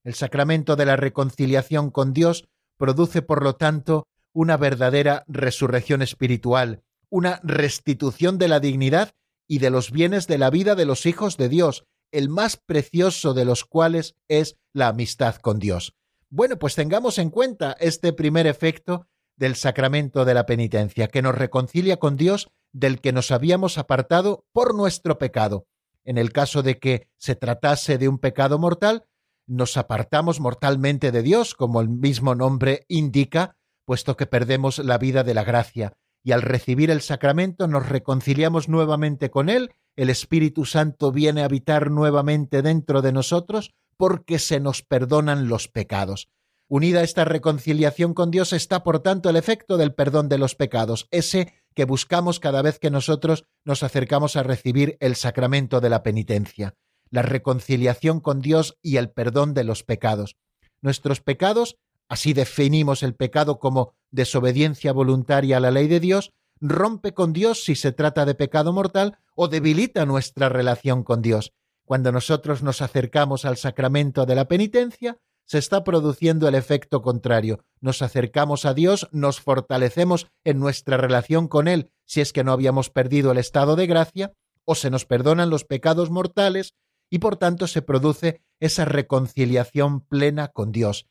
El 0.03 0.15
sacramento 0.15 0.75
de 0.75 0.85
la 0.85 0.95
reconciliación 0.95 1.91
con 1.91 2.13
Dios 2.13 2.45
produce, 2.77 3.21
por 3.21 3.43
lo 3.43 3.57
tanto, 3.57 4.07
una 4.33 4.57
verdadera 4.57 5.25
resurrección 5.27 6.01
espiritual, 6.01 6.81
una 7.09 7.41
restitución 7.43 8.37
de 8.37 8.47
la 8.47 8.59
dignidad 8.59 9.11
y 9.47 9.59
de 9.59 9.69
los 9.69 9.91
bienes 9.91 10.27
de 10.27 10.37
la 10.37 10.49
vida 10.49 10.75
de 10.75 10.85
los 10.85 11.05
hijos 11.05 11.35
de 11.35 11.49
Dios, 11.49 11.83
el 12.11 12.29
más 12.29 12.57
precioso 12.57 13.33
de 13.33 13.45
los 13.45 13.65
cuales 13.65 14.15
es 14.29 14.55
la 14.73 14.87
amistad 14.87 15.35
con 15.35 15.59
Dios. 15.59 15.93
Bueno, 16.33 16.57
pues 16.57 16.75
tengamos 16.75 17.17
en 17.17 17.29
cuenta 17.29 17.75
este 17.81 18.13
primer 18.13 18.47
efecto 18.47 19.09
del 19.35 19.57
sacramento 19.57 20.23
de 20.23 20.33
la 20.33 20.45
penitencia, 20.45 21.09
que 21.09 21.21
nos 21.21 21.35
reconcilia 21.35 21.97
con 21.97 22.15
Dios 22.15 22.49
del 22.71 23.01
que 23.01 23.11
nos 23.11 23.31
habíamos 23.31 23.77
apartado 23.77 24.45
por 24.53 24.73
nuestro 24.73 25.17
pecado. 25.17 25.67
En 26.05 26.17
el 26.17 26.31
caso 26.31 26.63
de 26.63 26.79
que 26.79 27.09
se 27.17 27.35
tratase 27.35 27.97
de 27.97 28.07
un 28.07 28.17
pecado 28.17 28.57
mortal, 28.59 29.03
nos 29.45 29.75
apartamos 29.75 30.39
mortalmente 30.39 31.11
de 31.11 31.21
Dios, 31.21 31.53
como 31.53 31.81
el 31.81 31.89
mismo 31.89 32.33
nombre 32.33 32.85
indica, 32.87 33.57
puesto 33.83 34.15
que 34.15 34.25
perdemos 34.25 34.79
la 34.79 34.97
vida 34.97 35.25
de 35.25 35.33
la 35.33 35.43
gracia, 35.43 35.97
y 36.23 36.31
al 36.31 36.43
recibir 36.43 36.91
el 36.91 37.01
sacramento 37.01 37.67
nos 37.67 37.89
reconciliamos 37.89 38.69
nuevamente 38.69 39.29
con 39.29 39.49
Él, 39.49 39.73
el 39.97 40.09
Espíritu 40.09 40.63
Santo 40.63 41.11
viene 41.11 41.41
a 41.41 41.45
habitar 41.45 41.91
nuevamente 41.91 42.61
dentro 42.61 43.01
de 43.01 43.11
nosotros, 43.11 43.73
porque 43.97 44.39
se 44.39 44.59
nos 44.59 44.81
perdonan 44.81 45.47
los 45.47 45.67
pecados. 45.67 46.29
Unida 46.67 47.01
a 47.01 47.03
esta 47.03 47.25
reconciliación 47.25 48.13
con 48.13 48.31
Dios 48.31 48.53
está, 48.53 48.83
por 48.83 48.99
tanto, 48.99 49.29
el 49.29 49.35
efecto 49.35 49.75
del 49.75 49.93
perdón 49.93 50.29
de 50.29 50.37
los 50.37 50.55
pecados, 50.55 51.07
ese 51.11 51.53
que 51.75 51.85
buscamos 51.85 52.39
cada 52.39 52.61
vez 52.61 52.79
que 52.79 52.89
nosotros 52.89 53.45
nos 53.65 53.83
acercamos 53.83 54.35
a 54.35 54.43
recibir 54.43 54.97
el 55.01 55.15
sacramento 55.15 55.81
de 55.81 55.89
la 55.89 56.01
penitencia, 56.01 56.75
la 57.09 57.23
reconciliación 57.23 58.21
con 58.21 58.41
Dios 58.41 58.77
y 58.81 58.97
el 58.97 59.09
perdón 59.09 59.53
de 59.53 59.65
los 59.65 59.83
pecados. 59.83 60.37
Nuestros 60.81 61.19
pecados, 61.19 61.77
así 62.07 62.33
definimos 62.33 63.03
el 63.03 63.15
pecado 63.15 63.59
como 63.59 63.93
desobediencia 64.09 64.93
voluntaria 64.93 65.57
a 65.57 65.59
la 65.59 65.71
ley 65.71 65.87
de 65.87 65.99
Dios, 65.99 66.31
rompe 66.61 67.13
con 67.13 67.33
Dios 67.33 67.63
si 67.63 67.75
se 67.75 67.91
trata 67.91 68.25
de 68.25 68.35
pecado 68.35 68.71
mortal 68.71 69.17
o 69.35 69.47
debilita 69.47 70.05
nuestra 70.05 70.47
relación 70.47 71.03
con 71.03 71.21
Dios. 71.21 71.53
Cuando 71.91 72.13
nosotros 72.13 72.63
nos 72.63 72.81
acercamos 72.81 73.43
al 73.43 73.57
sacramento 73.57 74.25
de 74.25 74.33
la 74.33 74.47
penitencia, 74.47 75.17
se 75.45 75.57
está 75.57 75.83
produciendo 75.83 76.47
el 76.47 76.55
efecto 76.55 77.01
contrario. 77.01 77.65
Nos 77.81 78.01
acercamos 78.01 78.63
a 78.63 78.73
Dios, 78.73 79.09
nos 79.11 79.41
fortalecemos 79.41 80.27
en 80.45 80.57
nuestra 80.57 80.95
relación 80.95 81.49
con 81.49 81.67
Él 81.67 81.91
si 82.05 82.21
es 82.21 82.31
que 82.31 82.45
no 82.45 82.53
habíamos 82.53 82.89
perdido 82.89 83.33
el 83.33 83.39
estado 83.39 83.75
de 83.75 83.87
gracia, 83.87 84.31
o 84.63 84.75
se 84.75 84.89
nos 84.89 85.03
perdonan 85.03 85.49
los 85.49 85.65
pecados 85.65 86.09
mortales, 86.09 86.75
y 87.09 87.19
por 87.19 87.35
tanto 87.35 87.67
se 87.67 87.81
produce 87.81 88.41
esa 88.61 88.85
reconciliación 88.85 89.99
plena 89.99 90.47
con 90.47 90.71
Dios. 90.71 91.09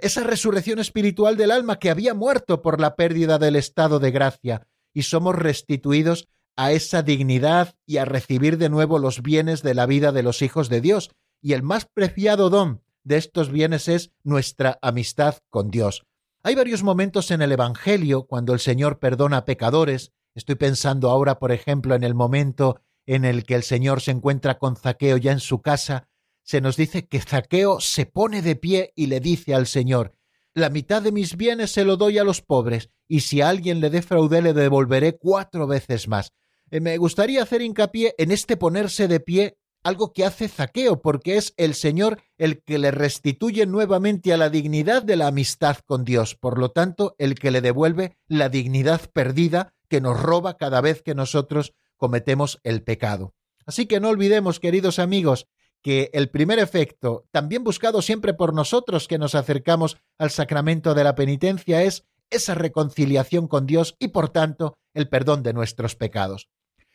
Esa 0.00 0.24
resurrección 0.24 0.78
espiritual 0.78 1.36
del 1.36 1.50
alma 1.50 1.78
que 1.78 1.90
había 1.90 2.14
muerto 2.14 2.62
por 2.62 2.80
la 2.80 2.96
pérdida 2.96 3.38
del 3.38 3.56
estado 3.56 3.98
de 3.98 4.10
gracia, 4.10 4.66
y 4.94 5.02
somos 5.02 5.34
restituidos 5.34 6.30
a 6.56 6.72
esa 6.72 7.02
dignidad 7.02 7.74
y 7.86 7.96
a 7.98 8.04
recibir 8.04 8.58
de 8.58 8.68
nuevo 8.68 8.98
los 8.98 9.22
bienes 9.22 9.62
de 9.62 9.74
la 9.74 9.86
vida 9.86 10.12
de 10.12 10.22
los 10.22 10.42
hijos 10.42 10.68
de 10.68 10.80
Dios. 10.80 11.10
Y 11.40 11.52
el 11.52 11.62
más 11.62 11.86
preciado 11.86 12.50
don 12.50 12.82
de 13.02 13.16
estos 13.16 13.50
bienes 13.50 13.88
es 13.88 14.12
nuestra 14.22 14.78
amistad 14.82 15.36
con 15.50 15.70
Dios. 15.70 16.06
Hay 16.42 16.54
varios 16.54 16.82
momentos 16.82 17.30
en 17.30 17.42
el 17.42 17.52
Evangelio 17.52 18.26
cuando 18.26 18.52
el 18.52 18.60
Señor 18.60 18.98
perdona 18.98 19.44
pecadores. 19.44 20.12
Estoy 20.34 20.56
pensando 20.56 21.10
ahora, 21.10 21.38
por 21.38 21.52
ejemplo, 21.52 21.94
en 21.94 22.04
el 22.04 22.14
momento 22.14 22.80
en 23.06 23.24
el 23.24 23.44
que 23.44 23.54
el 23.54 23.62
Señor 23.62 24.00
se 24.00 24.10
encuentra 24.10 24.58
con 24.58 24.76
Zaqueo 24.76 25.16
ya 25.16 25.32
en 25.32 25.40
su 25.40 25.60
casa. 25.60 26.08
Se 26.42 26.60
nos 26.60 26.76
dice 26.76 27.06
que 27.06 27.20
Zaqueo 27.20 27.80
se 27.80 28.06
pone 28.06 28.42
de 28.42 28.56
pie 28.56 28.92
y 28.94 29.06
le 29.06 29.20
dice 29.20 29.54
al 29.54 29.66
Señor, 29.66 30.14
la 30.52 30.70
mitad 30.70 31.02
de 31.02 31.12
mis 31.12 31.36
bienes 31.36 31.72
se 31.72 31.84
lo 31.84 31.96
doy 31.96 32.18
a 32.18 32.24
los 32.24 32.40
pobres, 32.40 32.90
y 33.08 33.20
si 33.20 33.40
a 33.40 33.48
alguien 33.48 33.80
le 33.80 33.90
defraudé 33.90 34.40
le 34.40 34.52
devolveré 34.52 35.16
cuatro 35.16 35.66
veces 35.66 36.06
más. 36.06 36.32
Eh, 36.74 36.80
me 36.80 36.98
gustaría 36.98 37.40
hacer 37.40 37.62
hincapié 37.62 38.16
en 38.18 38.32
este 38.32 38.56
ponerse 38.56 39.06
de 39.06 39.20
pie, 39.20 39.56
algo 39.84 40.12
que 40.12 40.24
hace 40.24 40.48
Zaqueo, 40.48 41.02
porque 41.02 41.36
es 41.36 41.54
el 41.56 41.74
Señor 41.74 42.20
el 42.36 42.64
que 42.64 42.78
le 42.78 42.90
restituye 42.90 43.64
nuevamente 43.64 44.32
a 44.32 44.36
la 44.36 44.50
dignidad 44.50 45.04
de 45.04 45.14
la 45.14 45.28
amistad 45.28 45.76
con 45.86 46.02
Dios, 46.02 46.34
por 46.34 46.58
lo 46.58 46.72
tanto, 46.72 47.14
el 47.18 47.36
que 47.36 47.52
le 47.52 47.60
devuelve 47.60 48.16
la 48.26 48.48
dignidad 48.48 49.02
perdida 49.12 49.72
que 49.88 50.00
nos 50.00 50.20
roba 50.20 50.56
cada 50.56 50.80
vez 50.80 51.00
que 51.00 51.14
nosotros 51.14 51.74
cometemos 51.96 52.58
el 52.64 52.82
pecado. 52.82 53.34
Así 53.66 53.86
que 53.86 54.00
no 54.00 54.08
olvidemos, 54.08 54.58
queridos 54.58 54.98
amigos, 54.98 55.46
que 55.80 56.10
el 56.12 56.28
primer 56.28 56.58
efecto, 56.58 57.28
también 57.30 57.62
buscado 57.62 58.02
siempre 58.02 58.34
por 58.34 58.52
nosotros 58.52 59.06
que 59.06 59.18
nos 59.18 59.36
acercamos 59.36 59.96
al 60.18 60.32
sacramento 60.32 60.94
de 60.94 61.04
la 61.04 61.14
penitencia, 61.14 61.84
es 61.84 62.04
esa 62.30 62.56
reconciliación 62.56 63.46
con 63.46 63.64
Dios 63.64 63.94
y 64.00 64.08
por 64.08 64.30
tanto 64.30 64.76
el 64.92 65.08
perdón 65.08 65.44
de 65.44 65.52
nuestros 65.52 65.94
pecados. 65.94 66.48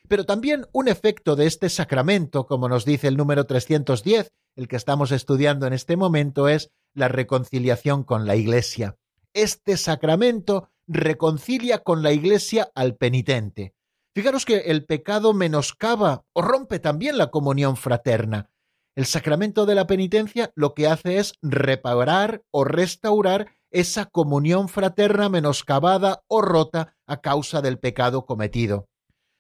Pero 0.09 0.25
también 0.25 0.65
un 0.71 0.87
efecto 0.87 1.35
de 1.35 1.45
este 1.45 1.69
sacramento, 1.69 2.47
como 2.47 2.67
nos 2.67 2.83
dice 2.83 3.07
el 3.07 3.15
número 3.15 3.45
310, 3.45 4.33
el 4.55 4.67
que 4.67 4.75
estamos 4.75 5.11
estudiando 5.11 5.67
en 5.67 5.73
este 5.73 5.97
momento, 5.97 6.49
es 6.49 6.71
la 6.95 7.07
reconciliación 7.07 8.03
con 8.03 8.25
la 8.25 8.35
Iglesia. 8.35 8.97
Este 9.33 9.77
sacramento 9.77 10.71
reconcilia 10.87 11.83
con 11.83 12.01
la 12.01 12.11
Iglesia 12.11 12.71
al 12.73 12.95
penitente. 12.95 13.75
Fijaros 14.15 14.45
que 14.45 14.57
el 14.57 14.85
pecado 14.85 15.35
menoscaba 15.35 16.25
o 16.33 16.41
rompe 16.41 16.79
también 16.79 17.19
la 17.19 17.29
comunión 17.29 17.77
fraterna. 17.77 18.49
El 18.95 19.05
sacramento 19.05 19.67
de 19.67 19.75
la 19.75 19.85
penitencia 19.85 20.51
lo 20.55 20.73
que 20.73 20.87
hace 20.87 21.19
es 21.19 21.33
reparar 21.43 22.41
o 22.49 22.63
restaurar 22.63 23.51
esa 23.69 24.05
comunión 24.05 24.69
fraterna 24.69 25.29
menoscabada 25.29 26.23
o 26.27 26.41
rota 26.41 26.95
a 27.05 27.21
causa 27.21 27.61
del 27.61 27.77
pecado 27.77 28.25
cometido. 28.25 28.89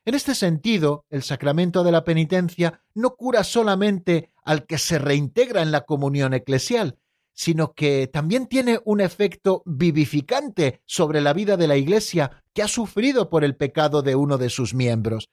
En 0.05 0.15
este 0.15 0.33
sentido, 0.33 1.05
el 1.09 1.23
sacramento 1.23 1.83
de 1.83 1.91
la 1.91 2.03
penitencia 2.03 2.81
no 2.93 3.15
cura 3.15 3.43
solamente 3.43 4.31
al 4.43 4.65
que 4.65 4.77
se 4.77 4.97
reintegra 4.97 5.61
en 5.61 5.71
la 5.71 5.81
comunión 5.81 6.33
eclesial, 6.33 6.97
sino 7.33 7.73
que 7.73 8.07
también 8.07 8.47
tiene 8.47 8.79
un 8.85 9.01
efecto 9.01 9.63
vivificante 9.65 10.81
sobre 10.85 11.21
la 11.21 11.33
vida 11.33 11.57
de 11.57 11.67
la 11.67 11.77
Iglesia 11.77 12.43
que 12.53 12.63
ha 12.63 12.67
sufrido 12.67 13.29
por 13.29 13.43
el 13.43 13.55
pecado 13.55 14.01
de 14.01 14.15
uno 14.15 14.37
de 14.37 14.49
sus 14.49 14.73
miembros. 14.73 15.29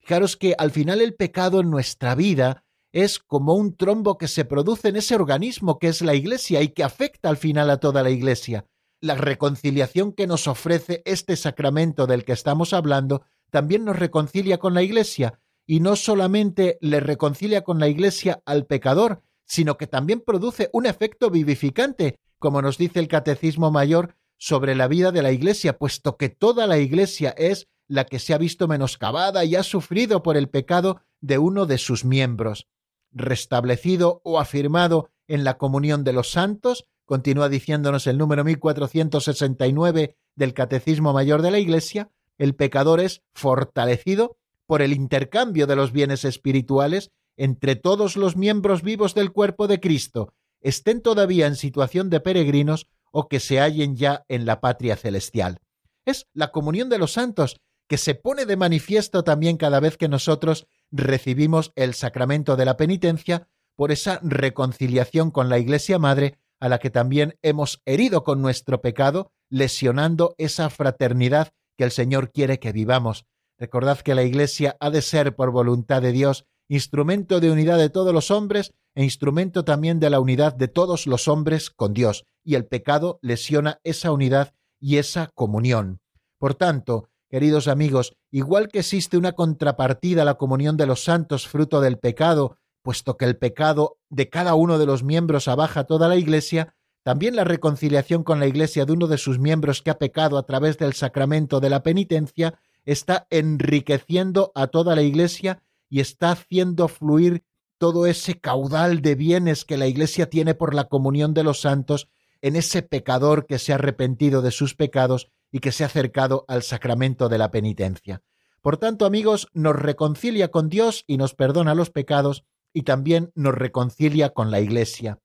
Fijaros 0.00 0.36
que 0.36 0.54
al 0.58 0.70
final 0.70 1.00
el 1.00 1.14
pecado 1.14 1.60
en 1.60 1.70
nuestra 1.70 2.14
vida 2.14 2.64
es 2.92 3.18
como 3.18 3.54
un 3.54 3.76
trombo 3.76 4.18
que 4.18 4.28
se 4.28 4.44
produce 4.44 4.88
en 4.88 4.96
ese 4.96 5.14
organismo 5.14 5.78
que 5.78 5.88
es 5.88 6.02
la 6.02 6.14
Iglesia 6.14 6.62
y 6.62 6.68
que 6.68 6.84
afecta 6.84 7.28
al 7.28 7.36
final 7.36 7.70
a 7.70 7.78
toda 7.78 8.02
la 8.02 8.10
Iglesia. 8.10 8.66
La 9.00 9.14
reconciliación 9.14 10.12
que 10.12 10.26
nos 10.26 10.48
ofrece 10.48 11.02
este 11.04 11.36
sacramento 11.36 12.06
del 12.06 12.24
que 12.24 12.32
estamos 12.32 12.72
hablando 12.72 13.22
también 13.56 13.86
nos 13.86 13.98
reconcilia 13.98 14.58
con 14.58 14.74
la 14.74 14.82
Iglesia, 14.82 15.40
y 15.66 15.80
no 15.80 15.96
solamente 15.96 16.76
le 16.82 17.00
reconcilia 17.00 17.64
con 17.64 17.80
la 17.80 17.88
Iglesia 17.88 18.42
al 18.44 18.66
pecador, 18.66 19.22
sino 19.46 19.78
que 19.78 19.86
también 19.86 20.20
produce 20.20 20.68
un 20.74 20.84
efecto 20.84 21.30
vivificante, 21.30 22.18
como 22.38 22.60
nos 22.60 22.76
dice 22.76 22.98
el 22.98 23.08
Catecismo 23.08 23.70
Mayor 23.70 24.14
sobre 24.36 24.74
la 24.74 24.88
vida 24.88 25.10
de 25.10 25.22
la 25.22 25.32
Iglesia, 25.32 25.78
puesto 25.78 26.18
que 26.18 26.28
toda 26.28 26.66
la 26.66 26.76
Iglesia 26.76 27.30
es 27.30 27.66
la 27.88 28.04
que 28.04 28.18
se 28.18 28.34
ha 28.34 28.38
visto 28.38 28.68
menoscabada 28.68 29.42
y 29.46 29.56
ha 29.56 29.62
sufrido 29.62 30.22
por 30.22 30.36
el 30.36 30.50
pecado 30.50 31.00
de 31.22 31.38
uno 31.38 31.64
de 31.64 31.78
sus 31.78 32.04
miembros. 32.04 32.68
Restablecido 33.10 34.20
o 34.22 34.38
afirmado 34.38 35.08
en 35.28 35.44
la 35.44 35.56
comunión 35.56 36.04
de 36.04 36.12
los 36.12 36.30
santos, 36.30 36.84
continúa 37.06 37.48
diciéndonos 37.48 38.06
el 38.06 38.18
número 38.18 38.44
1469 38.44 40.14
del 40.34 40.52
Catecismo 40.52 41.14
Mayor 41.14 41.40
de 41.40 41.52
la 41.52 41.58
Iglesia, 41.58 42.10
el 42.38 42.54
pecador 42.54 43.00
es 43.00 43.22
fortalecido 43.34 44.36
por 44.66 44.82
el 44.82 44.92
intercambio 44.92 45.66
de 45.66 45.76
los 45.76 45.92
bienes 45.92 46.24
espirituales 46.24 47.10
entre 47.36 47.76
todos 47.76 48.16
los 48.16 48.36
miembros 48.36 48.82
vivos 48.82 49.14
del 49.14 49.32
cuerpo 49.32 49.66
de 49.68 49.80
Cristo, 49.80 50.32
estén 50.60 51.02
todavía 51.02 51.46
en 51.46 51.56
situación 51.56 52.10
de 52.10 52.20
peregrinos 52.20 52.88
o 53.12 53.28
que 53.28 53.40
se 53.40 53.60
hallen 53.60 53.96
ya 53.96 54.24
en 54.28 54.46
la 54.46 54.60
patria 54.60 54.96
celestial. 54.96 55.60
Es 56.04 56.26
la 56.32 56.50
comunión 56.50 56.88
de 56.88 56.98
los 56.98 57.12
santos 57.12 57.60
que 57.88 57.98
se 57.98 58.14
pone 58.14 58.46
de 58.46 58.56
manifiesto 58.56 59.22
también 59.22 59.56
cada 59.56 59.80
vez 59.80 59.96
que 59.96 60.08
nosotros 60.08 60.66
recibimos 60.90 61.72
el 61.76 61.94
sacramento 61.94 62.56
de 62.56 62.64
la 62.64 62.76
penitencia 62.76 63.48
por 63.76 63.92
esa 63.92 64.18
reconciliación 64.22 65.30
con 65.30 65.48
la 65.48 65.58
Iglesia 65.58 65.98
Madre 65.98 66.38
a 66.58 66.68
la 66.68 66.78
que 66.78 66.90
también 66.90 67.38
hemos 67.42 67.82
herido 67.84 68.24
con 68.24 68.40
nuestro 68.40 68.80
pecado, 68.80 69.30
lesionando 69.50 70.34
esa 70.38 70.70
fraternidad 70.70 71.52
que 71.76 71.84
el 71.84 71.90
Señor 71.90 72.32
quiere 72.32 72.58
que 72.58 72.72
vivamos. 72.72 73.26
Recordad 73.58 74.00
que 74.00 74.14
la 74.14 74.22
Iglesia 74.22 74.76
ha 74.80 74.90
de 74.90 75.02
ser, 75.02 75.34
por 75.36 75.50
voluntad 75.50 76.02
de 76.02 76.12
Dios, 76.12 76.46
instrumento 76.68 77.40
de 77.40 77.50
unidad 77.50 77.78
de 77.78 77.90
todos 77.90 78.12
los 78.12 78.30
hombres 78.30 78.72
e 78.94 79.04
instrumento 79.04 79.64
también 79.64 80.00
de 80.00 80.10
la 80.10 80.20
unidad 80.20 80.54
de 80.54 80.68
todos 80.68 81.06
los 81.06 81.28
hombres 81.28 81.70
con 81.70 81.94
Dios, 81.94 82.24
y 82.44 82.54
el 82.54 82.66
pecado 82.66 83.18
lesiona 83.22 83.80
esa 83.84 84.10
unidad 84.12 84.54
y 84.80 84.96
esa 84.96 85.30
comunión. 85.34 86.00
Por 86.38 86.54
tanto, 86.54 87.08
Queridos 87.28 87.66
amigos, 87.66 88.16
igual 88.30 88.68
que 88.68 88.78
existe 88.78 89.16
una 89.16 89.32
contrapartida 89.32 90.22
a 90.22 90.24
la 90.24 90.34
comunión 90.34 90.76
de 90.76 90.86
los 90.86 91.02
santos 91.02 91.48
fruto 91.48 91.80
del 91.80 91.98
pecado, 91.98 92.56
puesto 92.82 93.16
que 93.16 93.24
el 93.24 93.36
pecado 93.36 93.98
de 94.10 94.28
cada 94.28 94.54
uno 94.54 94.78
de 94.78 94.86
los 94.86 95.02
miembros 95.02 95.48
abaja 95.48 95.84
toda 95.84 96.06
la 96.06 96.14
Iglesia, 96.14 96.75
también 97.06 97.36
la 97.36 97.44
reconciliación 97.44 98.24
con 98.24 98.40
la 98.40 98.48
Iglesia 98.48 98.84
de 98.84 98.92
uno 98.92 99.06
de 99.06 99.16
sus 99.16 99.38
miembros 99.38 99.80
que 99.80 99.90
ha 99.90 99.98
pecado 99.98 100.38
a 100.38 100.42
través 100.44 100.76
del 100.76 100.92
sacramento 100.92 101.60
de 101.60 101.70
la 101.70 101.84
penitencia 101.84 102.58
está 102.84 103.28
enriqueciendo 103.30 104.50
a 104.56 104.66
toda 104.66 104.96
la 104.96 105.02
Iglesia 105.02 105.62
y 105.88 106.00
está 106.00 106.32
haciendo 106.32 106.88
fluir 106.88 107.44
todo 107.78 108.06
ese 108.06 108.40
caudal 108.40 109.02
de 109.02 109.14
bienes 109.14 109.64
que 109.64 109.76
la 109.76 109.86
Iglesia 109.86 110.28
tiene 110.28 110.56
por 110.56 110.74
la 110.74 110.88
comunión 110.88 111.32
de 111.32 111.44
los 111.44 111.60
santos 111.60 112.08
en 112.42 112.56
ese 112.56 112.82
pecador 112.82 113.46
que 113.46 113.60
se 113.60 113.70
ha 113.70 113.76
arrepentido 113.76 114.42
de 114.42 114.50
sus 114.50 114.74
pecados 114.74 115.30
y 115.52 115.60
que 115.60 115.70
se 115.70 115.84
ha 115.84 115.86
acercado 115.86 116.44
al 116.48 116.64
sacramento 116.64 117.28
de 117.28 117.38
la 117.38 117.52
penitencia. 117.52 118.22
Por 118.62 118.78
tanto, 118.78 119.06
amigos, 119.06 119.46
nos 119.54 119.76
reconcilia 119.76 120.48
con 120.48 120.68
Dios 120.68 121.04
y 121.06 121.18
nos 121.18 121.36
perdona 121.36 121.76
los 121.76 121.90
pecados 121.90 122.42
y 122.72 122.82
también 122.82 123.30
nos 123.36 123.54
reconcilia 123.54 124.30
con 124.30 124.50
la 124.50 124.58
Iglesia. 124.58 125.20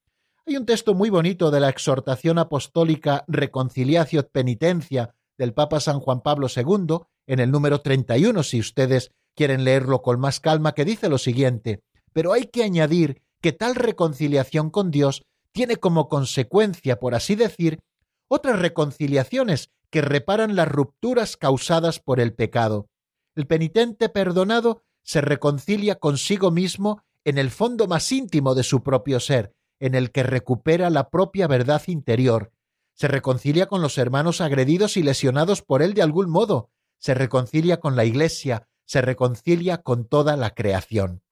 Hay 0.47 0.57
un 0.57 0.65
texto 0.65 0.95
muy 0.95 1.11
bonito 1.11 1.51
de 1.51 1.59
la 1.59 1.69
exhortación 1.69 2.39
apostólica 2.39 3.23
Reconciliatio 3.27 4.27
Penitencia 4.27 5.13
del 5.37 5.53
Papa 5.53 5.79
San 5.79 5.99
Juan 5.99 6.21
Pablo 6.21 6.47
II, 6.53 6.97
en 7.27 7.39
el 7.39 7.51
número 7.51 7.81
31, 7.81 8.41
si 8.41 8.59
ustedes 8.59 9.11
quieren 9.35 9.63
leerlo 9.63 10.01
con 10.01 10.19
más 10.19 10.39
calma, 10.39 10.73
que 10.73 10.83
dice 10.83 11.09
lo 11.09 11.19
siguiente, 11.19 11.83
pero 12.11 12.33
hay 12.33 12.45
que 12.47 12.63
añadir 12.63 13.21
que 13.39 13.51
tal 13.51 13.75
reconciliación 13.75 14.71
con 14.71 14.89
Dios 14.89 15.23
tiene 15.51 15.75
como 15.75 16.09
consecuencia, 16.09 16.99
por 16.99 17.13
así 17.13 17.35
decir, 17.35 17.79
otras 18.27 18.59
reconciliaciones 18.59 19.69
que 19.91 20.01
reparan 20.01 20.55
las 20.55 20.67
rupturas 20.67 21.37
causadas 21.37 21.99
por 21.99 22.19
el 22.19 22.33
pecado. 22.33 22.87
El 23.35 23.45
penitente 23.45 24.09
perdonado 24.09 24.81
se 25.03 25.21
reconcilia 25.21 25.95
consigo 25.95 26.49
mismo 26.49 27.03
en 27.25 27.37
el 27.37 27.51
fondo 27.51 27.87
más 27.87 28.11
íntimo 28.11 28.55
de 28.55 28.63
su 28.63 28.81
propio 28.81 29.19
ser, 29.19 29.53
en 29.81 29.95
el 29.95 30.11
que 30.11 30.23
recupera 30.23 30.89
la 30.89 31.09
propia 31.09 31.47
verdad 31.47 31.81
interior. 31.87 32.53
Se 32.93 33.07
reconcilia 33.07 33.65
con 33.65 33.81
los 33.81 33.97
hermanos 33.97 34.39
agredidos 34.39 34.95
y 34.95 35.03
lesionados 35.03 35.63
por 35.63 35.81
él 35.81 35.95
de 35.95 36.03
algún 36.03 36.29
modo. 36.29 36.69
Se 36.99 37.15
reconcilia 37.15 37.79
con 37.79 37.95
la 37.95 38.05
Iglesia, 38.05 38.67
se 38.85 39.01
reconcilia 39.01 39.79
con 39.79 40.05
toda 40.05 40.37
la 40.37 40.53
creación. 40.53 41.23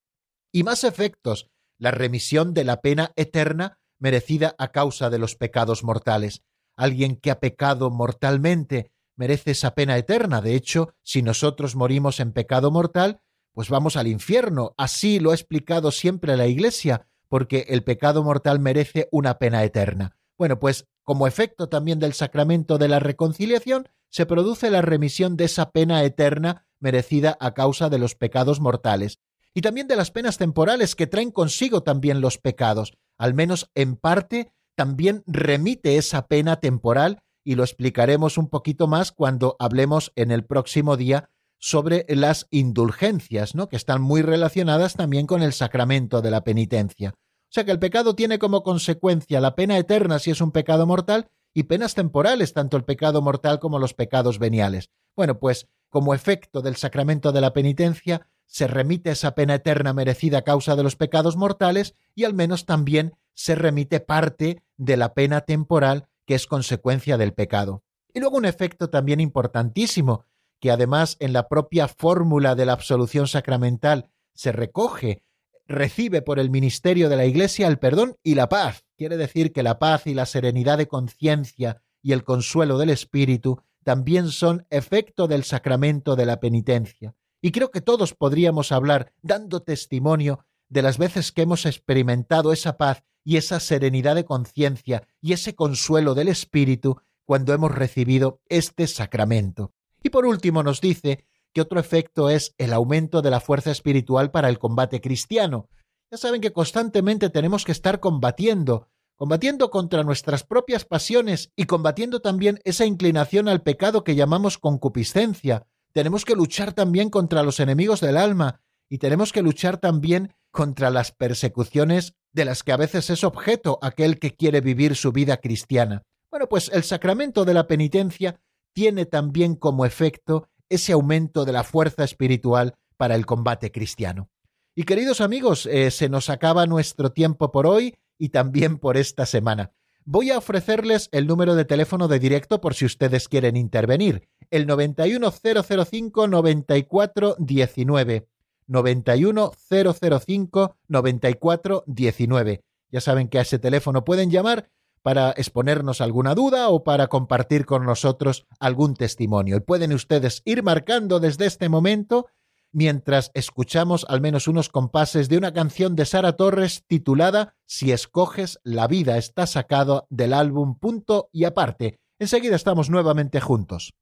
Y 0.52 0.64
más 0.64 0.84
efectos, 0.84 1.52
la 1.78 1.92
remisión 1.92 2.56
de 2.56 2.64
la 2.64 2.82
pena 2.82 3.14
eterna 3.16 3.78
merecida 4.00 4.56
a 4.58 4.72
causa 4.72 5.12
de 5.12 5.20
los 5.20 5.36
pecados 5.36 5.84
mortales. 5.84 6.44
Alguien 6.76 7.18
que 7.18 7.30
ha 7.30 7.40
pecado 7.40 7.92
mortalmente 7.92 8.92
merece 9.16 9.52
esa 9.52 9.76
pena 9.76 9.96
eterna. 9.98 10.42
De 10.42 10.56
hecho, 10.56 10.96
si 11.04 11.22
nosotros 11.22 11.76
morimos 11.76 12.20
en 12.20 12.32
pecado 12.32 12.72
mortal, 12.72 13.22
pues 13.54 13.70
vamos 13.70 13.96
al 13.96 14.08
infierno. 14.08 14.74
Así 14.76 15.20
lo 15.20 15.32
ha 15.32 15.36
explicado 15.36 15.92
siempre 15.92 16.36
la 16.36 16.48
Iglesia, 16.48 17.06
porque 17.30 17.66
el 17.70 17.84
pecado 17.84 18.24
mortal 18.24 18.60
merece 18.60 19.08
una 19.12 19.40
pena 19.40 19.64
eterna. 19.64 20.18
Bueno, 20.38 20.60
pues 20.60 20.88
como 21.04 21.28
efecto 21.28 21.70
también 21.70 22.00
del 22.00 22.14
sacramento 22.14 22.78
de 22.78 22.88
la 22.88 23.00
reconciliación, 23.00 23.88
se 24.10 24.26
produce 24.26 24.70
la 24.70 24.82
remisión 24.82 25.38
de 25.38 25.46
esa 25.46 25.72
pena 25.72 26.04
eterna 26.04 26.68
merecida 26.80 27.38
a 27.40 27.54
causa 27.54 27.90
de 27.90 28.00
los 28.00 28.16
pecados 28.16 28.60
mortales, 28.60 29.20
y 29.54 29.62
también 29.62 29.88
de 29.88 29.96
las 29.96 30.12
penas 30.12 30.38
temporales 30.38 30.96
que 30.96 31.08
traen 31.08 31.32
consigo 31.32 31.84
también 31.84 32.22
los 32.22 32.38
pecados. 32.38 32.94
al 33.18 33.34
menos 33.34 33.70
en 33.76 33.98
parte, 33.98 34.54
también 34.76 35.24
remite 35.28 35.98
esa 35.98 36.28
pena 36.28 36.62
temporal 36.62 37.22
y 37.44 37.56
lo 37.56 37.64
explicaremos 37.64 38.38
un 38.38 38.48
poquito 38.48 38.88
más 38.88 39.12
cuando 39.12 39.58
hablemos 39.60 40.14
en 40.16 40.32
el 40.32 40.46
próximo 40.46 40.96
día 40.96 41.30
sobre 41.60 42.06
las 42.10 42.48
indulgencias, 42.50 43.54
¿no? 43.54 43.70
que 43.70 43.76
están 43.76 44.02
muy 44.02 44.22
relacionadas 44.22 44.96
también 44.96 45.28
con 45.28 45.44
el 45.44 45.54
sacramento 45.54 46.22
de 46.22 46.32
la 46.32 46.44
penitencia. 46.44 47.14
O 47.14 47.52
sea 47.52 47.66
que 47.66 47.72
el 47.72 47.80
pecado 47.80 48.16
tiene 48.16 48.40
como 48.40 48.64
consecuencia 48.64 49.42
la 49.42 49.56
pena 49.56 49.78
eterna 49.78 50.20
si 50.20 50.32
es 50.32 50.42
un 50.42 50.52
pecado 50.52 50.86
mortal 50.86 51.30
y 51.54 51.64
penas 51.64 51.96
temporales, 51.96 52.54
tanto 52.54 52.78
el 52.78 52.86
pecado 52.86 53.22
mortal 53.22 53.60
como 53.60 53.80
los 53.80 53.94
pecados 53.94 54.40
veniales. 54.40 54.90
Bueno, 55.16 55.40
pues 55.40 55.68
como 55.90 56.14
efecto 56.14 56.62
del 56.62 56.76
sacramento 56.76 57.32
de 57.32 57.42
la 57.42 57.54
penitencia, 57.54 58.28
se 58.46 58.68
remite 58.68 59.12
esa 59.12 59.36
pena 59.36 59.56
eterna 59.56 59.94
merecida 59.94 60.40
a 60.40 60.44
causa 60.44 60.76
de 60.76 60.84
los 60.84 60.96
pecados 60.96 61.36
mortales 61.36 61.96
y 62.16 62.24
al 62.24 62.34
menos 62.34 62.66
también 62.66 63.14
se 63.34 63.56
remite 63.56 64.00
parte 64.00 64.64
de 64.78 64.98
la 64.98 65.14
pena 65.14 65.42
temporal 65.42 66.08
que 66.26 66.36
es 66.36 66.48
consecuencia 66.48 67.18
del 67.18 67.34
pecado. 67.34 67.84
Y 68.14 68.20
luego 68.20 68.38
un 68.38 68.46
efecto 68.46 68.90
también 68.90 69.20
importantísimo, 69.20 70.26
que 70.60 70.72
además 70.72 71.18
en 71.20 71.34
la 71.34 71.48
propia 71.48 71.88
fórmula 71.88 72.56
de 72.56 72.66
la 72.66 72.74
absolución 72.74 73.28
sacramental 73.28 74.10
se 74.34 74.52
recoge, 74.52 75.24
recibe 75.68 76.22
por 76.22 76.40
el 76.40 76.50
ministerio 76.50 77.10
de 77.10 77.16
la 77.16 77.26
Iglesia 77.26 77.68
el 77.68 77.80
perdón 77.80 78.16
y 78.24 78.36
la 78.36 78.50
paz. 78.50 78.86
Quiere 78.98 79.18
decir 79.18 79.54
que 79.54 79.64
la 79.64 79.80
paz 79.80 80.08
y 80.08 80.14
la 80.14 80.26
serenidad 80.26 80.78
de 80.78 80.88
conciencia 80.88 81.82
y 82.02 82.12
el 82.14 82.24
consuelo 82.24 82.78
del 82.78 82.90
espíritu 82.90 83.62
también 83.84 84.30
son 84.30 84.66
efecto 84.70 85.28
del 85.28 85.44
sacramento 85.44 86.16
de 86.16 86.26
la 86.26 86.40
penitencia. 86.40 87.16
Y 87.42 87.52
creo 87.52 87.72
que 87.72 87.82
todos 87.82 88.14
podríamos 88.14 88.72
hablar, 88.72 89.14
dando 89.22 89.62
testimonio, 89.62 90.46
de 90.68 90.82
las 90.82 90.98
veces 90.98 91.32
que 91.32 91.44
hemos 91.44 91.66
experimentado 91.66 92.54
esa 92.54 92.78
paz 92.78 93.04
y 93.24 93.38
esa 93.38 93.60
serenidad 93.60 94.16
de 94.16 94.26
conciencia 94.26 95.08
y 95.22 95.34
ese 95.34 95.56
consuelo 95.56 96.14
del 96.14 96.28
espíritu 96.28 97.02
cuando 97.26 97.54
hemos 97.54 97.74
recibido 97.74 98.42
este 98.48 98.88
sacramento. 98.88 99.74
Y 100.04 100.10
por 100.10 100.26
último 100.26 100.64
nos 100.64 100.82
dice 100.82 101.26
que 101.54 101.62
otro 101.62 101.80
efecto 101.80 102.30
es 102.30 102.54
el 102.58 102.74
aumento 102.74 103.22
de 103.22 103.32
la 103.32 103.40
fuerza 103.40 103.72
espiritual 103.72 104.32
para 104.32 104.50
el 104.50 104.60
combate 104.60 105.02
cristiano. 105.02 105.70
Ya 106.12 106.18
saben 106.18 106.42
que 106.42 106.54
constantemente 106.54 107.30
tenemos 107.30 107.66
que 107.66 107.72
estar 107.72 108.00
combatiendo, 108.00 108.88
combatiendo 109.16 109.70
contra 109.70 110.04
nuestras 110.04 110.44
propias 110.44 110.86
pasiones 110.86 111.52
y 111.56 111.66
combatiendo 111.66 112.22
también 112.22 112.60
esa 112.64 112.86
inclinación 112.86 113.48
al 113.48 113.62
pecado 113.62 114.04
que 114.04 114.16
llamamos 114.16 114.58
concupiscencia. 114.58 115.68
Tenemos 115.92 116.26
que 116.26 116.36
luchar 116.36 116.74
también 116.74 117.10
contra 117.10 117.44
los 117.44 117.60
enemigos 117.60 118.00
del 118.00 118.18
alma 118.18 118.62
y 118.90 118.98
tenemos 118.98 119.32
que 119.32 119.42
luchar 119.42 119.78
también 119.78 120.34
contra 120.52 120.90
las 120.90 121.12
persecuciones 121.12 122.16
de 122.32 122.46
las 122.46 122.64
que 122.64 122.72
a 122.72 122.78
veces 122.78 123.10
es 123.10 123.24
objeto 123.24 123.80
aquel 123.82 124.20
que 124.20 124.36
quiere 124.36 124.62
vivir 124.62 124.96
su 124.96 125.12
vida 125.12 125.38
cristiana. 125.38 126.04
Bueno, 126.32 126.48
pues 126.48 126.70
el 126.74 126.84
sacramento 126.84 127.44
de 127.44 127.54
la 127.54 127.68
penitencia 127.68 128.40
tiene 128.74 129.06
también 129.06 129.56
como 129.56 129.86
efecto 129.86 130.48
ese 130.70 130.94
aumento 130.94 131.46
de 131.46 131.52
la 131.52 131.64
fuerza 131.64 132.04
espiritual 132.04 132.76
para 132.98 133.16
el 133.16 133.26
combate 133.26 133.72
cristiano. 133.72 134.30
Y 134.76 134.84
queridos 134.84 135.22
amigos, 135.22 135.66
eh, 135.66 135.90
se 135.92 136.10
nos 136.10 136.30
acaba 136.30 136.68
nuestro 136.68 137.12
tiempo 137.12 137.52
por 137.52 137.68
hoy 137.68 137.96
y 138.18 138.30
también 138.30 138.78
por 138.78 138.98
esta 138.98 139.26
semana. 139.26 139.72
Voy 140.06 140.32
a 140.32 140.38
ofrecerles 140.38 141.10
el 141.12 141.28
número 141.28 141.56
de 141.56 141.66
teléfono 141.66 142.08
de 142.08 142.20
directo 142.20 142.62
por 142.62 142.74
si 142.74 142.86
ustedes 142.86 143.28
quieren 143.28 143.58
intervenir, 143.58 144.30
el 144.50 144.66
91005 144.68 146.28
9419. 146.28 148.30
91005 148.68 150.78
9419. 150.88 152.64
Ya 152.92 153.02
saben 153.02 153.28
que 153.28 153.40
a 153.40 153.42
ese 153.42 153.60
teléfono 153.60 154.04
pueden 154.04 154.32
llamar 154.32 154.70
para 155.02 155.32
exponernos 155.32 156.02
alguna 156.02 156.36
duda 156.36 156.70
o 156.70 156.84
para 156.84 157.08
compartir 157.08 157.66
con 157.66 157.86
nosotros 157.86 158.46
algún 158.60 158.96
testimonio. 158.96 159.58
Y 159.58 159.62
pueden 159.62 159.94
ustedes 159.94 160.42
ir 160.46 160.64
marcando 160.64 161.20
desde 161.20 161.46
este 161.46 161.70
momento 161.70 162.28
mientras 162.72 163.32
escuchamos 163.34 164.06
al 164.10 164.22
menos 164.22 164.48
unos 164.48 164.70
compases 164.70 165.30
de 165.30 165.38
una 165.38 165.54
canción 165.54 165.96
de 165.96 166.06
Sara 166.06 166.34
Torres 166.34 166.84
titulada 166.88 167.56
Si 167.66 167.92
escoges 167.92 168.60
la 168.64 168.88
vida 168.88 169.18
está 169.18 169.48
sacado 169.48 170.08
del 170.10 170.34
álbum 170.34 170.78
Punto 170.78 171.30
y 171.32 171.46
aparte. 171.46 172.00
Enseguida 172.20 172.56
estamos 172.56 172.90
nuevamente 172.90 173.40
juntos. 173.40 173.94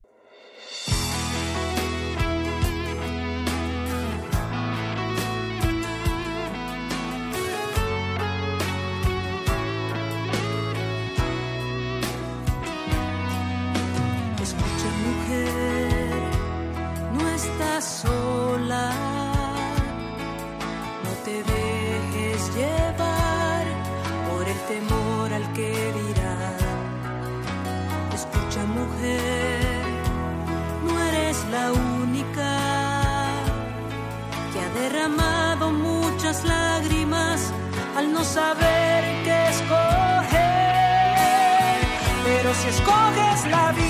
No 38.17 38.23
saber 38.23 39.03
qué 39.23 39.49
escoger. 39.49 40.37
Pero 42.25 42.53
si 42.55 42.67
escoges 42.69 43.45
la 43.51 43.71
vida, 43.73 43.86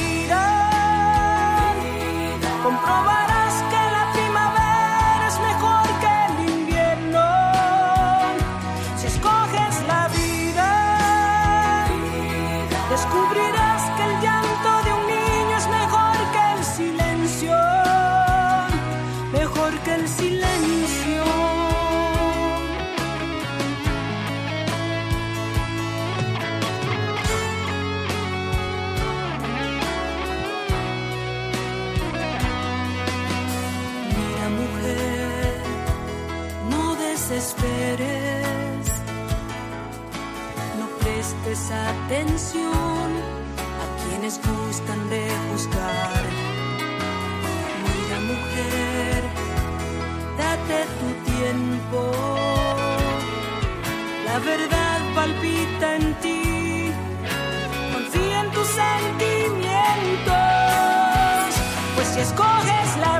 prestes 41.27 41.71
atención 41.71 43.09
a 43.83 43.85
quienes 44.03 44.37
gustan 44.37 45.09
de 45.09 45.29
juzgar. 45.51 46.23
Mira 47.83 48.19
mujer, 48.31 49.23
date 50.37 50.85
tu 50.99 51.09
tiempo, 51.31 51.99
la 54.25 54.39
verdad 54.39 54.99
palpita 55.15 55.95
en 55.95 56.13
ti, 56.21 56.91
confía 57.93 58.37
en 58.41 58.51
tus 58.51 58.67
sentimientos, 58.67 60.35
pues 61.95 62.07
si 62.07 62.19
escoges 62.21 62.97
la 63.01 63.19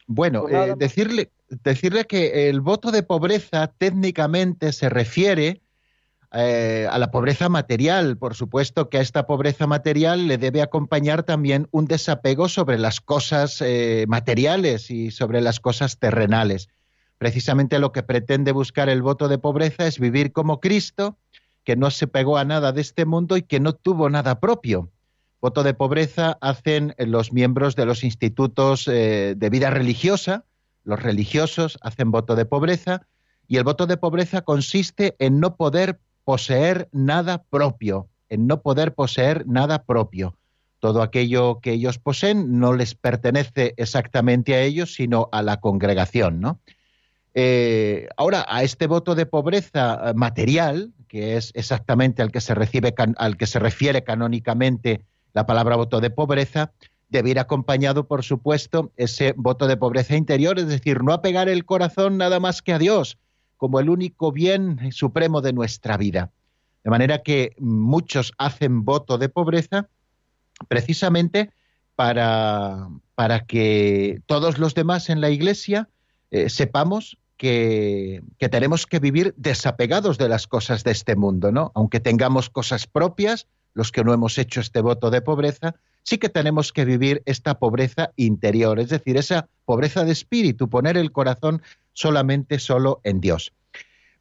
Bueno, 0.07 0.41
pues 0.41 0.53
eh, 0.53 0.73
decirle, 0.77 1.29
decirle 1.49 2.05
que 2.05 2.49
el 2.49 2.61
voto 2.61 2.91
de 2.91 3.03
pobreza 3.03 3.67
técnicamente 3.77 4.73
se 4.73 4.89
refiere 4.89 5.61
eh, 6.31 6.87
a 6.89 6.97
la 6.97 7.11
pobreza 7.11 7.47
material. 7.49 8.17
Por 8.17 8.35
supuesto 8.35 8.89
que 8.89 8.97
a 8.97 9.01
esta 9.01 9.25
pobreza 9.25 9.67
material 9.67 10.27
le 10.27 10.37
debe 10.37 10.61
acompañar 10.61 11.23
también 11.23 11.67
un 11.71 11.85
desapego 11.85 12.49
sobre 12.49 12.77
las 12.77 12.99
cosas 12.99 13.61
eh, 13.61 14.05
materiales 14.07 14.91
y 14.91 15.11
sobre 15.11 15.39
las 15.41 15.59
cosas 15.59 15.97
terrenales. 15.97 16.67
Precisamente 17.17 17.79
lo 17.79 17.91
que 17.91 18.03
pretende 18.03 18.51
buscar 18.51 18.89
el 18.89 19.01
voto 19.01 19.29
de 19.29 19.37
pobreza 19.37 19.87
es 19.87 19.99
vivir 19.99 20.33
como 20.33 20.59
Cristo, 20.59 21.17
que 21.63 21.75
no 21.75 21.89
se 21.89 22.07
pegó 22.07 22.37
a 22.37 22.45
nada 22.45 22.73
de 22.73 22.81
este 22.81 23.05
mundo 23.05 23.37
y 23.37 23.43
que 23.43 23.59
no 23.59 23.73
tuvo 23.73 24.09
nada 24.09 24.39
propio. 24.39 24.91
Voto 25.39 25.63
de 25.63 25.73
pobreza 25.73 26.37
hacen 26.41 26.95
los 26.97 27.31
miembros 27.31 27.75
de 27.75 27.85
los 27.85 28.03
institutos 28.03 28.87
eh, 28.87 29.35
de 29.37 29.49
vida 29.49 29.69
religiosa, 29.69 30.43
los 30.85 31.01
religiosos 31.01 31.77
hacen 31.81 32.11
voto 32.11 32.35
de 32.35 32.45
pobreza, 32.45 33.05
y 33.47 33.57
el 33.57 33.63
voto 33.63 33.85
de 33.85 33.97
pobreza 33.97 34.41
consiste 34.41 35.15
en 35.19 35.39
no 35.39 35.55
poder 35.55 35.99
poseer 36.23 36.87
nada 36.91 37.43
propio, 37.43 38.07
en 38.29 38.47
no 38.47 38.61
poder 38.61 38.93
poseer 38.95 39.45
nada 39.47 39.83
propio. 39.83 40.35
Todo 40.79 41.01
aquello 41.01 41.59
que 41.61 41.73
ellos 41.73 41.99
poseen 41.99 42.59
no 42.59 42.73
les 42.73 42.95
pertenece 42.95 43.73
exactamente 43.77 44.55
a 44.55 44.61
ellos, 44.61 44.93
sino 44.93 45.29
a 45.31 45.41
la 45.41 45.59
congregación, 45.59 46.39
¿no? 46.39 46.59
Eh, 47.33 48.07
ahora, 48.15 48.45
a 48.47 48.63
este 48.63 48.87
voto 48.87 49.13
de 49.13 49.25
pobreza 49.25 50.13
material, 50.15 50.93
que 51.07 51.35
es 51.35 51.51
exactamente 51.53 52.21
al 52.21 52.31
que 52.31 52.41
se 52.41 52.55
recibe, 52.55 52.95
al 53.17 53.37
que 53.37 53.45
se 53.45 53.59
refiere 53.59 54.03
canónicamente 54.03 55.05
la 55.33 55.45
palabra 55.45 55.75
voto 55.75 55.99
de 55.99 56.09
pobreza, 56.09 56.71
debe 57.09 57.31
ir 57.31 57.39
acompañado, 57.39 58.07
por 58.07 58.23
supuesto, 58.23 58.91
ese 58.97 59.33
voto 59.37 59.67
de 59.67 59.77
pobreza 59.77 60.15
interior, 60.15 60.59
es 60.59 60.67
decir, 60.67 61.03
no 61.03 61.13
apegar 61.13 61.49
el 61.49 61.65
corazón 61.65 62.17
nada 62.17 62.39
más 62.39 62.61
que 62.61 62.73
a 62.73 62.79
Dios 62.79 63.17
como 63.57 63.79
el 63.79 63.89
único 63.89 64.31
bien 64.31 64.91
supremo 64.91 65.41
de 65.41 65.53
nuestra 65.53 65.97
vida. 65.97 66.31
De 66.83 66.91
manera 66.91 67.23
que 67.23 67.55
muchos 67.59 68.33
hacen 68.37 68.85
voto 68.85 69.17
de 69.17 69.29
pobreza 69.29 69.89
precisamente 70.67 71.51
para, 71.95 72.89
para 73.15 73.45
que 73.45 74.21
todos 74.25 74.59
los 74.59 74.75
demás 74.75 75.09
en 75.09 75.21
la 75.21 75.29
Iglesia 75.29 75.89
eh, 76.31 76.49
sepamos 76.49 77.17
que, 77.37 78.21
que, 78.37 78.49
tenemos 78.49 78.85
que 78.85 78.99
vivir 78.99 79.33
desapegados 79.37 80.17
de 80.17 80.29
las 80.29 80.47
cosas 80.47 80.83
de 80.83 80.91
este 80.91 81.15
mundo, 81.15 81.51
¿no? 81.51 81.71
Aunque 81.75 81.99
tengamos 81.99 82.49
cosas 82.49 82.87
propias, 82.87 83.47
los 83.75 83.91
que 83.91 84.03
no 84.03 84.13
hemos 84.13 84.39
hecho 84.39 84.61
este 84.61 84.81
voto 84.81 85.11
de 85.11 85.21
pobreza, 85.21 85.75
sí 86.01 86.17
que 86.17 86.29
tenemos 86.29 86.73
que 86.73 86.85
vivir 86.85 87.21
esta 87.25 87.59
pobreza 87.59 88.11
interior, 88.15 88.79
es 88.79 88.89
decir, 88.89 89.17
esa 89.17 89.47
pobreza 89.65 90.03
de 90.03 90.13
espíritu, 90.13 90.69
poner 90.69 90.97
el 90.97 91.11
corazón 91.11 91.61
solamente 91.93 92.57
solo 92.57 93.01
en 93.03 93.21
Dios. 93.21 93.53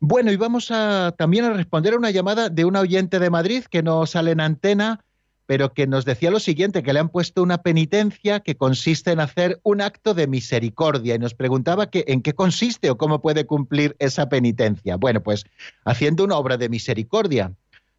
Bueno, 0.01 0.33
y 0.33 0.37
vamos 0.37 0.71
a, 0.71 1.15
también 1.17 1.45
a 1.45 1.53
responder 1.55 1.95
a 1.95 1.97
una 1.97 2.11
llamada 2.11 2.51
de 2.51 2.65
una 2.65 2.81
oyente 2.81 3.19
de 3.19 3.31
Madrid 3.31 3.65
que 3.65 3.83
no 3.83 4.05
sale 4.07 4.33
en 4.33 4.41
antena, 4.41 5.01
pero 5.47 5.73
que 5.73 5.87
nos 5.87 6.05
decía 6.05 6.31
lo 6.31 6.41
siguiente, 6.41 6.83
que 6.83 6.93
le 6.93 7.01
han 7.01 7.11
puesto 7.11 7.43
una 7.43 7.59
penitencia 7.59 8.41
que 8.41 8.57
consiste 8.57 9.13
en 9.13 9.21
hacer 9.21 9.61
un 9.63 9.81
acto 9.81 10.15
de 10.15 10.27
misericordia 10.27 11.15
y 11.15 11.19
nos 11.19 11.35
preguntaba 11.35 11.91
que, 11.91 12.05
en 12.09 12.23
qué 12.23 12.33
consiste 12.33 12.91
o 12.91 12.99
cómo 12.99 13.21
puede 13.21 13.47
cumplir 13.47 13.95
esa 13.99 14.29
penitencia. 14.29 14.97
Bueno, 14.97 15.23
pues 15.23 15.45
haciendo 15.85 16.25
una 16.25 16.37
obra 16.37 16.57
de 16.57 16.69
misericordia 16.69 17.53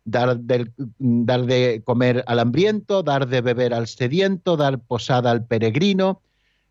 dar, 0.06 0.38
dar 0.40 1.46
de 1.46 1.82
comer 1.84 2.24
al 2.28 2.40
hambriento, 2.40 3.04
dar 3.04 3.28
de 3.28 3.42
beber 3.42 3.74
al 3.74 3.88
sediento, 3.88 4.56
dar 4.56 4.80
posada 4.80 5.32
al 5.32 5.46
peregrino. 5.46 6.22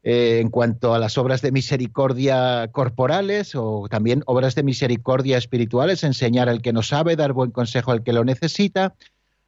Eh, 0.06 0.40
en 0.40 0.50
cuanto 0.50 0.92
a 0.92 0.98
las 0.98 1.16
obras 1.16 1.40
de 1.40 1.50
misericordia 1.50 2.68
corporales 2.72 3.54
o 3.54 3.86
también 3.88 4.22
obras 4.26 4.54
de 4.54 4.62
misericordia 4.62 5.38
espirituales, 5.38 6.04
enseñar 6.04 6.50
al 6.50 6.60
que 6.60 6.74
no 6.74 6.82
sabe, 6.82 7.16
dar 7.16 7.32
buen 7.32 7.50
consejo 7.50 7.90
al 7.90 8.02
que 8.02 8.12
lo 8.12 8.22
necesita. 8.22 8.94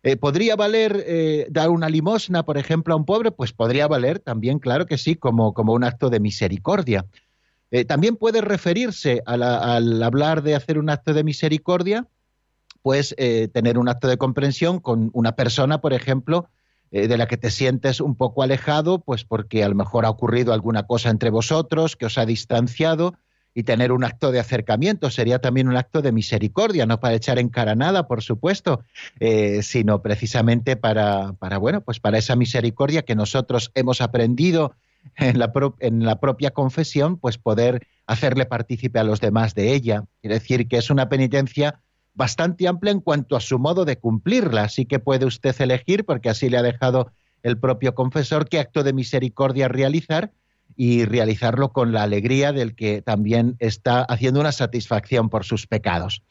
Eh, 0.03 0.17
¿Podría 0.17 0.57
valer 0.57 1.05
eh, 1.07 1.47
dar 1.51 1.69
una 1.69 1.91
limosna, 1.91 2.43
por 2.43 2.57
ejemplo, 2.57 2.95
a 2.95 2.97
un 2.97 3.05
pobre? 3.05 3.33
Pues 3.33 3.53
podría 3.53 3.87
valer 3.87 4.19
también, 4.19 4.59
claro 4.59 4.87
que 4.87 4.97
sí, 4.97 5.15
como, 5.15 5.53
como 5.53 5.75
un 5.75 5.85
acto 5.85 6.09
de 6.09 6.21
misericordia. 6.21 7.05
también 7.87 8.17
puede 8.17 8.41
referirse 8.41 9.23
al 9.27 10.03
hablar 10.03 10.43
de 10.43 10.55
hacer 10.55 10.79
un 10.79 10.89
acto 10.89 11.13
de 11.13 11.23
misericordia 11.23 12.07
pues 12.87 13.17
tener 13.53 13.79
un 13.79 13.89
acto 13.89 14.07
de 14.07 14.17
comprensión 14.17 14.79
con 14.79 15.11
una 15.13 15.33
persona, 15.33 15.81
por 15.81 15.93
ejemplo, 15.93 16.49
eh, 16.93 17.09
de 17.09 17.19
la 17.19 17.27
que 17.27 17.37
te 17.37 17.51
sientes 17.51 18.01
un 18.01 18.15
poco 18.15 18.45
alejado, 18.45 19.01
pues 19.01 19.25
porque 19.25 19.65
a 19.65 19.69
lo 19.69 19.75
mejor 19.75 20.05
ha 20.05 20.11
ocurrido 20.11 20.53
alguna 20.53 20.85
cosa 20.85 21.11
entre 21.11 21.31
vosotros 21.31 21.97
que 21.97 22.07
os 22.07 22.17
ha 22.17 22.25
distanciado 22.25 23.15
y 23.55 23.65
tener 23.65 23.91
un 23.91 24.05
acto 24.05 24.31
de 24.31 24.39
acercamiento 24.39 25.11
sería 25.11 25.41
también 25.41 25.67
un 25.67 25.77
acto 25.77 26.01
de 26.01 26.13
misericordia, 26.13 26.87
no 26.87 27.01
para 27.01 27.17
echar 27.17 27.41
en 27.41 27.49
cara 27.49 27.75
nada, 27.75 28.07
por 28.07 28.23
supuesto, 28.23 28.85
eh, 29.19 29.65
sino 29.65 30.01
precisamente 30.01 30.77
para, 30.77 31.33
para, 31.33 31.59
bueno, 31.59 31.81
pues 31.81 31.99
para 31.99 32.19
esa 32.19 32.37
misericordia 32.37 33.03
que 33.03 33.17
nosotros 33.17 33.73
hemos 33.75 34.01
aprendido 34.01 34.77
en 35.17 35.41
la, 35.41 35.53
en 35.81 36.05
la 36.05 36.21
propia 36.21 36.53
confesión, 36.53 37.17
pues 37.17 37.37
poder 37.37 37.85
hacerle 38.07 38.47
partícipe 38.47 39.01
a 39.01 39.05
los 39.05 39.21
demás 39.21 39.57
de 39.57 39.75
ella. 39.75 40.05
Quiere 40.21 40.35
decir 40.35 40.69
que 40.69 40.77
es 40.77 40.89
una 40.89 41.09
penitencia 41.09 41.81
bastante 42.17 42.67
amplia 42.67 42.93
en 42.93 43.01
cuanto 43.01 43.37
a 43.37 43.41
su 43.41 43.59
modo 43.59 43.85
de 43.85 43.99
cumplirla, 43.99 44.65
así 44.65 44.87
que 44.87 44.99
puede 44.99 45.27
usted 45.27 45.55
elegir, 45.61 46.05
porque 46.05 46.31
así 46.31 46.49
le 46.49 46.57
ha 46.57 46.63
dejado 46.63 47.13
el 47.43 47.59
propio 47.59 47.95
confesor, 47.95 48.49
qué 48.49 48.59
acto 48.59 48.83
de 48.83 48.93
misericordia 48.93 49.69
realizar 49.69 50.33
y 50.77 51.05
realizarlo 51.05 51.69
con 51.69 51.93
la 51.93 52.03
alegría 52.03 52.53
del 52.53 52.75
que 52.75 53.03
también 53.03 53.57
está 53.61 54.03
haciendo 54.03 54.41
una 54.41 54.51
satisfacción 54.51 55.29
por 55.29 55.45
sus 55.45 55.67
pecados. 55.67 56.23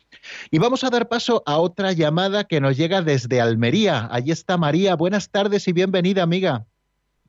Y 0.52 0.60
vamos 0.60 0.84
a 0.84 0.90
dar 0.90 1.08
paso 1.08 1.44
a 1.46 1.58
otra 1.58 1.94
llamada 1.94 2.44
que 2.44 2.60
nos 2.60 2.76
llega 2.76 3.02
desde 3.02 3.40
Almería. 3.40 4.08
Allí 4.12 4.32
está 4.32 4.58
María. 4.58 4.96
Buenas 4.96 5.30
tardes 5.30 5.68
y 5.68 5.74
bienvenida, 5.74 6.24
amiga. 6.24 6.66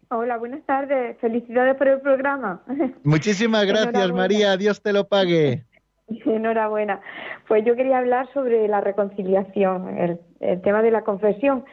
Hola, 0.09 0.38
buenas 0.38 0.64
tardes. 0.66 1.16
Felicidades 1.20 1.76
por 1.76 1.88
el 1.88 2.00
programa. 2.00 2.62
Muchísimas 3.04 3.66
gracias, 3.66 4.12
María. 4.12 4.57
Dios 4.57 4.80
te 4.80 4.92
lo 4.92 5.09
pague. 5.09 5.64
Enhorabuena. 6.24 7.00
Pues 7.48 7.64
yo 7.64 7.76
quería 7.76 7.98
hablar 7.98 8.28
sobre 8.32 8.68
la 8.68 8.80
reconciliación, 8.80 9.98
el, 9.98 10.61
tema 10.62 10.82
de 10.82 10.90
la 10.90 11.02
confesión, 11.02 11.64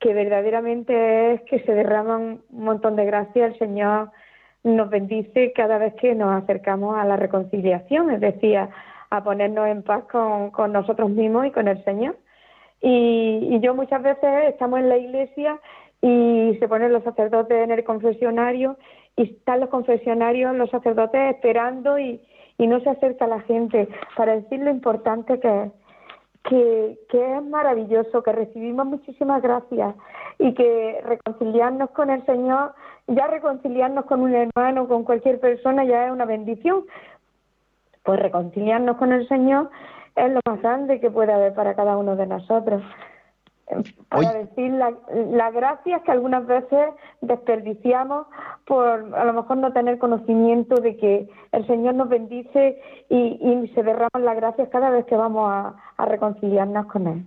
que 0.00 0.14
verdaderamente 0.14 1.34
es 1.34 1.42
que 1.42 1.60
se 1.60 1.72
derraman 1.72 2.40
un 2.50 2.64
montón 2.64 2.96
de 2.96 3.04
gracias. 3.04 3.52
El 3.52 3.58
Señor 3.58 4.10
nos 4.62 4.90
bendice 4.90 5.52
cada 5.54 5.78
vez 5.78 5.94
que 5.94 6.14
nos 6.14 6.42
acercamos 6.42 6.96
a 6.98 7.04
la 7.04 7.16
reconciliación, 7.16 8.10
es 8.10 8.20
decir, 8.20 8.58
a, 8.58 9.24
ponernos 9.24 9.66
en 9.68 9.82
paz 9.82 10.04
con, 10.04 10.72
nosotros 10.72 11.10
mismos 11.10 11.46
y 11.46 11.50
con 11.50 11.68
el 11.68 11.82
Señor. 11.84 12.16
Y, 12.80 13.48
y 13.50 13.60
yo 13.60 13.74
muchas 13.74 14.02
veces 14.02 14.50
estamos 14.50 14.78
en 14.78 14.88
la 14.88 14.98
iglesia 14.98 15.58
y 16.00 16.56
se 16.60 16.68
ponen 16.68 16.92
los 16.92 17.02
sacerdotes 17.02 17.64
en 17.64 17.72
el 17.72 17.82
confesionario 17.82 18.76
y 19.16 19.22
están 19.22 19.60
los 19.60 19.68
confesionarios, 19.70 20.54
los 20.54 20.70
sacerdotes 20.70 21.34
esperando 21.34 21.98
y, 21.98 22.20
y 22.58 22.66
no 22.66 22.80
se 22.80 22.90
acerca 22.90 23.24
a 23.24 23.28
la 23.28 23.40
gente 23.42 23.88
para 24.16 24.34
decir 24.34 24.60
lo 24.60 24.70
importante 24.70 25.40
que 25.40 25.62
es. 25.64 25.72
Que, 26.44 26.98
es 27.12 27.42
maravilloso, 27.42 28.22
que 28.22 28.32
recibimos 28.32 28.86
muchísimas 28.86 29.42
gracias 29.42 29.94
y 30.38 30.54
que 30.54 31.00
reconciliarnos 31.04 31.90
con 31.90 32.08
el 32.08 32.24
Señor, 32.24 32.74
ya 33.06 33.26
reconciliarnos 33.26 34.06
con 34.06 34.22
un 34.22 34.34
hermano, 34.34 34.88
con 34.88 35.04
cualquier 35.04 35.40
persona 35.40 35.84
ya 35.84 36.06
es 36.06 36.12
una 36.12 36.24
bendición. 36.24 36.84
Pues 38.02 38.18
reconciliarnos 38.18 38.96
con 38.96 39.12
el 39.12 39.28
Señor 39.28 39.68
es 40.16 40.32
lo 40.32 40.40
más 40.46 40.62
grande 40.62 41.00
que 41.00 41.10
puede 41.10 41.32
haber 41.32 41.52
para 41.52 41.74
cada 41.74 41.98
uno 41.98 42.16
de 42.16 42.26
nosotros. 42.26 42.82
Para 44.08 44.32
decir 44.34 44.72
las 44.72 44.94
la 45.30 45.50
gracias 45.50 46.02
que 46.02 46.10
algunas 46.10 46.46
veces 46.46 46.88
desperdiciamos 47.20 48.26
por 48.66 49.14
a 49.14 49.24
lo 49.24 49.32
mejor 49.32 49.58
no 49.58 49.72
tener 49.72 49.98
conocimiento 49.98 50.76
de 50.76 50.96
que 50.96 51.28
el 51.52 51.66
Señor 51.66 51.94
nos 51.94 52.08
bendice 52.08 52.80
y, 53.08 53.70
se 53.74 53.82
derraman 53.82 54.24
las 54.24 54.36
gracias 54.36 54.68
cada 54.70 54.90
vez 54.90 55.04
que 55.06 55.16
vamos 55.16 55.48
a, 55.50 55.74
reconciliarnos 56.06 56.86
con 56.86 57.06
Él. 57.06 57.24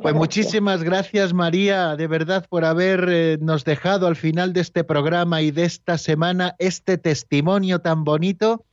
pues 0.00 0.14
muchísimas 0.14 0.82
gracias 0.82 1.32
María, 1.32 1.96
de 1.96 2.06
verdad, 2.06 2.46
por 2.48 2.64
habernos 2.64 3.62
eh, 3.62 3.64
dejado 3.64 4.06
al 4.06 4.16
final 4.16 4.52
de 4.52 4.60
este 4.60 4.82
programa 4.82 5.42
y 5.42 5.50
de 5.50 5.64
esta 5.64 5.98
semana 5.98 6.54
este 6.58 6.98
testimonio 6.98 7.80
tan 7.80 8.04
bonito 8.04 8.64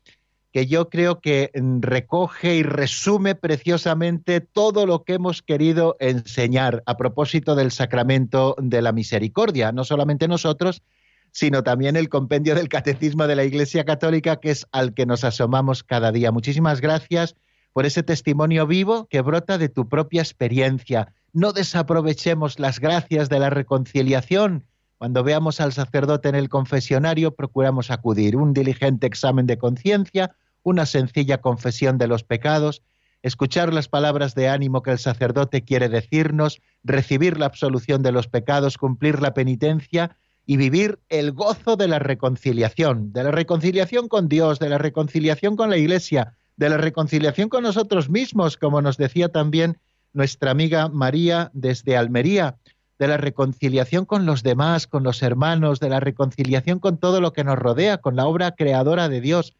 que 0.51 0.67
yo 0.67 0.89
creo 0.89 1.21
que 1.21 1.51
mm, 1.53 1.81
recoge 1.81 2.55
y 2.55 2.63
resume 2.63 3.35
preciosamente 3.35 4.41
todo 4.41 4.85
lo 4.85 5.03
que 5.03 5.13
hemos 5.13 5.41
querido 5.41 5.95
enseñar 5.99 6.83
a 6.85 6.97
propósito 6.97 7.55
del 7.55 7.71
sacramento 7.71 8.55
de 8.59 8.81
la 8.81 8.91
misericordia, 8.91 9.71
no 9.71 9.83
solamente 9.83 10.27
nosotros, 10.27 10.83
sino 11.31 11.63
también 11.63 11.95
el 11.95 12.09
compendio 12.09 12.55
del 12.55 12.67
Catecismo 12.67 13.27
de 13.27 13.35
la 13.35 13.45
Iglesia 13.45 13.85
Católica, 13.85 14.37
que 14.37 14.51
es 14.51 14.67
al 14.71 14.93
que 14.93 15.05
nos 15.05 15.23
asomamos 15.23 15.83
cada 15.83 16.11
día. 16.11 16.31
Muchísimas 16.31 16.81
gracias 16.81 17.35
por 17.73 17.85
ese 17.85 18.03
testimonio 18.03 18.67
vivo 18.67 19.07
que 19.09 19.21
brota 19.21 19.57
de 19.57 19.69
tu 19.69 19.87
propia 19.87 20.21
experiencia. 20.21 21.13
No 21.31 21.53
desaprovechemos 21.53 22.59
las 22.59 22.79
gracias 22.81 23.29
de 23.29 23.39
la 23.39 23.49
reconciliación. 23.49 24.65
Cuando 24.97 25.23
veamos 25.23 25.61
al 25.61 25.71
sacerdote 25.71 26.29
en 26.29 26.35
el 26.35 26.49
confesionario, 26.49 27.33
procuramos 27.33 27.89
acudir. 27.89 28.35
Un 28.35 28.53
diligente 28.53 29.07
examen 29.07 29.47
de 29.47 29.57
conciencia, 29.57 30.35
una 30.63 30.85
sencilla 30.85 31.39
confesión 31.39 31.97
de 31.97 32.07
los 32.07 32.23
pecados, 32.23 32.81
escuchar 33.21 33.73
las 33.73 33.87
palabras 33.87 34.35
de 34.35 34.49
ánimo 34.49 34.81
que 34.81 34.91
el 34.91 34.99
sacerdote 34.99 35.63
quiere 35.63 35.89
decirnos, 35.89 36.61
recibir 36.83 37.37
la 37.37 37.45
absolución 37.45 38.01
de 38.01 38.11
los 38.11 38.27
pecados, 38.27 38.77
cumplir 38.77 39.21
la 39.21 39.33
penitencia 39.33 40.17
y 40.45 40.57
vivir 40.57 40.99
el 41.09 41.31
gozo 41.31 41.75
de 41.75 41.87
la 41.87 41.99
reconciliación, 41.99 43.13
de 43.13 43.23
la 43.23 43.31
reconciliación 43.31 44.07
con 44.07 44.27
Dios, 44.27 44.59
de 44.59 44.69
la 44.69 44.77
reconciliación 44.77 45.55
con 45.55 45.69
la 45.69 45.77
Iglesia, 45.77 46.35
de 46.57 46.69
la 46.69 46.77
reconciliación 46.77 47.49
con 47.49 47.63
nosotros 47.63 48.09
mismos, 48.09 48.57
como 48.57 48.81
nos 48.81 48.97
decía 48.97 49.29
también 49.29 49.77
nuestra 50.13 50.51
amiga 50.51 50.89
María 50.89 51.51
desde 51.53 51.95
Almería, 51.95 52.57
de 52.99 53.07
la 53.07 53.17
reconciliación 53.17 54.05
con 54.05 54.25
los 54.25 54.43
demás, 54.43 54.85
con 54.85 55.03
los 55.03 55.23
hermanos, 55.23 55.79
de 55.79 55.89
la 55.89 55.99
reconciliación 55.99 56.79
con 56.79 56.97
todo 56.97 57.19
lo 57.19 57.33
que 57.33 57.43
nos 57.43 57.57
rodea, 57.57 57.97
con 57.97 58.15
la 58.15 58.27
obra 58.27 58.51
creadora 58.51 59.09
de 59.09 59.21
Dios, 59.21 59.55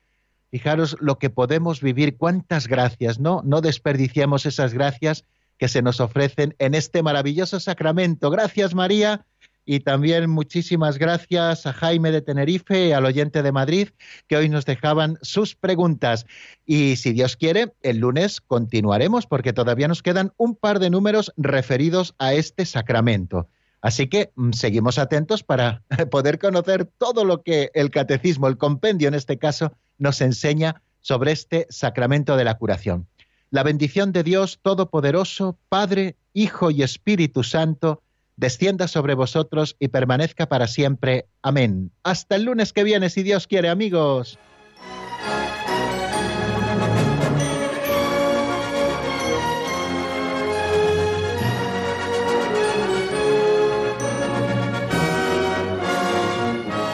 Fijaros 0.52 0.97
lo 0.99 1.18
que 1.18 1.30
podemos 1.30 1.82
vivir, 1.82 2.18
cuántas 2.18 2.68
gracias, 2.68 3.20
¿no? 3.20 3.41
No 3.45 3.62
desperdiciamos 3.62 4.45
esas 4.45 4.74
gracias 4.74 5.24
que 5.58 5.70
se 5.70 5.82
nos 5.82 6.02
ofrecen 6.02 6.56
en 6.60 6.74
este 6.76 7.02
maravilloso 7.04 7.60
sacramento. 7.60 8.30
Gracias, 8.30 8.76
María. 8.76 9.26
Y 9.64 9.82
también 9.82 10.30
muchísimas 10.30 10.97
gracias 10.97 11.66
a 11.68 11.74
Jaime 11.74 12.12
de 12.12 12.22
Tenerife 12.22 12.88
y 12.88 12.91
al 12.91 13.06
oyente 13.06 13.43
de 13.43 13.52
Madrid 13.52 13.89
que 14.28 14.36
hoy 14.36 14.49
nos 14.49 14.66
dejaban 14.66 15.18
sus 15.22 15.56
preguntas. 15.56 16.26
Y 16.66 16.95
si 16.95 17.14
Dios 17.14 17.38
quiere, 17.38 17.72
el 17.82 17.99
lunes 17.99 18.41
continuaremos 18.41 19.28
porque 19.28 19.54
todavía 19.54 19.88
nos 19.88 20.02
quedan 20.02 20.34
un 20.36 20.56
par 20.56 20.80
de 20.80 20.89
números 20.89 21.32
referidos 21.38 22.16
a 22.18 22.34
este 22.34 22.66
sacramento. 22.66 23.47
Así 23.82 24.08
que 24.08 24.32
mm, 24.36 24.52
seguimos 24.52 24.98
atentos 25.00 25.44
para 25.44 25.84
poder 26.12 26.40
conocer 26.40 26.86
todo 26.86 27.26
lo 27.26 27.42
que 27.42 27.72
el 27.74 27.90
catecismo, 27.92 28.48
el 28.48 28.58
compendio 28.58 29.08
en 29.08 29.16
este 29.16 29.38
caso, 29.38 29.74
nos 29.98 30.22
enseña 30.22 30.82
sobre 31.02 31.32
este 31.32 31.68
sacramento 31.70 32.38
de 32.38 32.44
la 32.44 32.58
curación. 32.58 33.08
La 33.50 33.64
bendición 33.64 34.12
de 34.12 34.24
Dios 34.24 34.60
Todopoderoso, 34.62 35.58
Padre, 35.68 36.16
Hijo 36.34 36.72
y 36.72 36.84
Espíritu 36.84 37.44
Santo, 37.44 38.02
descienda 38.38 38.88
sobre 38.88 39.14
vosotros 39.14 39.76
y 39.80 39.90
permanezca 39.90 40.48
para 40.48 40.68
siempre. 40.68 41.26
Amén. 41.42 41.92
Hasta 42.04 42.36
el 42.36 42.44
lunes 42.44 42.72
que 42.72 42.84
viene, 42.84 43.10
si 43.10 43.24
Dios 43.24 43.48
quiere, 43.48 43.70
amigos. 43.70 44.40